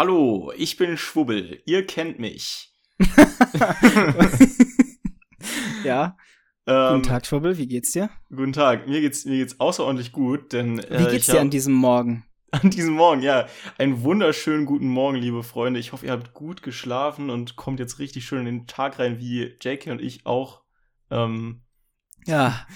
Hallo, 0.00 0.50
ich 0.56 0.78
bin 0.78 0.96
Schwubbel. 0.96 1.60
Ihr 1.66 1.86
kennt 1.86 2.18
mich. 2.18 2.72
ja. 5.84 6.16
Ähm, 6.66 6.94
guten 6.94 7.02
Tag, 7.02 7.26
Schwubbel. 7.26 7.58
Wie 7.58 7.68
geht's 7.68 7.92
dir? 7.92 8.08
Guten 8.30 8.54
Tag. 8.54 8.88
Mir 8.88 9.02
geht's, 9.02 9.26
mir 9.26 9.36
geht's 9.36 9.60
außerordentlich 9.60 10.12
gut, 10.12 10.54
denn. 10.54 10.78
Äh, 10.78 11.00
wie 11.00 11.10
geht's 11.10 11.26
dir 11.26 11.42
an 11.42 11.50
diesem 11.50 11.74
Morgen? 11.74 12.24
An 12.50 12.70
diesem 12.70 12.94
Morgen, 12.94 13.20
ja. 13.20 13.46
Einen 13.76 14.02
wunderschönen 14.02 14.64
guten 14.64 14.88
Morgen, 14.88 15.18
liebe 15.18 15.42
Freunde. 15.42 15.78
Ich 15.78 15.92
hoffe, 15.92 16.06
ihr 16.06 16.12
habt 16.12 16.32
gut 16.32 16.62
geschlafen 16.62 17.28
und 17.28 17.56
kommt 17.56 17.78
jetzt 17.78 17.98
richtig 17.98 18.24
schön 18.24 18.46
in 18.46 18.60
den 18.60 18.66
Tag 18.66 18.98
rein, 18.98 19.18
wie 19.18 19.54
JK 19.60 19.88
und 19.88 20.00
ich 20.00 20.24
auch. 20.24 20.62
Ähm, 21.10 21.60
ja. 22.24 22.66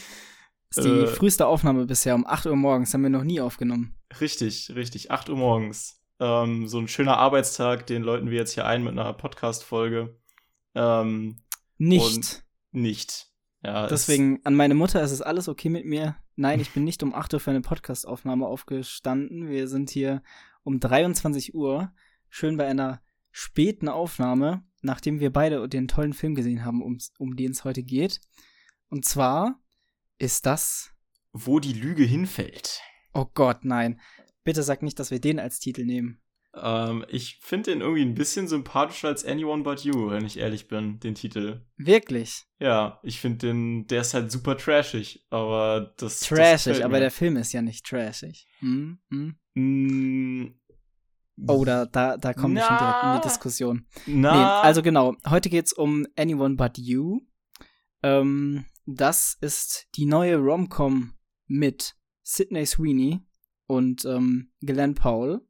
Das 0.68 0.84
ist 0.84 0.92
die 0.92 1.04
äh, 1.04 1.06
früheste 1.06 1.46
Aufnahme 1.46 1.86
bisher. 1.86 2.16
Um 2.16 2.26
8 2.26 2.44
Uhr 2.44 2.56
morgens 2.56 2.92
haben 2.92 3.02
wir 3.02 3.08
noch 3.08 3.24
nie 3.24 3.40
aufgenommen. 3.40 3.94
Richtig, 4.20 4.70
richtig. 4.74 5.10
8 5.10 5.30
Uhr 5.30 5.38
morgens. 5.38 6.03
Ähm, 6.20 6.68
so 6.68 6.78
ein 6.78 6.88
schöner 6.88 7.16
Arbeitstag, 7.16 7.86
den 7.86 8.02
läuten 8.02 8.30
wir 8.30 8.38
jetzt 8.38 8.52
hier 8.52 8.66
ein 8.66 8.84
mit 8.84 8.92
einer 8.92 9.12
Podcast-Folge. 9.12 10.16
Ähm, 10.74 11.42
nicht. 11.78 12.44
Nicht. 12.72 13.30
Ja, 13.62 13.86
Deswegen, 13.86 14.40
an 14.44 14.54
meine 14.54 14.74
Mutter 14.74 15.02
ist 15.02 15.10
es 15.10 15.22
alles 15.22 15.48
okay 15.48 15.70
mit 15.70 15.86
mir. 15.86 16.16
Nein, 16.36 16.60
ich 16.60 16.72
bin 16.72 16.84
nicht 16.84 17.02
um 17.02 17.14
8 17.14 17.34
Uhr 17.34 17.40
für 17.40 17.50
eine 17.50 17.62
Podcast-Aufnahme 17.62 18.46
aufgestanden. 18.46 19.48
Wir 19.48 19.68
sind 19.68 19.90
hier 19.90 20.22
um 20.64 20.80
23 20.80 21.54
Uhr, 21.54 21.92
schön 22.28 22.56
bei 22.56 22.66
einer 22.66 23.00
späten 23.30 23.88
Aufnahme, 23.88 24.64
nachdem 24.82 25.18
wir 25.20 25.32
beide 25.32 25.68
den 25.68 25.88
tollen 25.88 26.12
Film 26.12 26.34
gesehen 26.34 26.64
haben, 26.64 26.82
um, 26.82 26.98
um 27.18 27.36
den 27.36 27.52
es 27.52 27.64
heute 27.64 27.82
geht. 27.82 28.20
Und 28.88 29.04
zwar 29.04 29.60
ist 30.18 30.46
das. 30.46 30.90
Wo 31.32 31.58
die 31.58 31.72
Lüge 31.72 32.04
hinfällt. 32.04 32.80
Oh 33.12 33.26
Gott, 33.32 33.64
nein. 33.64 34.00
Bitte 34.44 34.62
sag 34.62 34.82
nicht, 34.82 34.98
dass 34.98 35.10
wir 35.10 35.20
den 35.20 35.40
als 35.40 35.58
Titel 35.58 35.84
nehmen. 35.84 36.20
Ähm, 36.56 37.04
ich 37.08 37.38
finde 37.40 37.72
den 37.72 37.80
irgendwie 37.80 38.02
ein 38.02 38.14
bisschen 38.14 38.46
sympathischer 38.46 39.08
als 39.08 39.24
Anyone 39.24 39.62
But 39.62 39.80
You, 39.80 40.10
wenn 40.10 40.24
ich 40.24 40.38
ehrlich 40.38 40.68
bin, 40.68 41.00
den 41.00 41.14
Titel. 41.14 41.62
Wirklich? 41.76 42.44
Ja, 42.60 43.00
ich 43.02 43.20
finde 43.20 43.48
den, 43.48 43.86
der 43.88 44.02
ist 44.02 44.14
halt 44.14 44.30
super 44.30 44.56
trashig, 44.56 45.26
aber 45.30 45.94
das. 45.96 46.20
Trashig, 46.20 46.76
das 46.76 46.84
aber 46.84 47.00
der 47.00 47.10
Film 47.10 47.36
ist 47.36 47.52
ja 47.52 47.62
nicht 47.62 47.84
trashig. 47.84 48.46
Hm? 48.60 48.98
Hm? 49.10 49.36
Mm, 49.54 50.54
oh, 51.48 51.64
da, 51.64 51.86
da, 51.86 52.16
da 52.16 52.34
kommen 52.34 52.54
wir 52.54 52.62
schon 52.62 52.78
direkt 52.78 53.04
in 53.04 53.14
die 53.14 53.28
Diskussion. 53.28 53.86
Na. 54.06 54.32
Nee, 54.32 54.66
also 54.68 54.82
genau, 54.82 55.16
heute 55.28 55.48
geht's 55.48 55.72
um 55.72 56.06
Anyone 56.16 56.56
But 56.56 56.78
You. 56.78 57.20
Ähm, 58.02 58.64
das 58.86 59.36
ist 59.40 59.88
die 59.96 60.06
neue 60.06 60.36
Rom-Com 60.36 61.14
mit 61.46 61.94
Sidney 62.22 62.66
Sweeney 62.66 63.20
und 63.66 64.04
ähm, 64.04 64.52
Glenn 64.60 64.94
Powell. 64.94 65.40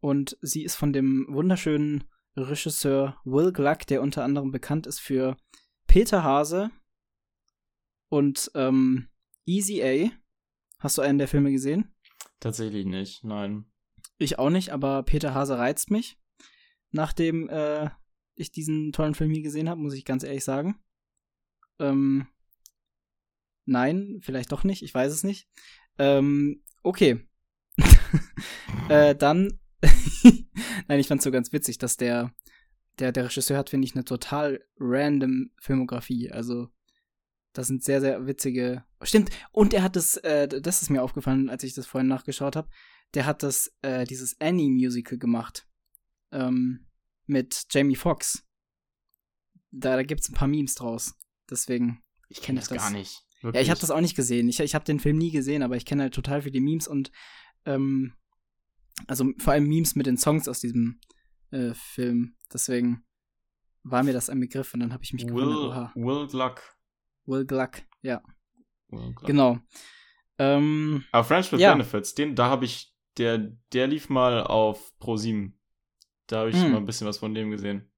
Und 0.00 0.38
sie 0.40 0.64
ist 0.64 0.76
von 0.76 0.92
dem 0.92 1.26
wunderschönen 1.28 2.04
Regisseur 2.36 3.20
Will 3.24 3.52
Gluck, 3.52 3.86
der 3.86 4.02
unter 4.02 4.22
anderem 4.24 4.50
bekannt 4.52 4.86
ist 4.86 5.00
für 5.00 5.36
Peter 5.86 6.22
Hase 6.22 6.70
und 8.08 8.50
ähm, 8.54 9.08
Easy 9.46 9.82
A. 9.82 10.10
Hast 10.78 10.98
du 10.98 11.02
einen 11.02 11.18
der 11.18 11.28
Filme 11.28 11.50
gesehen? 11.50 11.94
Tatsächlich 12.40 12.84
nicht, 12.84 13.24
nein. 13.24 13.66
Ich 14.18 14.38
auch 14.38 14.50
nicht, 14.50 14.70
aber 14.70 15.02
Peter 15.02 15.34
Hase 15.34 15.58
reizt 15.58 15.90
mich. 15.90 16.18
Nachdem 16.90 17.48
äh, 17.48 17.90
ich 18.34 18.52
diesen 18.52 18.92
tollen 18.92 19.14
Film 19.14 19.30
hier 19.30 19.42
gesehen 19.42 19.68
habe, 19.68 19.80
muss 19.80 19.94
ich 19.94 20.04
ganz 20.04 20.22
ehrlich 20.22 20.44
sagen. 20.44 20.78
Ähm, 21.78 22.26
nein, 23.64 24.20
vielleicht 24.22 24.52
doch 24.52 24.64
nicht, 24.64 24.82
ich 24.82 24.94
weiß 24.94 25.12
es 25.12 25.24
nicht. 25.24 25.48
Ähm, 25.98 26.62
okay. 26.86 27.26
äh, 28.88 29.14
dann. 29.14 29.58
Nein, 30.88 31.00
ich 31.00 31.08
fand's 31.08 31.24
so 31.24 31.30
ganz 31.30 31.52
witzig, 31.52 31.78
dass 31.78 31.96
der, 31.96 32.32
der, 32.98 33.12
der 33.12 33.26
Regisseur 33.26 33.58
hat, 33.58 33.70
finde 33.70 33.86
ich, 33.86 33.94
eine 33.94 34.04
total 34.04 34.64
random 34.78 35.50
Filmografie. 35.60 36.30
Also, 36.30 36.68
das 37.52 37.66
sind 37.66 37.84
sehr, 37.84 38.00
sehr 38.00 38.26
witzige. 38.26 38.84
Stimmt, 39.02 39.30
und 39.52 39.74
er 39.74 39.82
hat 39.82 39.96
das, 39.96 40.16
äh, 40.18 40.48
das 40.48 40.82
ist 40.82 40.90
mir 40.90 41.02
aufgefallen, 41.02 41.50
als 41.50 41.62
ich 41.64 41.74
das 41.74 41.86
vorhin 41.86 42.08
nachgeschaut 42.08 42.56
habe. 42.56 42.68
Der 43.14 43.26
hat 43.26 43.42
das, 43.42 43.72
äh, 43.82 44.04
dieses 44.04 44.40
Annie-Musical 44.40 45.18
gemacht. 45.18 45.68
Ähm, 46.32 46.86
mit 47.26 47.66
Jamie 47.70 47.96
Foxx. 47.96 48.44
Da, 49.70 49.96
da 49.96 50.02
gibt's 50.02 50.28
ein 50.28 50.34
paar 50.34 50.48
Memes 50.48 50.74
draus. 50.74 51.14
Deswegen. 51.50 52.02
Ich 52.28 52.40
kenne 52.40 52.60
das, 52.60 52.68
das 52.68 52.78
gar 52.78 52.90
nicht. 52.90 53.25
Wirklich? 53.42 53.54
Ja, 53.54 53.62
ich 53.62 53.70
habe 53.70 53.80
das 53.80 53.90
auch 53.90 54.00
nicht 54.00 54.16
gesehen. 54.16 54.48
Ich, 54.48 54.60
ich 54.60 54.74
habe 54.74 54.84
den 54.84 55.00
Film 55.00 55.18
nie 55.18 55.30
gesehen, 55.30 55.62
aber 55.62 55.76
ich 55.76 55.84
kenne 55.84 56.02
halt 56.02 56.14
total 56.14 56.42
viele 56.42 56.60
Memes 56.60 56.88
und 56.88 57.10
ähm, 57.64 58.14
also 59.06 59.26
vor 59.38 59.52
allem 59.52 59.66
Memes 59.68 59.94
mit 59.94 60.06
den 60.06 60.16
Songs 60.16 60.48
aus 60.48 60.60
diesem 60.60 61.00
äh, 61.50 61.74
Film. 61.74 62.36
Deswegen 62.52 63.04
war 63.82 64.02
mir 64.02 64.12
das 64.12 64.30
ein 64.30 64.40
Begriff 64.40 64.74
und 64.74 64.80
dann 64.80 64.92
habe 64.92 65.04
ich 65.04 65.12
mich 65.12 65.24
Will, 65.24 65.34
gewundert. 65.34 65.94
Will 65.94 66.26
Gluck. 66.26 66.62
Will 67.26 67.44
Gluck, 67.44 67.82
ja. 68.02 68.22
Will 68.88 69.12
Gluck. 69.12 69.26
Genau. 69.26 69.58
Ähm, 70.38 71.04
aber 71.12 71.24
Friends 71.24 71.52
with 71.52 71.60
ja. 71.60 71.72
Benefits, 71.72 72.14
den, 72.14 72.34
da 72.34 72.48
habe 72.48 72.64
ich, 72.64 72.94
der, 73.16 73.38
der 73.72 73.86
lief 73.86 74.08
mal 74.08 74.42
auf 74.42 74.92
Pro7. 75.00 75.52
Da 76.26 76.40
habe 76.40 76.50
ich 76.50 76.56
hm. 76.56 76.72
mal 76.72 76.78
ein 76.78 76.84
bisschen 76.84 77.06
was 77.06 77.18
von 77.18 77.34
dem 77.34 77.50
gesehen. 77.50 77.90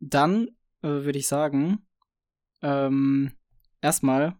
Dann 0.00 0.48
äh, 0.82 0.88
würde 0.88 1.18
ich 1.18 1.26
sagen, 1.26 1.86
ähm, 2.62 3.32
erstmal 3.80 4.38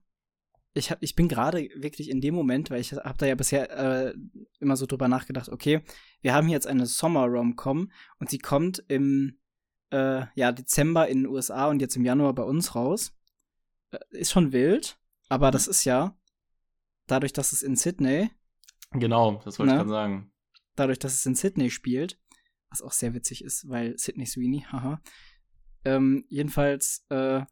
ich, 0.75 0.91
hab, 0.91 1.03
ich 1.03 1.15
bin 1.15 1.29
gerade 1.29 1.69
wirklich 1.77 2.11
in 2.11 2.21
dem 2.21 2.35
Moment, 2.35 2.71
weil 2.71 2.81
ich 2.81 2.93
habe 2.93 3.17
da 3.17 3.27
ja 3.27 3.37
bisher 3.37 3.71
äh, 3.71 4.15
immer 4.59 4.77
so 4.77 4.87
drüber 4.87 5.09
nachgedacht, 5.09 5.49
okay, 5.49 5.83
wir 6.21 6.35
haben 6.35 6.49
hier 6.49 6.55
jetzt 6.55 6.67
eine 6.67 6.87
Sommer-Rom-Com 6.87 7.91
und 8.19 8.31
sie 8.31 8.39
kommt 8.39 8.85
im 8.89 9.39
äh, 9.91 10.27
ja, 10.35 10.51
Dezember 10.51 11.09
in 11.09 11.23
den 11.23 11.27
USA 11.29 11.69
und 11.69 11.81
jetzt 11.81 11.97
im 11.97 12.05
Januar 12.05 12.35
bei 12.35 12.43
uns 12.43 12.75
raus. 12.75 13.17
Äh, 13.93 13.99
ist 14.11 14.33
schon 14.33 14.53
wild, 14.53 14.99
aber 15.29 15.53
das 15.53 15.69
ist 15.69 15.85
ja 15.85 16.19
dadurch, 17.07 17.33
dass 17.33 17.53
es 17.53 17.63
in 17.63 17.77
Sydney. 17.77 18.31
Genau, 18.91 19.41
das 19.45 19.59
wollte 19.59 19.73
ne, 19.73 19.77
ich 19.77 19.79
gerade 19.79 19.91
sagen. 19.91 20.33
Dadurch, 20.75 20.99
dass 20.99 21.15
es 21.15 21.25
in 21.25 21.37
Sydney 21.37 21.71
spielt, 21.71 22.19
was 22.69 22.83
auch 22.83 22.93
sehr 22.93 23.15
witzig 23.15 23.45
ist, 23.45 23.69
weil 23.69 23.97
Sydney 23.97 24.27
Sweeney, 24.27 24.67
haha. 24.73 25.01
Ähm, 25.85 26.25
jedenfalls, 26.29 27.05
äh, 27.11 27.43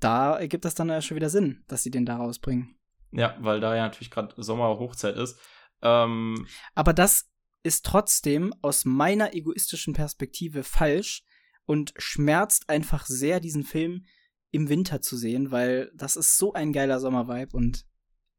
da 0.00 0.38
ergibt 0.38 0.64
das 0.64 0.74
dann 0.74 0.88
ja 0.88 1.00
schon 1.00 1.16
wieder 1.16 1.30
Sinn, 1.30 1.64
dass 1.68 1.82
sie 1.82 1.90
den 1.90 2.06
da 2.06 2.16
rausbringen. 2.16 2.76
Ja, 3.10 3.36
weil 3.40 3.60
da 3.60 3.74
ja 3.74 3.82
natürlich 3.82 4.10
gerade 4.10 4.34
Sommerhochzeit 4.36 5.16
ist. 5.16 5.38
Ähm, 5.82 6.46
Aber 6.74 6.92
das 6.92 7.30
ist 7.62 7.84
trotzdem 7.84 8.54
aus 8.62 8.84
meiner 8.84 9.34
egoistischen 9.34 9.94
Perspektive 9.94 10.64
falsch 10.64 11.24
und 11.66 11.92
schmerzt 11.96 12.68
einfach 12.68 13.06
sehr, 13.06 13.40
diesen 13.40 13.64
Film 13.64 14.04
im 14.50 14.68
Winter 14.68 15.00
zu 15.00 15.16
sehen, 15.16 15.50
weil 15.50 15.90
das 15.94 16.16
ist 16.16 16.38
so 16.38 16.52
ein 16.52 16.72
geiler 16.72 17.00
Sommervibe 17.00 17.56
und 17.56 17.86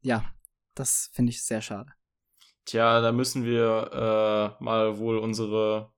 ja, 0.02 0.24
das 0.74 1.10
finde 1.12 1.30
ich 1.30 1.44
sehr 1.44 1.62
schade. 1.62 1.92
Tja, 2.66 3.00
da 3.00 3.12
müssen 3.12 3.44
wir 3.44 4.56
äh, 4.60 4.64
mal 4.64 4.98
wohl 4.98 5.18
unsere 5.18 5.92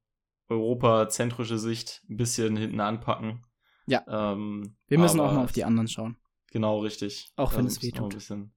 europazentrische 0.49 1.59
Sicht 1.59 2.03
ein 2.09 2.17
bisschen 2.17 2.57
hinten 2.57 2.81
anpacken. 2.81 3.45
Ja. 3.87 4.05
Ähm, 4.09 4.77
wir 4.89 4.99
müssen 4.99 5.21
auch 5.21 5.33
mal 5.33 5.45
auf 5.45 5.53
die 5.53 5.65
anderen 5.65 5.89
schauen. 5.89 6.17
Genau, 6.51 6.81
richtig. 6.81 7.33
Auch 7.37 7.55
wenn 7.57 7.67
es 7.67 7.83
weh 7.83 7.91
tut. 7.91 8.13
Ein 8.13 8.17
bisschen, 8.17 8.55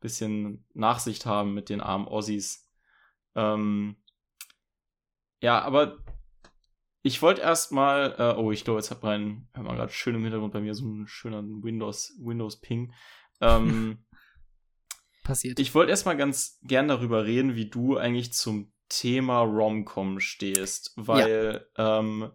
bisschen 0.00 0.64
Nachsicht 0.74 1.26
haben 1.26 1.54
mit 1.54 1.68
den 1.68 1.80
armen 1.80 2.06
Ossis. 2.06 2.68
Ähm, 3.34 3.96
ja, 5.40 5.60
aber 5.62 5.98
ich 7.02 7.20
wollte 7.20 7.40
erstmal, 7.40 8.14
äh, 8.18 8.38
oh, 8.38 8.52
ich 8.52 8.64
glaube, 8.64 8.78
jetzt 8.78 8.90
hat 8.90 9.02
mein, 9.02 9.48
hört 9.54 9.66
man 9.66 9.76
gerade 9.76 9.92
schön 9.92 10.14
im 10.14 10.22
Hintergrund 10.22 10.52
bei 10.52 10.60
mir 10.60 10.74
so 10.74 10.84
einen 10.84 11.06
schönen 11.08 11.62
Windows, 11.62 12.16
Windows 12.18 12.60
Ping. 12.60 12.92
Ähm, 13.40 13.98
Passiert. 15.24 15.58
Ich 15.60 15.74
wollte 15.74 15.90
erstmal 15.90 16.16
ganz 16.16 16.58
gern 16.62 16.88
darüber 16.88 17.24
reden, 17.24 17.54
wie 17.54 17.70
du 17.70 17.96
eigentlich 17.96 18.32
zum 18.32 18.72
Thema 18.88 19.40
Romcom 19.40 20.20
stehst, 20.20 20.92
weil 20.96 21.64
ja. 21.76 21.98
ähm, 22.00 22.30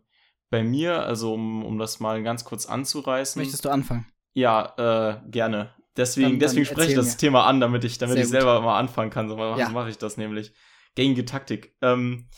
bei 0.49 0.63
mir, 0.63 1.03
also 1.03 1.33
um, 1.33 1.63
um 1.63 1.77
das 1.77 1.99
mal 1.99 2.23
ganz 2.23 2.45
kurz 2.45 2.65
anzureißen. 2.65 3.41
Möchtest 3.41 3.65
du 3.65 3.69
anfangen? 3.69 4.05
Ja, 4.33 4.73
äh, 4.77 5.29
gerne. 5.29 5.73
Deswegen, 5.97 6.31
dann, 6.31 6.39
deswegen 6.39 6.65
spreche 6.65 6.89
ich 6.89 6.95
das 6.95 7.13
mir. 7.13 7.17
Thema 7.17 7.45
an, 7.45 7.59
damit 7.59 7.83
ich, 7.83 7.97
damit 7.97 8.17
ich 8.17 8.27
selber 8.27 8.61
mal 8.61 8.77
anfangen 8.77 9.09
kann. 9.09 9.27
So 9.27 9.37
ja. 9.37 9.69
mache 9.69 9.89
ich 9.89 9.97
das 9.97 10.17
nämlich. 10.17 10.53
Gängige 10.95 11.25
Taktik. 11.25 11.75
Ähm, 11.81 12.29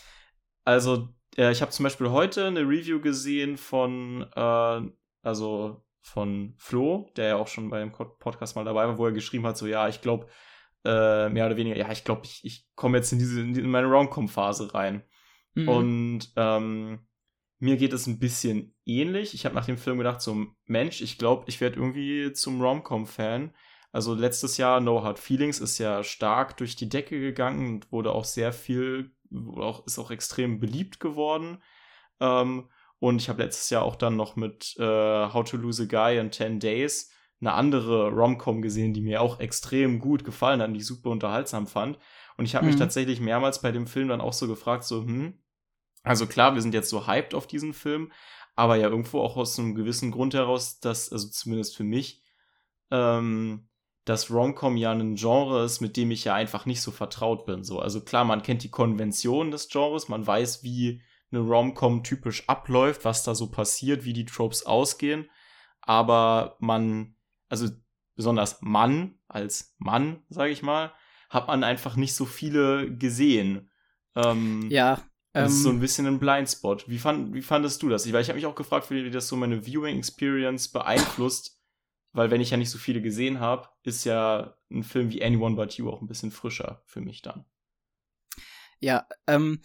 also, 0.64 1.10
äh, 1.38 1.52
ich 1.52 1.62
habe 1.62 1.72
zum 1.72 1.84
Beispiel 1.84 2.10
heute 2.10 2.48
eine 2.48 2.62
Review 2.62 3.02
gesehen 3.02 3.58
von, 3.58 4.26
äh, 4.36 4.82
also 5.22 5.84
von 6.02 6.56
Flo, 6.58 7.10
der 7.16 7.28
ja 7.28 7.36
auch 7.36 7.48
schon 7.48 7.70
beim 7.70 7.92
Podcast 7.92 8.56
mal 8.56 8.66
dabei 8.66 8.88
war, 8.88 8.98
wo 8.98 9.06
er 9.06 9.12
geschrieben 9.12 9.46
hat, 9.46 9.58
so 9.58 9.68
ja, 9.68 9.88
ich 9.88 10.02
glaube, 10.02 10.28
äh, 10.86 11.30
mehr 11.30 11.46
oder 11.46 11.58
weniger, 11.58 11.78
ja, 11.78 11.92
ich 11.92 12.04
glaube, 12.04 12.22
ich, 12.24 12.42
ich 12.44 12.66
komme 12.76 12.98
jetzt 12.98 13.12
in 13.12 13.20
diese, 13.20 13.42
in 13.42 13.70
meine 13.70 13.88
Romcom-Phase 13.88 14.74
rein. 14.74 15.04
Mhm. 15.56 15.70
Und 15.70 16.32
ähm, 16.36 17.08
mir 17.60 17.78
geht 17.78 17.94
es 17.94 18.08
ein 18.08 18.20
bisschen 18.20 18.76
ähnlich. 18.86 19.34
Ich 19.34 19.46
habe 19.46 19.56
nach 19.56 19.66
dem 19.66 19.78
Film 19.78 19.98
gedacht, 19.98 20.22
so 20.22 20.48
Mensch, 20.66 21.02
ich 21.02 21.18
glaube, 21.18 21.46
ich 21.48 21.60
werde 21.62 21.78
irgendwie 21.78 22.34
zum 22.34 22.62
Rom-Com-Fan. 22.62 23.54
Also 23.92 24.14
letztes 24.14 24.58
Jahr 24.58 24.80
No 24.80 25.04
Hard 25.04 25.20
Feelings 25.20 25.60
ist 25.60 25.78
ja 25.78 26.04
stark 26.04 26.58
durch 26.58 26.76
die 26.76 26.90
Decke 26.90 27.20
gegangen 27.20 27.68
und 27.68 27.92
wurde 27.92 28.14
auch 28.14 28.26
sehr 28.26 28.54
viel 28.54 29.12
auch, 29.58 29.86
ist 29.86 30.00
auch 30.00 30.12
extrem 30.12 30.60
beliebt 30.60 31.00
geworden. 31.00 31.62
Ähm, 32.20 32.70
und 33.00 33.22
ich 33.22 33.30
habe 33.30 33.44
letztes 33.44 33.70
Jahr 33.70 33.84
auch 33.84 33.96
dann 33.96 34.16
noch 34.16 34.36
mit 34.36 34.76
äh, 34.78 34.84
How 34.84 35.44
to 35.44 35.58
Lose 35.58 35.84
a 35.84 35.86
Guy 35.86 36.20
in 36.20 36.32
10 36.32 36.60
Days 36.60 37.12
eine 37.42 37.54
andere 37.54 38.10
Rom-Com 38.10 38.62
gesehen, 38.62 38.94
die 38.94 39.02
mir 39.02 39.22
auch 39.22 39.40
extrem 39.40 40.00
gut 40.00 40.24
gefallen 40.24 40.62
hat, 40.62 40.72
die 40.74 40.78
ich 40.78 40.86
super 40.86 41.10
unterhaltsam 41.10 41.68
fand. 41.68 41.98
Und 42.38 42.46
ich 42.46 42.56
habe 42.56 42.66
mhm. 42.66 42.72
mich 42.72 42.80
tatsächlich 42.80 43.22
mehrmals 43.22 43.62
bei 43.62 43.72
dem 43.72 43.88
Film 43.88 44.10
dann 44.10 44.22
auch 44.22 44.34
so 44.34 44.48
gefragt, 44.48 44.84
so, 44.84 45.04
hm, 45.04 45.40
also 46.04 46.28
klar, 46.28 46.56
wir 46.56 46.62
sind 46.62 46.74
jetzt 46.74 46.90
so 46.90 47.08
hyped 47.08 47.34
auf 47.34 47.48
diesen 47.48 47.74
Film, 47.74 48.12
aber 48.56 48.76
ja 48.76 48.90
irgendwo 48.90 49.22
auch 49.22 49.38
aus 49.38 49.58
einem 49.60 49.76
gewissen 49.76 50.12
Grund 50.12 50.34
heraus, 50.34 50.80
dass, 50.80 51.12
also 51.12 51.30
zumindest 51.30 51.76
für 51.76 51.84
mich, 51.84 52.24
ähm, 52.92 53.70
dass 54.06 54.32
Rom-Com 54.32 54.76
ja 54.78 54.92
ein 54.92 55.16
Genre 55.16 55.64
ist, 55.64 55.82
mit 55.82 55.96
dem 55.96 56.12
ich 56.12 56.24
ja 56.24 56.34
einfach 56.34 56.66
nicht 56.66 56.82
so 56.82 56.92
vertraut 56.92 57.46
bin. 57.46 57.64
So, 57.64 57.80
also 57.80 58.02
klar, 58.02 58.26
man 58.26 58.42
kennt 58.42 58.64
die 58.64 58.72
Konvention 58.72 59.52
des 59.52 59.70
Genres, 59.70 60.10
man 60.10 60.26
weiß, 60.26 60.64
wie 60.64 61.02
eine 61.32 61.42
Rom-Com 61.42 62.04
typisch 62.04 62.48
abläuft, 62.50 63.06
was 63.06 63.24
da 63.24 63.36
so 63.36 63.52
passiert, 63.52 64.04
wie 64.04 64.14
die 64.14 64.26
Tropes 64.26 64.66
ausgehen, 64.66 65.30
aber 65.82 66.58
man, 66.60 67.16
also 67.50 67.68
besonders 68.16 68.62
Mann 68.62 69.20
als 69.28 69.76
Mann, 69.78 70.24
sage 70.30 70.52
ich 70.52 70.64
mal, 70.64 70.92
hat 71.30 71.48
man 71.48 71.64
einfach 71.64 71.96
nicht 71.96 72.16
so 72.16 72.26
viele 72.26 72.94
gesehen. 72.96 73.70
Ähm, 74.16 74.68
ja. 74.70 75.00
Das 75.34 75.54
ist 75.54 75.64
so 75.64 75.70
ähm, 75.70 75.78
ein 75.78 75.80
bisschen 75.80 76.08
ein 76.08 76.20
Blindspot. 76.20 76.90
Wie, 76.90 76.98
fand, 76.98 77.34
wie 77.34 77.42
fandest 77.42 77.84
du 77.84 77.90
das? 77.90 78.06
Ich, 78.06 78.14
weil 78.14 78.22
ich 78.22 78.30
habe 78.30 78.38
mich 78.38 78.48
auch 78.48 78.56
gefragt, 78.56 78.90
wie 78.90 79.12
das 79.12 79.28
so 79.28 79.36
meine 79.36 79.66
Viewing 79.66 79.98
Experience 79.98 80.70
beeinflusst, 80.70 81.62
weil 82.14 82.32
wenn 82.32 82.42
ich 82.42 82.50
ja 82.50 82.58
nicht 82.58 82.72
so 82.72 82.80
viele 82.80 83.02
gesehen 83.02 83.40
habe, 83.40 83.70
ist 83.84 84.06
ja 84.06 84.58
ein 84.72 84.84
Film 84.84 85.12
wie 85.12 85.24
Anyone 85.24 85.56
But 85.56 85.74
You 85.74 85.90
auch 85.90 86.02
ein 86.02 86.08
bisschen 86.08 86.32
frischer 86.32 86.82
für 86.86 87.02
mich 87.02 87.22
dann. 87.22 87.46
Ja, 88.80 89.08
ähm, 89.28 89.62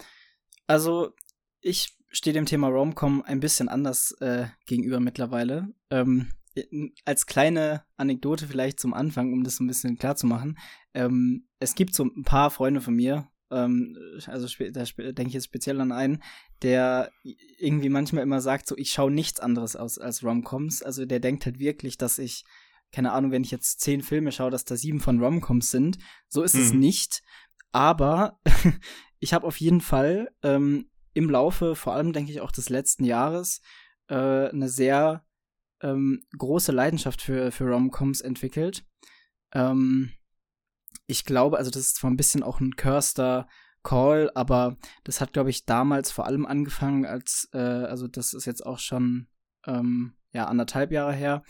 also 0.66 1.14
ich 1.60 1.96
stehe 2.10 2.34
dem 2.34 2.46
Thema 2.46 2.68
Romcom 2.68 3.22
ein 3.22 3.40
bisschen 3.40 3.68
anders 3.68 4.12
äh, 4.20 4.46
gegenüber 4.66 5.00
mittlerweile. 5.00 5.68
Ähm, 5.90 6.32
als 7.04 7.26
kleine 7.26 7.84
Anekdote 7.96 8.46
vielleicht 8.46 8.78
zum 8.78 8.94
Anfang, 8.94 9.32
um 9.32 9.42
das 9.42 9.56
so 9.56 9.64
ein 9.64 9.66
bisschen 9.66 9.98
klar 9.98 10.14
zu 10.14 10.26
machen. 10.26 10.58
Ähm, 10.92 11.48
es 11.58 11.74
gibt 11.74 11.94
so 11.94 12.04
ein 12.04 12.22
paar 12.22 12.50
Freunde 12.50 12.80
von 12.80 12.94
mir, 12.94 13.28
ähm, 13.50 13.96
also 14.26 14.46
da 14.72 14.84
denke 14.84 15.28
ich 15.28 15.34
jetzt 15.34 15.46
speziell 15.46 15.80
an 15.80 15.92
einen, 15.92 16.22
der 16.62 17.10
irgendwie 17.58 17.88
manchmal 17.88 18.22
immer 18.22 18.40
sagt, 18.40 18.66
so 18.66 18.76
ich 18.76 18.90
schaue 18.90 19.10
nichts 19.10 19.40
anderes 19.40 19.76
aus 19.76 19.98
als 19.98 20.22
Romcoms. 20.22 20.82
Also 20.82 21.04
der 21.06 21.20
denkt 21.20 21.46
halt 21.46 21.58
wirklich, 21.58 21.98
dass 21.98 22.18
ich, 22.18 22.44
keine 22.92 23.12
Ahnung, 23.12 23.30
wenn 23.30 23.44
ich 23.44 23.50
jetzt 23.50 23.80
zehn 23.80 24.02
Filme 24.02 24.32
schaue, 24.32 24.50
dass 24.50 24.64
da 24.64 24.76
sieben 24.76 25.00
von 25.00 25.22
Romcoms 25.22 25.70
sind. 25.70 25.98
So 26.28 26.42
ist 26.42 26.54
hm. 26.54 26.60
es 26.60 26.72
mhm. 26.72 26.80
nicht. 26.80 27.22
Aber 27.72 28.38
ich 29.18 29.34
habe 29.34 29.46
auf 29.46 29.58
jeden 29.58 29.80
Fall 29.80 30.30
ähm, 30.42 30.90
im 31.12 31.30
Laufe, 31.30 31.76
vor 31.76 31.94
allem 31.94 32.12
denke 32.12 32.32
ich 32.32 32.40
auch 32.40 32.52
des 32.52 32.68
letzten 32.68 33.04
Jahres, 33.04 33.60
äh, 34.08 34.48
eine 34.48 34.68
sehr 34.68 35.24
ähm, 35.80 36.24
große 36.36 36.72
Leidenschaft 36.72 37.22
für, 37.22 37.52
für 37.52 37.68
Romcoms 37.68 38.20
entwickelt. 38.20 38.84
Ähm, 39.52 40.12
ich 41.06 41.24
glaube, 41.24 41.58
also 41.58 41.70
das 41.70 41.82
ist 41.82 41.96
zwar 41.96 42.10
ein 42.10 42.16
bisschen 42.16 42.42
auch 42.42 42.60
ein 42.60 42.76
Curster 42.76 43.48
Call, 43.82 44.30
aber 44.34 44.78
das 45.04 45.20
hat, 45.20 45.32
glaube 45.32 45.50
ich, 45.50 45.66
damals 45.66 46.10
vor 46.10 46.26
allem 46.26 46.46
angefangen, 46.46 47.04
als, 47.04 47.48
äh, 47.52 47.58
also 47.58 48.08
das 48.08 48.32
ist 48.32 48.46
jetzt 48.46 48.64
auch 48.64 48.78
schon 48.78 49.28
ähm, 49.66 50.14
ja, 50.32 50.46
anderthalb 50.46 50.90
Jahre 50.90 51.12
her, 51.12 51.42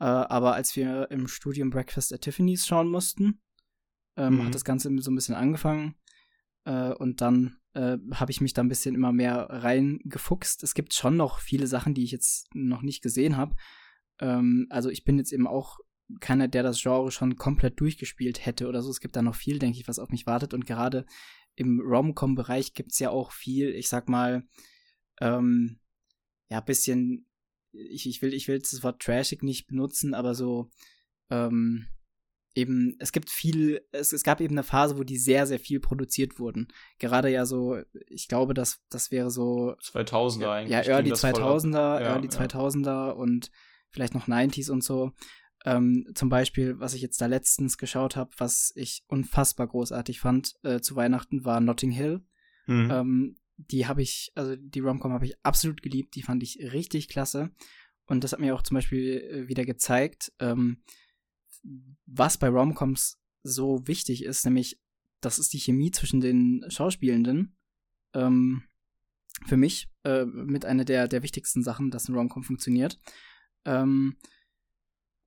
äh, 0.00 0.04
aber 0.04 0.54
als 0.54 0.74
wir 0.76 1.10
im 1.10 1.28
Studium 1.28 1.70
Breakfast 1.70 2.12
at 2.12 2.22
Tiffany's 2.22 2.66
schauen 2.66 2.88
mussten, 2.88 3.40
ähm, 4.16 4.36
mhm. 4.36 4.46
hat 4.46 4.54
das 4.54 4.64
Ganze 4.64 4.90
so 4.98 5.10
ein 5.10 5.14
bisschen 5.14 5.34
angefangen. 5.34 5.94
Äh, 6.64 6.92
und 6.94 7.20
dann 7.20 7.58
äh, 7.74 7.98
habe 8.14 8.30
ich 8.30 8.40
mich 8.40 8.54
da 8.54 8.62
ein 8.62 8.68
bisschen 8.68 8.94
immer 8.94 9.12
mehr 9.12 9.48
reingefuchst. 9.50 10.62
Es 10.62 10.74
gibt 10.74 10.94
schon 10.94 11.16
noch 11.16 11.38
viele 11.38 11.66
Sachen, 11.66 11.94
die 11.94 12.04
ich 12.04 12.12
jetzt 12.12 12.48
noch 12.54 12.82
nicht 12.82 13.02
gesehen 13.02 13.36
habe. 13.36 13.54
Ähm, 14.20 14.66
also 14.70 14.88
ich 14.88 15.04
bin 15.04 15.18
jetzt 15.18 15.32
eben 15.32 15.46
auch 15.46 15.78
keiner, 16.20 16.48
der 16.48 16.62
das 16.62 16.80
Genre 16.80 17.10
schon 17.10 17.36
komplett 17.36 17.80
durchgespielt 17.80 18.44
hätte 18.44 18.68
oder 18.68 18.82
so. 18.82 18.90
Es 18.90 19.00
gibt 19.00 19.16
da 19.16 19.22
noch 19.22 19.34
viel, 19.34 19.58
denke 19.58 19.78
ich, 19.78 19.88
was 19.88 19.98
auf 19.98 20.10
mich 20.10 20.26
wartet. 20.26 20.54
Und 20.54 20.66
gerade 20.66 21.06
im 21.54 21.80
Rom-Com-Bereich 21.80 22.74
gibt 22.74 22.92
es 22.92 22.98
ja 22.98 23.10
auch 23.10 23.32
viel, 23.32 23.70
ich 23.74 23.88
sag 23.88 24.08
mal, 24.08 24.44
ähm, 25.20 25.80
ja, 26.50 26.60
bisschen, 26.60 27.26
ich, 27.72 28.08
ich 28.08 28.22
will, 28.22 28.34
ich 28.34 28.48
will 28.48 28.58
das 28.58 28.82
Wort 28.82 29.00
trashig 29.00 29.42
nicht 29.42 29.66
benutzen, 29.66 30.14
aber 30.14 30.34
so, 30.34 30.70
ähm, 31.30 31.86
eben, 32.54 32.96
es 32.98 33.12
gibt 33.12 33.30
viel, 33.30 33.80
es, 33.92 34.12
es 34.12 34.22
gab 34.22 34.40
eben 34.40 34.54
eine 34.54 34.62
Phase, 34.62 34.98
wo 34.98 35.04
die 35.04 35.18
sehr, 35.18 35.46
sehr 35.46 35.58
viel 35.58 35.80
produziert 35.80 36.38
wurden. 36.38 36.68
Gerade 36.98 37.28
ja 37.28 37.46
so, 37.46 37.78
ich 38.08 38.28
glaube, 38.28 38.54
das, 38.54 38.80
das 38.90 39.10
wäre 39.10 39.30
so 39.30 39.74
2000er 39.82 40.40
ja, 40.40 40.52
eigentlich. 40.52 40.86
Ja, 40.86 40.94
Early 40.94 41.12
2000er, 41.12 42.00
ja, 42.00 42.14
Early 42.14 42.28
ja. 42.28 42.40
2000er 42.40 43.12
und 43.12 43.50
vielleicht 43.90 44.14
noch 44.14 44.28
90s 44.28 44.70
und 44.70 44.82
so. 44.82 45.12
Ähm, 45.64 46.06
zum 46.14 46.28
Beispiel, 46.28 46.78
was 46.78 46.94
ich 46.94 47.00
jetzt 47.00 47.20
da 47.20 47.26
letztens 47.26 47.78
geschaut 47.78 48.16
habe, 48.16 48.30
was 48.36 48.72
ich 48.76 49.04
unfassbar 49.06 49.66
großartig 49.66 50.20
fand 50.20 50.54
äh, 50.62 50.80
zu 50.80 50.94
Weihnachten, 50.94 51.44
war 51.44 51.60
Notting 51.60 51.90
Hill. 51.90 52.22
Mhm. 52.66 52.90
Ähm, 52.90 53.36
die 53.56 53.86
habe 53.86 54.02
ich, 54.02 54.32
also 54.34 54.56
die 54.56 54.80
Romcom 54.80 55.12
habe 55.12 55.24
ich 55.24 55.34
absolut 55.42 55.80
geliebt, 55.80 56.14
die 56.16 56.22
fand 56.22 56.42
ich 56.42 56.58
richtig 56.72 57.08
klasse. 57.08 57.50
Und 58.06 58.24
das 58.24 58.32
hat 58.32 58.40
mir 58.40 58.54
auch 58.54 58.62
zum 58.62 58.74
Beispiel 58.74 59.20
äh, 59.20 59.48
wieder 59.48 59.64
gezeigt, 59.64 60.32
ähm, 60.38 60.82
was 62.04 62.36
bei 62.36 62.48
Romcoms 62.48 63.18
so 63.42 63.86
wichtig 63.86 64.24
ist, 64.24 64.44
nämlich 64.44 64.80
das 65.20 65.38
ist 65.38 65.52
die 65.54 65.58
Chemie 65.58 65.90
zwischen 65.90 66.20
den 66.20 66.64
Schauspielenden. 66.68 67.56
Ähm, 68.12 68.64
für 69.46 69.56
mich 69.56 69.88
äh, 70.04 70.24
mit 70.26 70.64
einer 70.64 70.84
der, 70.84 71.08
der 71.08 71.22
wichtigsten 71.22 71.62
Sachen, 71.62 71.90
dass 71.90 72.08
ein 72.08 72.14
Romcom 72.14 72.42
funktioniert. 72.42 72.98
Ähm, 73.64 74.16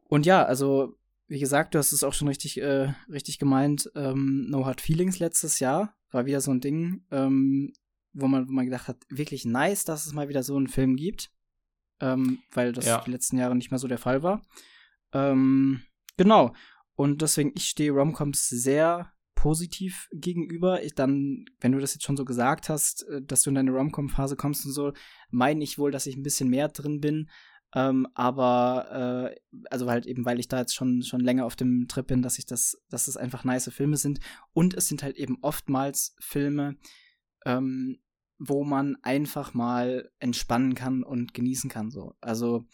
und 0.07 0.25
ja, 0.25 0.44
also 0.44 0.98
wie 1.27 1.39
gesagt, 1.39 1.75
du 1.75 1.80
hast 1.80 1.92
es 1.92 2.04
auch 2.04 2.13
schon 2.13 2.30
richtig, 2.30 2.62
äh, 2.62 2.94
richtig 3.09 3.38
gemeint. 3.38 3.92
Ähm, 3.95 4.48
no 4.50 4.65
Hard 4.65 4.80
Feelings 4.80 5.19
letztes 5.19 5.59
Jahr 5.59 5.94
war 6.12 6.25
wieder 6.25 6.39
so 6.39 6.51
ein 6.51 6.62
Ding, 6.62 7.06
ähm, 7.12 7.74
wo 8.13 8.27
man, 8.27 8.48
wo 8.48 8.51
man 8.54 8.65
gedacht 8.65 8.88
hat, 8.88 8.98
wirklich 9.09 9.44
nice, 9.44 9.83
dass 9.83 10.06
es 10.06 10.13
mal 10.13 10.30
wieder 10.30 10.44
so 10.44 10.56
einen 10.56 10.69
Film 10.69 10.95
gibt, 10.95 11.31
ähm, 12.00 12.39
weil 12.51 12.71
das 12.71 12.86
ja. 12.86 13.01
die 13.06 13.12
letzten 13.12 13.38
Jahre 13.38 13.56
nicht 13.56 13.71
mehr 13.71 13.80
so 13.80 13.88
der 13.89 13.98
Fall 13.98 14.24
war. 14.24 14.42
Ähm, 15.12 15.81
Genau. 16.18 16.54
Und 16.95 17.21
deswegen, 17.21 17.51
ich 17.56 17.65
stehe 17.65 17.92
Romcoms 17.92 18.50
sehr 18.50 19.13
positiv 19.36 20.09
gegenüber. 20.12 20.83
Ich 20.83 20.95
dann, 20.95 21.45
wenn 21.59 21.71
du 21.71 21.80
das 21.80 21.94
jetzt 21.94 22.04
schon 22.04 22.18
so 22.18 22.25
gesagt 22.25 22.69
hast, 22.69 23.07
äh, 23.07 23.21
dass 23.21 23.44
du 23.44 23.51
in 23.51 23.56
deine 23.56 23.71
Romcom-Phase 23.71 24.36
kommst 24.36 24.65
und 24.65 24.71
so, 24.71 24.94
meine 25.30 25.63
ich 25.63 25.78
wohl, 25.78 25.92
dass 25.92 26.07
ich 26.07 26.18
ein 26.18 26.23
bisschen 26.23 26.49
mehr 26.49 26.68
drin 26.68 26.99
bin. 26.99 27.30
Ähm, 27.76 28.07
aber 28.14 29.33
äh, 29.33 29.66
also 29.69 29.90
halt 29.90 30.06
eben, 30.06 30.26
weil 30.26 30.40
ich 30.40 30.47
da 30.47 30.59
jetzt 30.59 30.74
schon 30.74 31.02
schon 31.04 31.19
länger 31.19 31.45
auf 31.45 31.56
dem 31.56 31.88
Trip 31.88 32.07
bin, 32.07 32.21
dass 32.21 32.40
ich 32.40 32.45
das, 32.45 32.81
dass 32.90 33.07
es 33.07 33.18
einfach 33.18 33.44
nice 33.44 33.69
Filme 33.74 33.97
sind 33.97 34.19
und 34.54 34.74
es 34.74 34.88
sind 34.88 35.04
halt 35.04 35.18
eben 35.18 35.38
oftmals 35.42 36.16
Filme, 36.19 36.78
ähm, 37.45 38.00
wo 38.40 38.64
man 38.64 38.95
einfach 39.02 39.54
mal 39.54 40.09
entspannen 40.19 40.76
kann 40.76 41.04
und 41.04 41.33
genießen 41.33 41.69
kann 41.69 41.92
so. 41.92 42.16
Also 42.21 42.66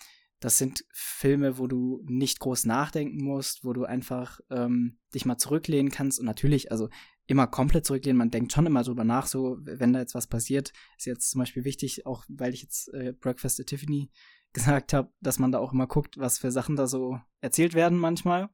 das 0.43 0.57
sind 0.57 0.83
Filme, 0.91 1.57
wo 1.57 1.67
du 1.67 2.03
nicht 2.05 2.39
groß 2.41 2.65
nachdenken 2.65 3.23
musst, 3.23 3.63
wo 3.63 3.71
du 3.71 3.85
einfach 3.85 4.41
ähm, 4.50 4.97
dich 5.15 5.25
mal 5.25 5.38
zurücklehnen 5.38 5.89
kannst. 5.89 6.19
Und 6.19 6.25
natürlich, 6.25 6.69
also 6.69 6.89
immer 7.27 7.47
komplett 7.47 7.85
zurücklehnen, 7.85 8.17
man 8.17 8.29
denkt 8.29 8.51
schon 8.51 8.65
immer 8.65 8.83
drüber 8.83 9.05
nach, 9.05 9.25
so, 9.25 9.57
wenn 9.62 9.93
da 9.93 10.00
jetzt 10.00 10.15
was 10.15 10.27
passiert, 10.27 10.73
ist 10.97 11.05
jetzt 11.05 11.31
zum 11.31 11.39
Beispiel 11.39 11.63
wichtig, 11.63 12.05
auch 12.05 12.25
weil 12.27 12.53
ich 12.53 12.62
jetzt 12.62 12.93
äh, 12.93 13.13
Breakfast 13.13 13.62
at 13.62 13.67
Tiffany 13.67 14.12
gesagt 14.53 14.93
habe, 14.93 15.12
dass 15.19 15.39
man 15.39 15.51
da 15.51 15.60
auch 15.60 15.74
immer 15.74 15.88
guckt, 15.88 16.17
was 16.17 16.38
für 16.38 16.51
Sachen 16.51 16.75
da 16.75 16.88
so 16.88 17.19
erzählt 17.41 17.74
werden 17.74 17.98
manchmal. 17.98 18.50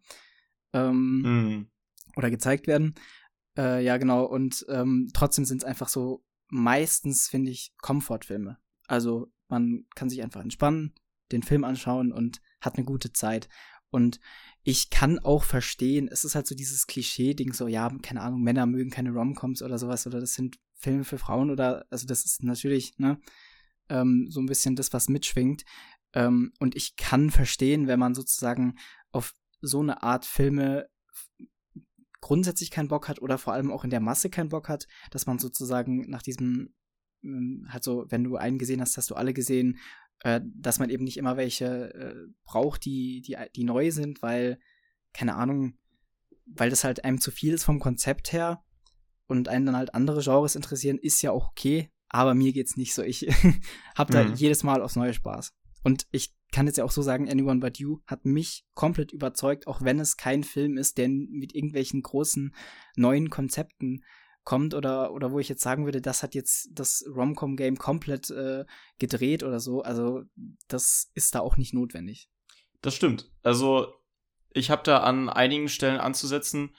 Ähm, 0.73 1.21
mm. 1.21 1.71
Oder 2.15 2.29
gezeigt 2.29 2.67
werden. 2.67 2.95
Äh, 3.57 3.83
ja, 3.83 3.97
genau. 3.97 4.25
Und 4.25 4.65
ähm, 4.69 5.09
trotzdem 5.13 5.45
sind 5.45 5.59
es 5.59 5.63
einfach 5.63 5.89
so 5.89 6.23
meistens, 6.47 7.27
finde 7.27 7.51
ich, 7.51 7.73
Komfortfilme. 7.81 8.57
Also 8.87 9.31
man 9.47 9.85
kann 9.95 10.09
sich 10.09 10.23
einfach 10.23 10.41
entspannen, 10.41 10.93
den 11.31 11.43
Film 11.43 11.63
anschauen 11.63 12.11
und 12.11 12.41
hat 12.61 12.75
eine 12.75 12.85
gute 12.85 13.13
Zeit. 13.13 13.49
Und 13.91 14.19
ich 14.63 14.89
kann 14.89 15.19
auch 15.19 15.43
verstehen, 15.43 16.07
es 16.07 16.23
ist 16.23 16.35
halt 16.35 16.47
so 16.47 16.55
dieses 16.55 16.87
Klischee-Ding, 16.87 17.53
so, 17.53 17.67
ja, 17.67 17.89
keine 18.01 18.21
Ahnung, 18.21 18.41
Männer 18.41 18.65
mögen 18.65 18.91
keine 18.91 19.11
Romcoms 19.11 19.61
oder 19.61 19.77
sowas, 19.77 20.05
oder 20.05 20.19
das 20.19 20.33
sind 20.33 20.59
Filme 20.75 21.03
für 21.03 21.17
Frauen 21.17 21.49
oder, 21.49 21.85
also 21.89 22.05
das 22.05 22.23
ist 22.25 22.43
natürlich, 22.43 22.97
ne, 22.99 23.19
ähm, 23.89 24.27
so 24.29 24.39
ein 24.39 24.45
bisschen 24.45 24.75
das, 24.75 24.93
was 24.93 25.09
mitschwingt. 25.09 25.63
Ähm, 26.13 26.53
und 26.59 26.75
ich 26.75 26.95
kann 26.95 27.29
verstehen, 27.29 27.87
wenn 27.87 27.99
man 27.99 28.15
sozusagen 28.15 28.75
auf 29.11 29.33
so 29.61 29.81
eine 29.81 30.03
Art 30.03 30.25
Filme 30.25 30.87
grundsätzlich 32.21 32.71
keinen 32.71 32.87
Bock 32.87 33.07
hat 33.07 33.21
oder 33.21 33.37
vor 33.37 33.53
allem 33.53 33.71
auch 33.71 33.83
in 33.83 33.89
der 33.89 33.99
Masse 33.99 34.29
keinen 34.29 34.49
Bock 34.49 34.69
hat, 34.69 34.87
dass 35.11 35.25
man 35.25 35.39
sozusagen 35.39 36.09
nach 36.09 36.21
diesem, 36.21 36.73
ähm, 37.23 37.67
halt 37.69 37.83
so, 37.83 38.05
wenn 38.09 38.23
du 38.23 38.35
einen 38.37 38.59
gesehen 38.59 38.81
hast, 38.81 38.97
hast 38.97 39.09
du 39.09 39.15
alle 39.15 39.33
gesehen, 39.33 39.79
äh, 40.21 40.41
dass 40.43 40.79
man 40.79 40.89
eben 40.89 41.03
nicht 41.03 41.17
immer 41.17 41.37
welche 41.37 41.93
äh, 41.93 42.27
braucht, 42.43 42.85
die, 42.85 43.21
die, 43.21 43.37
die 43.55 43.63
neu 43.63 43.91
sind, 43.91 44.21
weil, 44.21 44.59
keine 45.13 45.35
Ahnung, 45.35 45.77
weil 46.45 46.69
das 46.69 46.83
halt 46.83 47.05
einem 47.05 47.21
zu 47.21 47.31
viel 47.31 47.53
ist 47.53 47.63
vom 47.63 47.79
Konzept 47.79 48.33
her. 48.33 48.63
und 49.27 49.47
einen 49.47 49.67
dann 49.67 49.77
halt 49.77 49.93
andere 49.93 50.21
Genres 50.21 50.55
interessieren, 50.55 50.97
ist 50.97 51.21
ja 51.21 51.31
auch 51.31 51.49
okay, 51.51 51.91
aber 52.09 52.33
mir 52.33 52.53
geht's 52.53 52.77
nicht 52.77 52.93
so. 52.93 53.03
Ich 53.03 53.21
habe 53.95 54.13
da 54.13 54.23
mhm. 54.23 54.33
jedes 54.35 54.63
Mal 54.63 54.81
aufs 54.81 54.95
neue 54.95 55.13
Spaß. 55.13 55.53
Und 55.83 56.07
ich 56.11 56.33
kann 56.51 56.65
jetzt 56.65 56.77
ja 56.77 56.83
auch 56.83 56.91
so 56.91 57.01
sagen, 57.01 57.29
Anyone 57.29 57.59
But 57.59 57.77
You 57.77 57.99
hat 58.05 58.25
mich 58.25 58.65
komplett 58.73 59.11
überzeugt, 59.11 59.67
auch 59.67 59.81
wenn 59.81 59.99
es 59.99 60.17
kein 60.17 60.43
Film 60.43 60.77
ist, 60.77 60.97
der 60.97 61.07
mit 61.07 61.53
irgendwelchen 61.53 62.01
großen 62.01 62.53
neuen 62.95 63.29
Konzepten 63.29 64.03
kommt 64.43 64.73
oder, 64.73 65.13
oder 65.13 65.31
wo 65.31 65.39
ich 65.39 65.47
jetzt 65.47 65.61
sagen 65.61 65.85
würde, 65.85 66.01
das 66.01 66.23
hat 66.23 66.33
jetzt 66.33 66.69
das 66.71 67.05
Rom-Com-Game 67.07 67.77
komplett 67.77 68.31
äh, 68.31 68.65
gedreht 68.97 69.43
oder 69.43 69.59
so. 69.59 69.83
Also 69.83 70.23
das 70.67 71.11
ist 71.13 71.35
da 71.35 71.41
auch 71.41 71.57
nicht 71.57 71.73
notwendig. 71.73 72.29
Das 72.81 72.95
stimmt. 72.95 73.31
Also 73.43 73.93
ich 74.51 74.71
habe 74.71 74.81
da 74.83 74.99
an 74.99 75.29
einigen 75.29 75.69
Stellen 75.69 75.99
anzusetzen. 75.99 76.75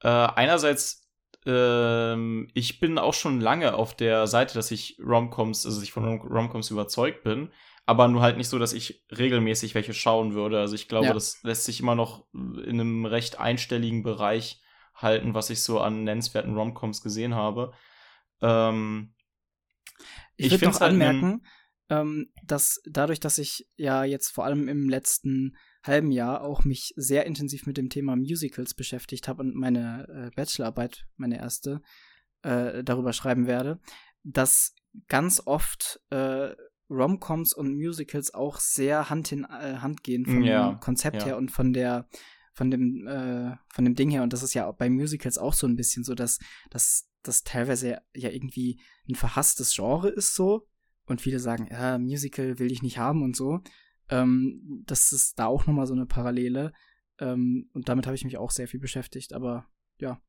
Äh, 0.00 0.08
einerseits, 0.08 1.01
äh, 1.46 2.44
ich 2.54 2.80
bin 2.80 2.98
auch 2.98 3.14
schon 3.14 3.40
lange 3.40 3.74
auf 3.74 3.94
der 3.94 4.26
Seite, 4.26 4.54
dass 4.54 4.70
ich 4.70 4.98
Romcoms, 5.04 5.66
also 5.66 5.82
ich 5.82 5.92
von 5.92 6.20
Romcoms 6.20 6.70
überzeugt 6.70 7.22
bin, 7.22 7.50
aber 7.84 8.08
nur 8.08 8.22
halt 8.22 8.36
nicht 8.36 8.48
so, 8.48 8.58
dass 8.58 8.72
ich 8.72 9.04
regelmäßig 9.10 9.74
welche 9.74 9.94
schauen 9.94 10.34
würde. 10.34 10.60
Also 10.60 10.74
ich 10.74 10.88
glaube, 10.88 11.06
ja. 11.06 11.14
das 11.14 11.42
lässt 11.42 11.64
sich 11.64 11.80
immer 11.80 11.94
noch 11.94 12.26
in 12.32 12.80
einem 12.80 13.06
recht 13.06 13.40
einstelligen 13.40 14.02
Bereich 14.02 14.62
halten, 14.94 15.34
was 15.34 15.50
ich 15.50 15.62
so 15.62 15.80
an 15.80 16.04
nennenswerten 16.04 16.54
Romcoms 16.54 17.02
gesehen 17.02 17.34
habe. 17.34 17.72
Ähm, 18.40 19.14
ich, 20.36 20.46
ich 20.46 20.52
würde 20.52 20.66
noch 20.66 20.80
halt 20.80 20.92
anmerken, 20.92 21.44
ähm, 21.88 22.32
dass 22.44 22.80
dadurch, 22.86 23.20
dass 23.20 23.38
ich 23.38 23.68
ja 23.76 24.04
jetzt 24.04 24.30
vor 24.30 24.44
allem 24.44 24.68
im 24.68 24.88
letzten 24.88 25.56
halben 25.82 26.12
Jahr 26.12 26.42
auch 26.42 26.64
mich 26.64 26.92
sehr 26.96 27.26
intensiv 27.26 27.66
mit 27.66 27.76
dem 27.76 27.88
Thema 27.88 28.16
Musicals 28.16 28.74
beschäftigt 28.74 29.28
habe 29.28 29.42
und 29.42 29.54
meine 29.54 30.06
äh, 30.08 30.30
Bachelorarbeit, 30.34 31.06
meine 31.16 31.38
erste, 31.38 31.82
äh, 32.42 32.84
darüber 32.84 33.12
schreiben 33.12 33.46
werde, 33.46 33.80
dass 34.22 34.74
ganz 35.08 35.42
oft 35.44 36.00
äh, 36.10 36.54
Romcoms 36.88 37.52
und 37.54 37.76
Musicals 37.76 38.34
auch 38.34 38.58
sehr 38.58 39.10
Hand 39.10 39.32
in 39.32 39.44
äh, 39.44 39.78
Hand 39.78 40.02
gehen 40.04 40.26
vom 40.26 40.42
ja, 40.42 40.74
Konzept 40.74 41.18
ja. 41.18 41.26
her 41.26 41.36
und 41.36 41.50
von 41.50 41.72
der 41.72 42.08
von 42.54 42.70
dem 42.70 43.06
äh, 43.06 43.56
von 43.72 43.84
dem 43.84 43.94
Ding 43.94 44.10
her 44.10 44.22
und 44.22 44.32
das 44.32 44.42
ist 44.42 44.54
ja 44.54 44.70
bei 44.72 44.90
Musicals 44.90 45.38
auch 45.38 45.54
so 45.54 45.66
ein 45.66 45.76
bisschen 45.76 46.04
so, 46.04 46.14
dass 46.14 46.38
dass 46.70 47.08
das 47.22 47.44
teilweise 47.44 48.02
ja 48.14 48.30
irgendwie 48.30 48.80
ein 49.08 49.14
verhasstes 49.14 49.74
Genre 49.74 50.10
ist 50.10 50.34
so 50.34 50.68
und 51.06 51.20
viele 51.20 51.38
sagen, 51.38 51.68
ja, 51.70 51.98
Musical 51.98 52.58
will 52.58 52.70
ich 52.70 52.82
nicht 52.82 52.98
haben 52.98 53.22
und 53.22 53.36
so. 53.36 53.60
Ähm, 54.08 54.82
das 54.86 55.12
ist 55.12 55.38
da 55.38 55.46
auch 55.46 55.66
nochmal 55.66 55.86
so 55.86 55.94
eine 55.94 56.06
Parallele. 56.06 56.72
Ähm, 57.18 57.70
und 57.72 57.88
damit 57.88 58.06
habe 58.06 58.16
ich 58.16 58.24
mich 58.24 58.38
auch 58.38 58.50
sehr 58.50 58.68
viel 58.68 58.80
beschäftigt. 58.80 59.32
Aber 59.32 59.66
ja. 59.98 60.20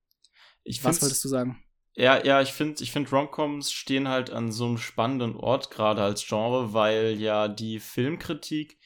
Ich 0.63 0.83
Was 0.83 1.01
wolltest 1.01 1.23
du 1.23 1.29
sagen? 1.29 1.63
Ja, 1.95 2.23
ja, 2.23 2.41
ich 2.41 2.53
finde, 2.53 2.81
ich 2.83 2.91
finde 2.91 3.11
Romcoms 3.11 3.71
stehen 3.71 4.07
halt 4.07 4.31
an 4.31 4.51
so 4.51 4.65
einem 4.65 4.77
spannenden 4.77 5.35
Ort 5.35 5.69
gerade 5.69 6.01
als 6.01 6.25
Genre, 6.25 6.73
weil 6.73 7.19
ja 7.19 7.47
die 7.47 7.79
Filmkritik 7.79 8.79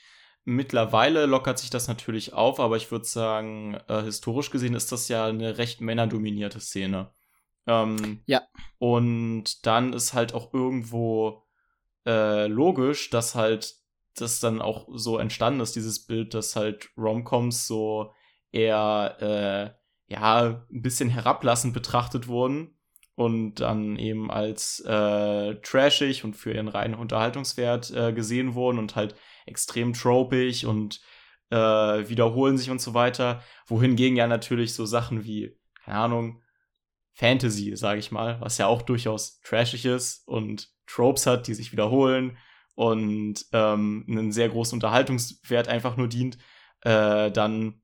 mittlerweile 0.44 1.26
lockert 1.26 1.60
sich 1.60 1.70
das 1.70 1.88
natürlich 1.88 2.34
auf, 2.34 2.60
aber 2.60 2.78
ich 2.78 2.92
würde 2.92 3.06
sagen, 3.06 3.76
äh, 3.88 4.02
historisch 4.04 4.50
gesehen 4.50 4.74
ist 4.74 4.92
das 4.92 5.08
ja 5.08 5.26
eine 5.26 5.58
recht 5.58 5.82
männerdominierte 5.82 6.60
Szene. 6.60 7.12
Ähm, 7.66 8.22
ja. 8.26 8.44
Und 8.78 9.66
dann 9.66 9.94
ist 9.94 10.14
halt 10.14 10.34
auch 10.34 10.54
irgendwo 10.54 11.44
äh, 12.06 12.48
logisch, 12.48 13.10
dass 13.10 13.36
halt 13.36 13.76
das 14.22 14.40
dann 14.40 14.62
auch 14.62 14.88
so 14.94 15.18
entstanden 15.18 15.62
ist, 15.62 15.76
dieses 15.76 16.06
Bild, 16.06 16.34
dass 16.34 16.56
halt 16.56 16.90
Romcoms 16.98 17.68
so 17.68 18.14
eher 18.52 19.76
äh, 20.10 20.14
ja 20.14 20.66
ein 20.70 20.82
bisschen 20.82 21.10
herablassend 21.10 21.74
betrachtet 21.74 22.28
wurden 22.28 22.78
und 23.16 23.56
dann 23.56 23.98
eben 23.98 24.30
als 24.30 24.80
äh, 24.82 25.56
trashig 25.62 26.24
und 26.24 26.36
für 26.36 26.54
ihren 26.54 26.68
reinen 26.68 26.94
Unterhaltungswert 26.94 27.92
äh, 27.92 28.14
gesehen 28.14 28.54
wurden 28.54 28.80
und 28.80 28.96
halt 28.96 29.16
extrem 29.46 29.94
tropig 29.94 30.66
und 30.66 31.02
äh, 31.50 31.56
wiederholen 31.56 32.58
sich 32.58 32.70
und 32.70 32.82
so 32.82 32.94
weiter. 32.94 33.42
Wohingegen 33.66 34.18
ja 34.18 34.28
natürlich 34.28 34.74
so 34.74 34.86
Sachen 34.86 35.24
wie, 35.24 35.58
keine 35.84 35.98
Ahnung, 35.98 36.44
Fantasy, 37.14 37.76
sage 37.76 38.00
ich 38.00 38.12
mal, 38.12 38.40
was 38.42 38.60
ja 38.60 38.68
auch 38.68 38.84
durchaus 38.84 39.42
trashig 39.42 39.86
ist 39.86 40.28
und 40.28 40.70
Tropes 40.86 41.26
hat, 41.26 41.48
die 41.48 41.56
sich 41.56 41.72
wiederholen 41.72 42.38
und 42.78 43.44
ähm, 43.54 44.06
einen 44.08 44.32
sehr 44.32 44.50
großen 44.50 44.76
Unterhaltungswert 44.76 45.68
einfach 45.68 45.98
nur 45.98 46.08
dient, 46.08 46.38
äh, 46.82 47.32
dann 47.32 47.82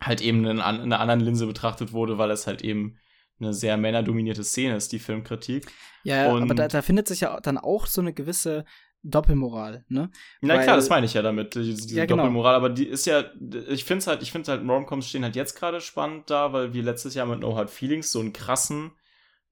halt 0.00 0.20
eben 0.20 0.44
in, 0.44 0.58
in 0.58 0.60
einer 0.60 1.00
anderen 1.00 1.18
Linse 1.18 1.48
betrachtet 1.48 1.92
wurde, 1.92 2.16
weil 2.16 2.30
es 2.30 2.46
halt 2.46 2.62
eben 2.62 2.96
eine 3.40 3.52
sehr 3.52 3.76
männerdominierte 3.76 4.44
Szene 4.44 4.76
ist, 4.76 4.92
die 4.92 5.00
Filmkritik. 5.00 5.66
Ja, 6.04 6.30
und 6.30 6.44
aber 6.44 6.54
da, 6.54 6.68
da, 6.68 6.80
findet 6.80 7.08
sich 7.08 7.22
ja 7.22 7.40
dann 7.40 7.58
auch 7.58 7.86
so 7.86 8.00
eine 8.00 8.12
gewisse 8.12 8.64
Doppelmoral, 9.02 9.84
ne? 9.88 10.12
Na 10.40 10.54
Weil, 10.54 10.62
klar, 10.62 10.76
das 10.76 10.88
meine 10.88 11.06
ich 11.06 11.14
ja 11.14 11.22
damit, 11.22 11.56
diese 11.56 11.92
ja, 11.92 12.06
genau. 12.06 12.22
Doppelmoral, 12.22 12.54
aber 12.54 12.70
die 12.70 12.86
ist 12.86 13.06
ja, 13.06 13.24
ich 13.68 13.84
finde 13.84 13.98
es 13.98 14.06
halt, 14.06 14.22
ich 14.22 14.30
finde 14.30 14.52
halt, 14.52 14.62
Romcoms 14.62 15.08
stehen 15.08 15.24
halt 15.24 15.34
jetzt 15.34 15.56
gerade 15.56 15.80
spannend 15.80 16.30
da, 16.30 16.52
weil 16.52 16.72
wir 16.72 16.84
letztes 16.84 17.16
Jahr 17.16 17.26
mit 17.26 17.40
No 17.40 17.56
Hard 17.56 17.68
Feelings 17.68 18.12
so 18.12 18.20
einen 18.20 18.32
krassen, 18.32 18.92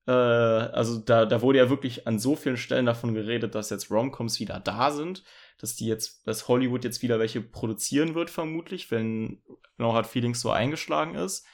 äh, 0.07 0.13
also 0.13 0.99
da, 0.99 1.27
da 1.27 1.43
wurde 1.43 1.59
ja 1.59 1.71
wirklich 1.71 2.07
an 2.07 2.19
so 2.19 2.37
vielen 2.37 2.57
Stellen 2.57 2.87
davon 2.87 3.15
geredet, 3.15 3.55
dass 3.55 3.71
jetzt 3.71 3.91
Romcoms 3.91 4.41
wieder 4.41 4.61
da 4.61 4.91
sind, 4.91 5.23
dass 5.59 5.77
die 5.77 5.87
jetzt, 5.87 6.27
dass 6.27 6.49
Hollywood 6.49 6.85
jetzt 6.85 7.03
wieder 7.03 7.19
welche 7.19 7.41
produzieren 7.41 8.15
wird, 8.15 8.31
vermutlich, 8.31 8.91
wenn 8.91 9.43
No 9.79 9.93
Hard 9.93 10.07
Feelings 10.07 10.41
so 10.41 10.51
eingeschlagen 10.51 11.15
ist. 11.15 11.47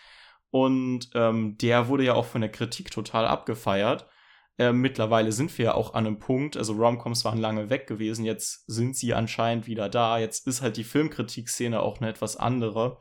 Und 0.51 1.11
ähm, 1.15 1.59
der 1.59 1.89
wurde 1.89 2.05
ja 2.05 2.15
auch 2.15 2.25
von 2.25 2.41
der 2.41 2.51
Kritik 2.51 2.91
total 2.91 3.27
abgefeiert. 3.27 4.09
Äh, 4.57 4.73
mittlerweile 4.73 5.31
sind 5.31 5.57
wir 5.59 5.67
ja 5.67 5.75
auch 5.75 5.95
an 5.95 6.07
einem 6.07 6.19
Punkt, 6.19 6.57
also 6.57 6.73
Romcoms 6.73 7.25
waren 7.25 7.39
lange 7.39 7.71
weg 7.71 7.87
gewesen, 7.87 8.25
jetzt 8.25 8.65
sind 8.67 8.97
sie 8.97 9.15
anscheinend 9.15 9.67
wieder 9.67 9.89
da. 9.89 10.19
Jetzt 10.19 10.47
ist 10.47 10.63
halt 10.63 10.77
die 10.77 10.85
Filmkritikszene 10.85 11.81
auch 11.81 11.99
eine 12.01 12.09
etwas 12.09 12.37
andere. 12.37 13.01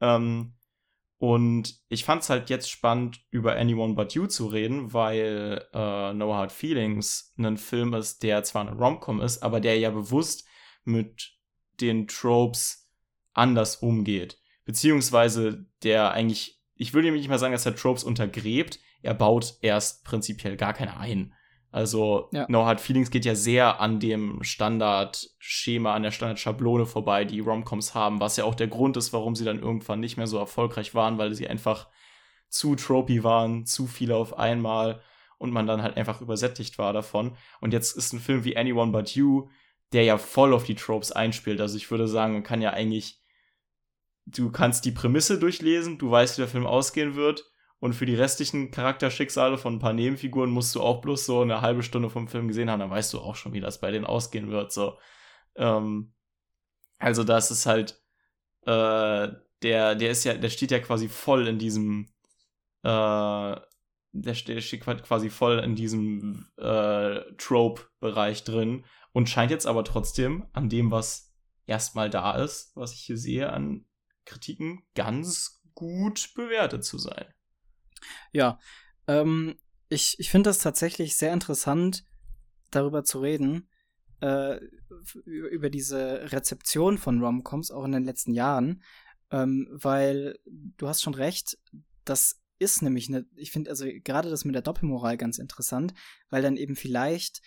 Ähm, 0.00 0.54
und 1.22 1.76
ich 1.88 2.04
fand 2.04 2.24
es 2.24 2.30
halt 2.30 2.50
jetzt 2.50 2.68
spannend, 2.68 3.20
über 3.30 3.54
Anyone 3.54 3.94
But 3.94 4.12
You 4.14 4.26
zu 4.26 4.48
reden, 4.48 4.92
weil 4.92 5.64
äh, 5.72 6.12
No 6.14 6.34
Hard 6.34 6.50
Feelings 6.50 7.32
ein 7.38 7.58
Film 7.58 7.94
ist, 7.94 8.24
der 8.24 8.42
zwar 8.42 8.66
eine 8.66 8.76
Romcom 8.76 9.20
ist, 9.20 9.40
aber 9.40 9.60
der 9.60 9.78
ja 9.78 9.90
bewusst 9.90 10.48
mit 10.82 11.30
den 11.80 12.08
Tropes 12.08 12.90
anders 13.34 13.76
umgeht. 13.76 14.40
Beziehungsweise 14.64 15.64
der 15.84 16.10
eigentlich 16.10 16.60
ich 16.74 16.92
würde 16.92 17.12
nicht 17.12 17.28
mal 17.28 17.38
sagen, 17.38 17.52
dass 17.52 17.66
er 17.66 17.76
Tropes 17.76 18.02
untergräbt. 18.02 18.80
Er 19.02 19.14
baut 19.14 19.54
erst 19.60 20.02
prinzipiell 20.02 20.56
gar 20.56 20.72
keine 20.72 20.96
ein. 20.96 21.34
Also 21.72 22.28
ja. 22.32 22.46
No 22.48 22.64
Hard 22.66 22.80
Feelings 22.80 23.10
geht 23.10 23.24
ja 23.24 23.34
sehr 23.34 23.80
an 23.80 23.98
dem 23.98 24.42
Standardschema, 24.42 25.94
an 25.94 26.02
der 26.02 26.10
Standardschablone 26.10 26.86
vorbei, 26.86 27.24
die 27.24 27.40
Romcoms 27.40 27.94
haben, 27.94 28.20
was 28.20 28.36
ja 28.36 28.44
auch 28.44 28.54
der 28.54 28.68
Grund 28.68 28.96
ist, 28.96 29.12
warum 29.12 29.34
sie 29.34 29.44
dann 29.44 29.58
irgendwann 29.58 30.00
nicht 30.00 30.16
mehr 30.16 30.26
so 30.26 30.38
erfolgreich 30.38 30.94
waren, 30.94 31.18
weil 31.18 31.34
sie 31.34 31.48
einfach 31.48 31.88
zu 32.48 32.76
tropey 32.76 33.24
waren, 33.24 33.64
zu 33.64 33.86
viele 33.86 34.16
auf 34.16 34.38
einmal 34.38 35.00
und 35.38 35.50
man 35.50 35.66
dann 35.66 35.82
halt 35.82 35.96
einfach 35.96 36.20
übersättigt 36.20 36.78
war 36.78 36.92
davon. 36.92 37.36
Und 37.60 37.72
jetzt 37.72 37.96
ist 37.96 38.12
ein 38.12 38.20
Film 38.20 38.44
wie 38.44 38.56
Anyone 38.56 38.92
But 38.92 39.14
You, 39.14 39.48
der 39.92 40.04
ja 40.04 40.18
voll 40.18 40.52
auf 40.52 40.64
die 40.64 40.74
Tropes 40.74 41.10
einspielt. 41.10 41.60
Also 41.60 41.76
ich 41.76 41.90
würde 41.90 42.06
sagen, 42.06 42.34
man 42.34 42.42
kann 42.42 42.62
ja 42.62 42.70
eigentlich 42.70 43.22
du 44.26 44.50
kannst 44.50 44.84
die 44.84 44.92
Prämisse 44.92 45.38
durchlesen, 45.38 45.98
du 45.98 46.10
weißt, 46.10 46.36
wie 46.36 46.42
der 46.42 46.48
Film 46.48 46.66
ausgehen 46.66 47.14
wird. 47.14 47.50
Und 47.82 47.94
für 47.94 48.06
die 48.06 48.14
restlichen 48.14 48.70
Charakterschicksale 48.70 49.58
von 49.58 49.74
ein 49.74 49.78
paar 49.80 49.92
Nebenfiguren 49.92 50.50
musst 50.50 50.72
du 50.76 50.80
auch 50.80 51.00
bloß 51.00 51.26
so 51.26 51.40
eine 51.40 51.62
halbe 51.62 51.82
Stunde 51.82 52.10
vom 52.10 52.28
Film 52.28 52.46
gesehen 52.46 52.70
haben, 52.70 52.78
dann 52.78 52.90
weißt 52.90 53.12
du 53.12 53.18
auch 53.18 53.34
schon, 53.34 53.54
wie 53.54 53.60
das 53.60 53.80
bei 53.80 53.90
denen 53.90 54.04
ausgehen 54.04 54.52
wird. 54.52 54.70
So. 54.70 55.00
Ähm, 55.56 56.14
also 57.00 57.24
das 57.24 57.50
ist 57.50 57.66
halt, 57.66 58.00
äh, 58.66 59.32
der, 59.62 59.96
der 59.96 60.10
ist 60.10 60.22
ja, 60.22 60.34
der 60.34 60.48
steht 60.48 60.70
ja 60.70 60.78
quasi 60.78 61.08
voll 61.08 61.48
in 61.48 61.58
diesem, 61.58 62.12
äh, 62.84 63.56
der 64.12 64.34
steht, 64.34 64.80
quasi 64.80 65.28
voll 65.28 65.58
in 65.58 65.74
diesem 65.74 66.46
äh, 66.58 67.20
Trope-Bereich 67.36 68.44
drin 68.44 68.84
und 69.10 69.28
scheint 69.28 69.50
jetzt 69.50 69.66
aber 69.66 69.82
trotzdem 69.82 70.46
an 70.52 70.68
dem, 70.68 70.92
was 70.92 71.34
erstmal 71.66 72.10
da 72.10 72.36
ist, 72.36 72.76
was 72.76 72.92
ich 72.92 73.00
hier 73.00 73.18
sehe, 73.18 73.52
an 73.52 73.86
Kritiken 74.24 74.84
ganz 74.94 75.60
gut 75.74 76.30
bewertet 76.36 76.84
zu 76.84 76.98
sein. 76.98 77.26
Ja, 78.32 78.58
ähm, 79.06 79.56
ich, 79.88 80.16
ich 80.18 80.30
finde 80.30 80.50
das 80.50 80.58
tatsächlich 80.58 81.16
sehr 81.16 81.32
interessant, 81.32 82.04
darüber 82.70 83.04
zu 83.04 83.20
reden, 83.20 83.68
äh, 84.20 84.58
über 85.24 85.68
diese 85.68 86.32
Rezeption 86.32 86.98
von 86.98 87.22
Romcoms 87.22 87.70
auch 87.70 87.84
in 87.84 87.92
den 87.92 88.04
letzten 88.04 88.32
Jahren, 88.32 88.82
ähm, 89.30 89.68
weil 89.70 90.38
du 90.44 90.88
hast 90.88 91.02
schon 91.02 91.14
recht, 91.14 91.58
das 92.04 92.40
ist 92.58 92.82
nämlich 92.82 93.08
eine, 93.08 93.26
ich 93.34 93.50
finde 93.50 93.70
also 93.70 93.86
gerade 94.04 94.30
das 94.30 94.44
mit 94.44 94.54
der 94.54 94.62
Doppelmoral 94.62 95.16
ganz 95.16 95.38
interessant, 95.38 95.94
weil 96.30 96.42
dann 96.42 96.56
eben 96.56 96.76
vielleicht 96.76 97.42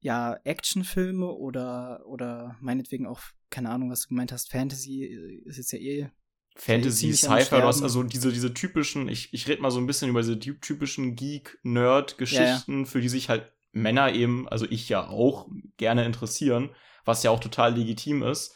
ja 0.00 0.40
Actionfilme 0.44 1.30
oder 1.30 2.06
oder 2.06 2.56
meinetwegen 2.60 3.06
auch 3.06 3.20
keine 3.50 3.70
Ahnung, 3.70 3.90
was 3.90 4.02
du 4.02 4.08
gemeint 4.08 4.32
hast, 4.32 4.50
Fantasy 4.50 5.04
äh, 5.04 5.48
ist 5.48 5.58
jetzt 5.58 5.72
ja 5.72 5.78
eh 5.78 6.10
Fantasy, 6.56 7.12
Sci-Fi, 7.12 7.56
du 7.56 7.62
hast 7.62 7.82
also 7.82 8.02
diese, 8.02 8.32
diese 8.32 8.52
typischen, 8.52 9.08
ich, 9.08 9.32
ich 9.32 9.48
rede 9.48 9.62
mal 9.62 9.70
so 9.70 9.78
ein 9.78 9.86
bisschen 9.86 10.10
über 10.10 10.20
diese 10.20 10.38
typischen 10.38 11.16
Geek-Nerd-Geschichten, 11.16 12.72
ja, 12.72 12.78
ja. 12.80 12.84
für 12.84 13.00
die 13.00 13.08
sich 13.08 13.28
halt 13.28 13.50
Männer 13.72 14.12
eben, 14.12 14.48
also 14.48 14.66
ich 14.68 14.88
ja 14.88 15.08
auch, 15.08 15.48
gerne 15.76 16.04
interessieren, 16.04 16.70
was 17.04 17.22
ja 17.22 17.30
auch 17.30 17.40
total 17.40 17.74
legitim 17.74 18.22
ist. 18.22 18.54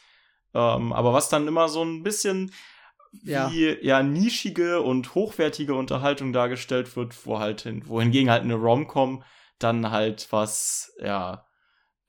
Ähm, 0.52 0.92
aber 0.92 1.12
was 1.12 1.28
dann 1.28 1.48
immer 1.48 1.68
so 1.68 1.82
ein 1.82 2.02
bisschen 2.02 2.52
ja. 3.22 3.50
wie 3.50 3.78
ja 3.80 4.02
nischige 4.02 4.80
und 4.80 5.14
hochwertige 5.14 5.74
Unterhaltung 5.74 6.32
dargestellt 6.32 6.96
wird, 6.96 7.26
wo 7.26 7.38
halt 7.38 7.62
hin, 7.62 7.86
wohingegen 7.86 8.30
halt 8.30 8.42
eine 8.42 8.54
Rom-Com 8.54 9.22
dann 9.58 9.90
halt 9.90 10.28
was, 10.30 10.92
ja, 11.00 11.46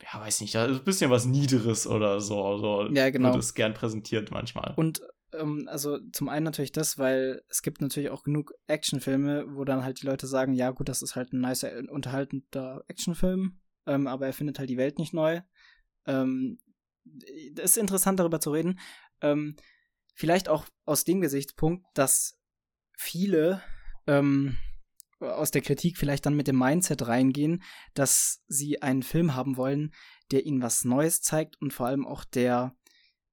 ja, 0.01 0.20
weiß 0.20 0.42
nicht, 0.42 0.56
ein 0.56 0.84
bisschen 0.84 1.10
was 1.10 1.25
Niederes 1.25 1.88
oder 1.88 2.20
so. 2.20 2.44
Also 2.44 2.89
ja, 2.92 3.10
genau. 3.10 3.34
wird 3.34 3.44
es 3.44 3.54
gern 3.54 3.74
präsentiert 3.74 4.32
manchmal. 4.32 4.74
Und 4.75 5.01
ähm, 5.39 5.68
also 5.70 6.00
zum 6.12 6.30
einen 6.30 6.44
natürlich 6.44 6.72
das, 6.72 6.98
weil 6.98 7.44
es 7.50 7.62
gibt 7.62 7.82
natürlich 7.82 8.10
auch 8.10 8.24
genug 8.24 8.54
Actionfilme, 8.68 9.46
wo 9.56 9.63
dann 9.63 9.84
halt 9.84 10.01
die 10.01 10.06
Leute 10.06 10.27
sagen, 10.27 10.54
ja 10.54 10.72
gut, 10.72 10.89
das 10.89 11.01
ist 11.01 11.15
halt 11.15 11.34
ein 11.34 11.42
nicer, 11.42 11.72
unterhaltender 11.89 12.84
Actionfilm, 12.88 13.60
ähm, 13.86 14.08
aber 14.08 14.25
er 14.27 14.34
findet 14.34 14.60
halt 14.60 14.70
die 14.70 14.77
Welt 14.77 15.00
nicht 15.00 15.13
neu. 15.13 15.42
Ähm, 16.06 16.60
es 17.56 17.72
ist 17.72 17.77
interessant 17.77 18.20
darüber 18.20 18.39
zu 18.39 18.51
reden. 18.51 18.80
Ähm, 19.22 19.56
vielleicht 20.15 20.50
auch 20.50 20.65
aus 20.86 21.04
dem 21.04 21.22
Gesichtspunkt, 21.22 21.86
dass 21.94 22.39
viele 22.98 23.62
ähm, 24.08 24.58
aus 25.20 25.51
der 25.51 25.62
Kritik 25.62 25.98
vielleicht 25.98 26.25
dann 26.25 26.36
mit 26.36 26.48
dem 26.48 26.58
Mindset 26.58 27.08
reingehen, 27.08 27.63
dass 27.94 28.44
sie 28.48 28.82
einen 28.82 29.04
Film 29.04 29.36
haben 29.36 29.58
wollen, 29.58 29.94
der 30.32 30.46
ihnen 30.46 30.62
was 30.62 30.84
Neues 30.84 31.22
zeigt 31.22 31.62
und 31.62 31.74
vor 31.74 31.88
allem 31.88 32.06
auch 32.06 32.25
der 32.25 32.75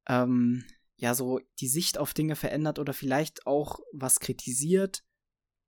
ähm, 0.08 0.64
ja 1.02 1.14
so 1.14 1.40
die 1.58 1.68
Sicht 1.68 1.98
auf 1.98 2.14
Dinge 2.14 2.36
verändert 2.36 2.78
oder 2.78 2.92
vielleicht 2.92 3.44
auch 3.44 3.80
was 3.92 4.20
kritisiert, 4.20 5.02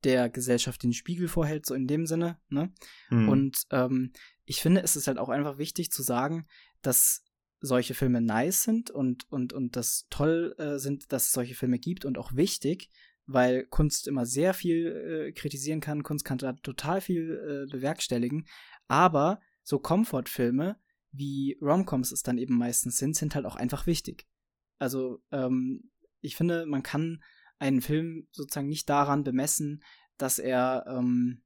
der 0.05 0.31
Gesellschaft 0.31 0.85
den 0.85 0.93
Spiegel 0.93 1.27
vorhält, 1.27 1.67
so 1.67 1.75
in 1.75 1.89
dem 1.89 2.07
Sinne. 2.07 2.39
Ne? 2.49 2.73
Mhm. 3.11 3.29
Und 3.29 3.63
ähm, 3.73 4.13
ich 4.45 4.63
finde, 4.63 4.83
es 4.83 4.95
ist 4.95 5.09
halt 5.09 5.19
auch 5.19 5.31
einfach 5.31 5.59
wichtig 5.59 5.91
zu 5.91 6.05
sagen, 6.05 6.47
dass 6.83 7.25
solche 7.61 7.95
Filme 7.95 8.21
nice 8.21 8.63
sind 8.63 8.93
und, 8.93 9.29
und, 9.33 9.53
und 9.53 9.75
das 9.75 10.07
toll 10.09 10.55
äh, 10.59 10.79
sind, 10.79 11.13
dass 11.13 11.25
es 11.25 11.33
solche 11.33 11.57
Filme 11.57 11.81
gibt 11.81 12.05
und 12.05 12.17
auch 12.17 12.37
wichtig, 12.37 12.89
weil 13.27 13.67
Kunst 13.67 14.07
immer 14.07 14.27
sehr 14.27 14.55
viel 14.55 14.87
äh, 14.87 15.33
kritisieren 15.33 15.81
kann, 15.81 16.05
Kunst 16.05 16.25
kann 16.25 16.39
da 16.39 16.53
total 16.53 17.01
viel 17.01 17.67
äh, 17.67 17.73
bewerkstelligen, 17.73 18.47
aber 18.87 19.41
so 19.65 19.81
Komfortfilme, 19.81 20.77
wie 21.11 21.59
Romcoms 21.61 22.13
es 22.13 22.23
dann 22.23 22.39
eben 22.39 22.57
meistens 22.57 22.99
sind, 22.99 23.17
sind 23.17 23.35
halt 23.35 23.47
auch 23.47 23.57
einfach 23.57 23.87
wichtig. 23.87 24.29
Also 24.79 25.23
ähm, 25.31 25.91
ich 26.21 26.37
finde, 26.37 26.67
man 26.67 26.83
kann 26.83 27.23
einen 27.59 27.83
Film 27.83 28.29
sozusagen 28.33 28.69
nicht 28.69 28.89
daran 28.89 29.25
bemessen, 29.25 29.83
dass 30.17 30.39
er 30.39 30.85
ähm, 30.89 31.43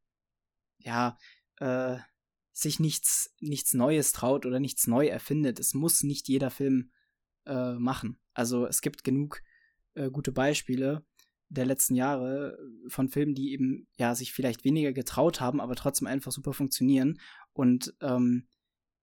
ja 0.78 1.18
äh, 1.56 1.99
sich 2.52 2.80
nichts 2.80 3.35
nichts 3.40 3.75
Neues 3.75 4.12
traut 4.12 4.47
oder 4.47 4.61
nichts 4.61 4.87
neu 4.87 5.06
erfindet. 5.06 5.61
Es 5.61 5.75
muss 5.75 6.02
nicht 6.02 6.28
jeder 6.28 6.50
Film 6.50 6.90
äh, 7.47 7.75
machen. 7.75 8.18
Also 8.35 8.66
es 8.66 8.80
gibt 8.80 9.04
genug 9.04 9.42
äh, 9.94 10.11
gute 10.11 10.32
Beispiele 10.32 11.04
der 11.49 11.66
letzten 11.66 11.94
Jahre 11.94 12.58
von 12.88 13.08
Filmen, 13.08 13.35
die 13.35 13.52
eben 13.52 13.88
ja 13.97 14.14
sich 14.14 14.32
vielleicht 14.32 14.64
weniger 14.64 14.92
getraut 14.92 15.40
haben, 15.40 15.61
aber 15.61 15.76
trotzdem 15.76 16.06
einfach 16.06 16.32
super 16.32 16.52
funktionieren. 16.52 17.20
Und 17.52 17.94
ähm, 18.00 18.49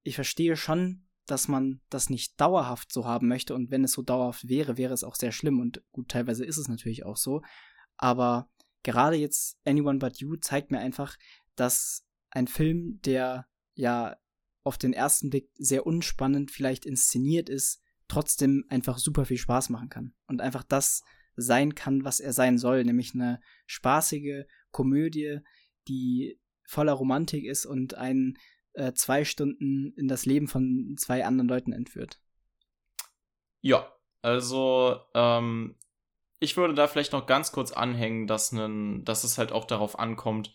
ich 0.04 0.16
verstehe 0.16 0.56
schon, 0.56 1.08
dass 1.26 1.48
man 1.48 1.82
das 1.90 2.10
nicht 2.10 2.40
dauerhaft 2.40 2.92
so 2.92 3.06
haben 3.06 3.28
möchte. 3.28 3.56
Und 3.56 3.72
wenn 3.72 3.84
es 3.84 3.94
so 3.94 4.02
dauerhaft 4.02 4.48
wäre, 4.48 4.78
wäre 4.78 4.94
es 4.94 5.04
auch 5.04 5.16
sehr 5.16 5.32
schlimm. 5.32 5.60
Und 5.60 5.84
gut, 5.92 6.10
teilweise 6.10 6.46
ist 6.46 6.58
es 6.58 6.68
natürlich 6.68 7.06
auch 7.06 7.18
so. 7.18 7.42
Aber 7.98 8.50
gerade 8.84 9.16
jetzt 9.16 9.58
Anyone 9.66 10.00
But 10.00 10.18
You 10.20 10.36
zeigt 10.38 10.72
mir 10.72 10.80
einfach, 10.80 11.18
dass 11.56 12.06
ein 12.30 12.48
Film, 12.48 13.00
der 13.04 13.48
ja 13.74 14.18
auf 14.64 14.78
den 14.78 14.94
ersten 14.94 15.30
Blick 15.30 15.50
sehr 15.56 15.86
unspannend 15.86 16.52
vielleicht 16.52 16.86
inszeniert 16.86 17.50
ist, 17.50 17.82
trotzdem 18.08 18.66
einfach 18.70 18.98
super 18.98 19.26
viel 19.26 19.38
Spaß 19.38 19.70
machen 19.70 19.90
kann. 19.90 20.14
Und 20.28 20.42
einfach 20.42 20.64
das 20.64 21.02
sein 21.36 21.76
kann, 21.76 22.04
was 22.04 22.20
er 22.20 22.34
sein 22.34 22.58
soll, 22.58 22.84
nämlich 22.84 23.14
eine 23.14 23.40
spaßige 23.66 24.46
Komödie, 24.72 25.40
die 25.88 26.40
voller 26.68 26.94
Romantik 26.94 27.46
ist 27.46 27.66
und 27.66 27.96
einen 27.96 28.38
äh, 28.76 28.94
zwei 28.94 29.26
Stunden 29.26 29.94
in 29.96 30.08
das 30.08 30.26
Leben 30.26 30.48
von 30.48 30.96
zwei 30.98 31.26
anderen 31.26 31.48
Leuten 31.48 31.74
entführt. 31.74 32.20
Ja, 33.62 33.92
also 34.22 35.00
ähm, 35.14 35.76
ich 36.40 36.58
würde 36.58 36.74
da 36.74 36.88
vielleicht 36.88 37.14
noch 37.14 37.26
ganz 37.26 37.52
kurz 37.52 37.72
anhängen, 37.72 38.28
dass, 38.28 38.52
nen, 38.52 39.04
dass 39.06 39.24
es 39.24 39.38
halt 39.38 39.52
auch 39.52 39.66
darauf 39.66 39.98
ankommt, 40.00 40.54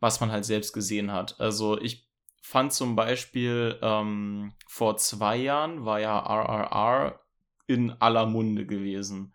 was 0.00 0.20
man 0.20 0.30
halt 0.32 0.44
selbst 0.44 0.72
gesehen 0.72 1.12
hat. 1.12 1.40
Also 1.40 1.80
ich 1.80 2.08
fand 2.42 2.72
zum 2.72 2.96
Beispiel 2.96 3.78
ähm, 3.82 4.52
vor 4.66 4.96
zwei 4.96 5.36
Jahren 5.36 5.84
war 5.84 6.00
ja 6.00 6.18
RRR 6.18 7.20
in 7.66 7.92
aller 7.92 8.26
Munde 8.26 8.66
gewesen. 8.66 9.32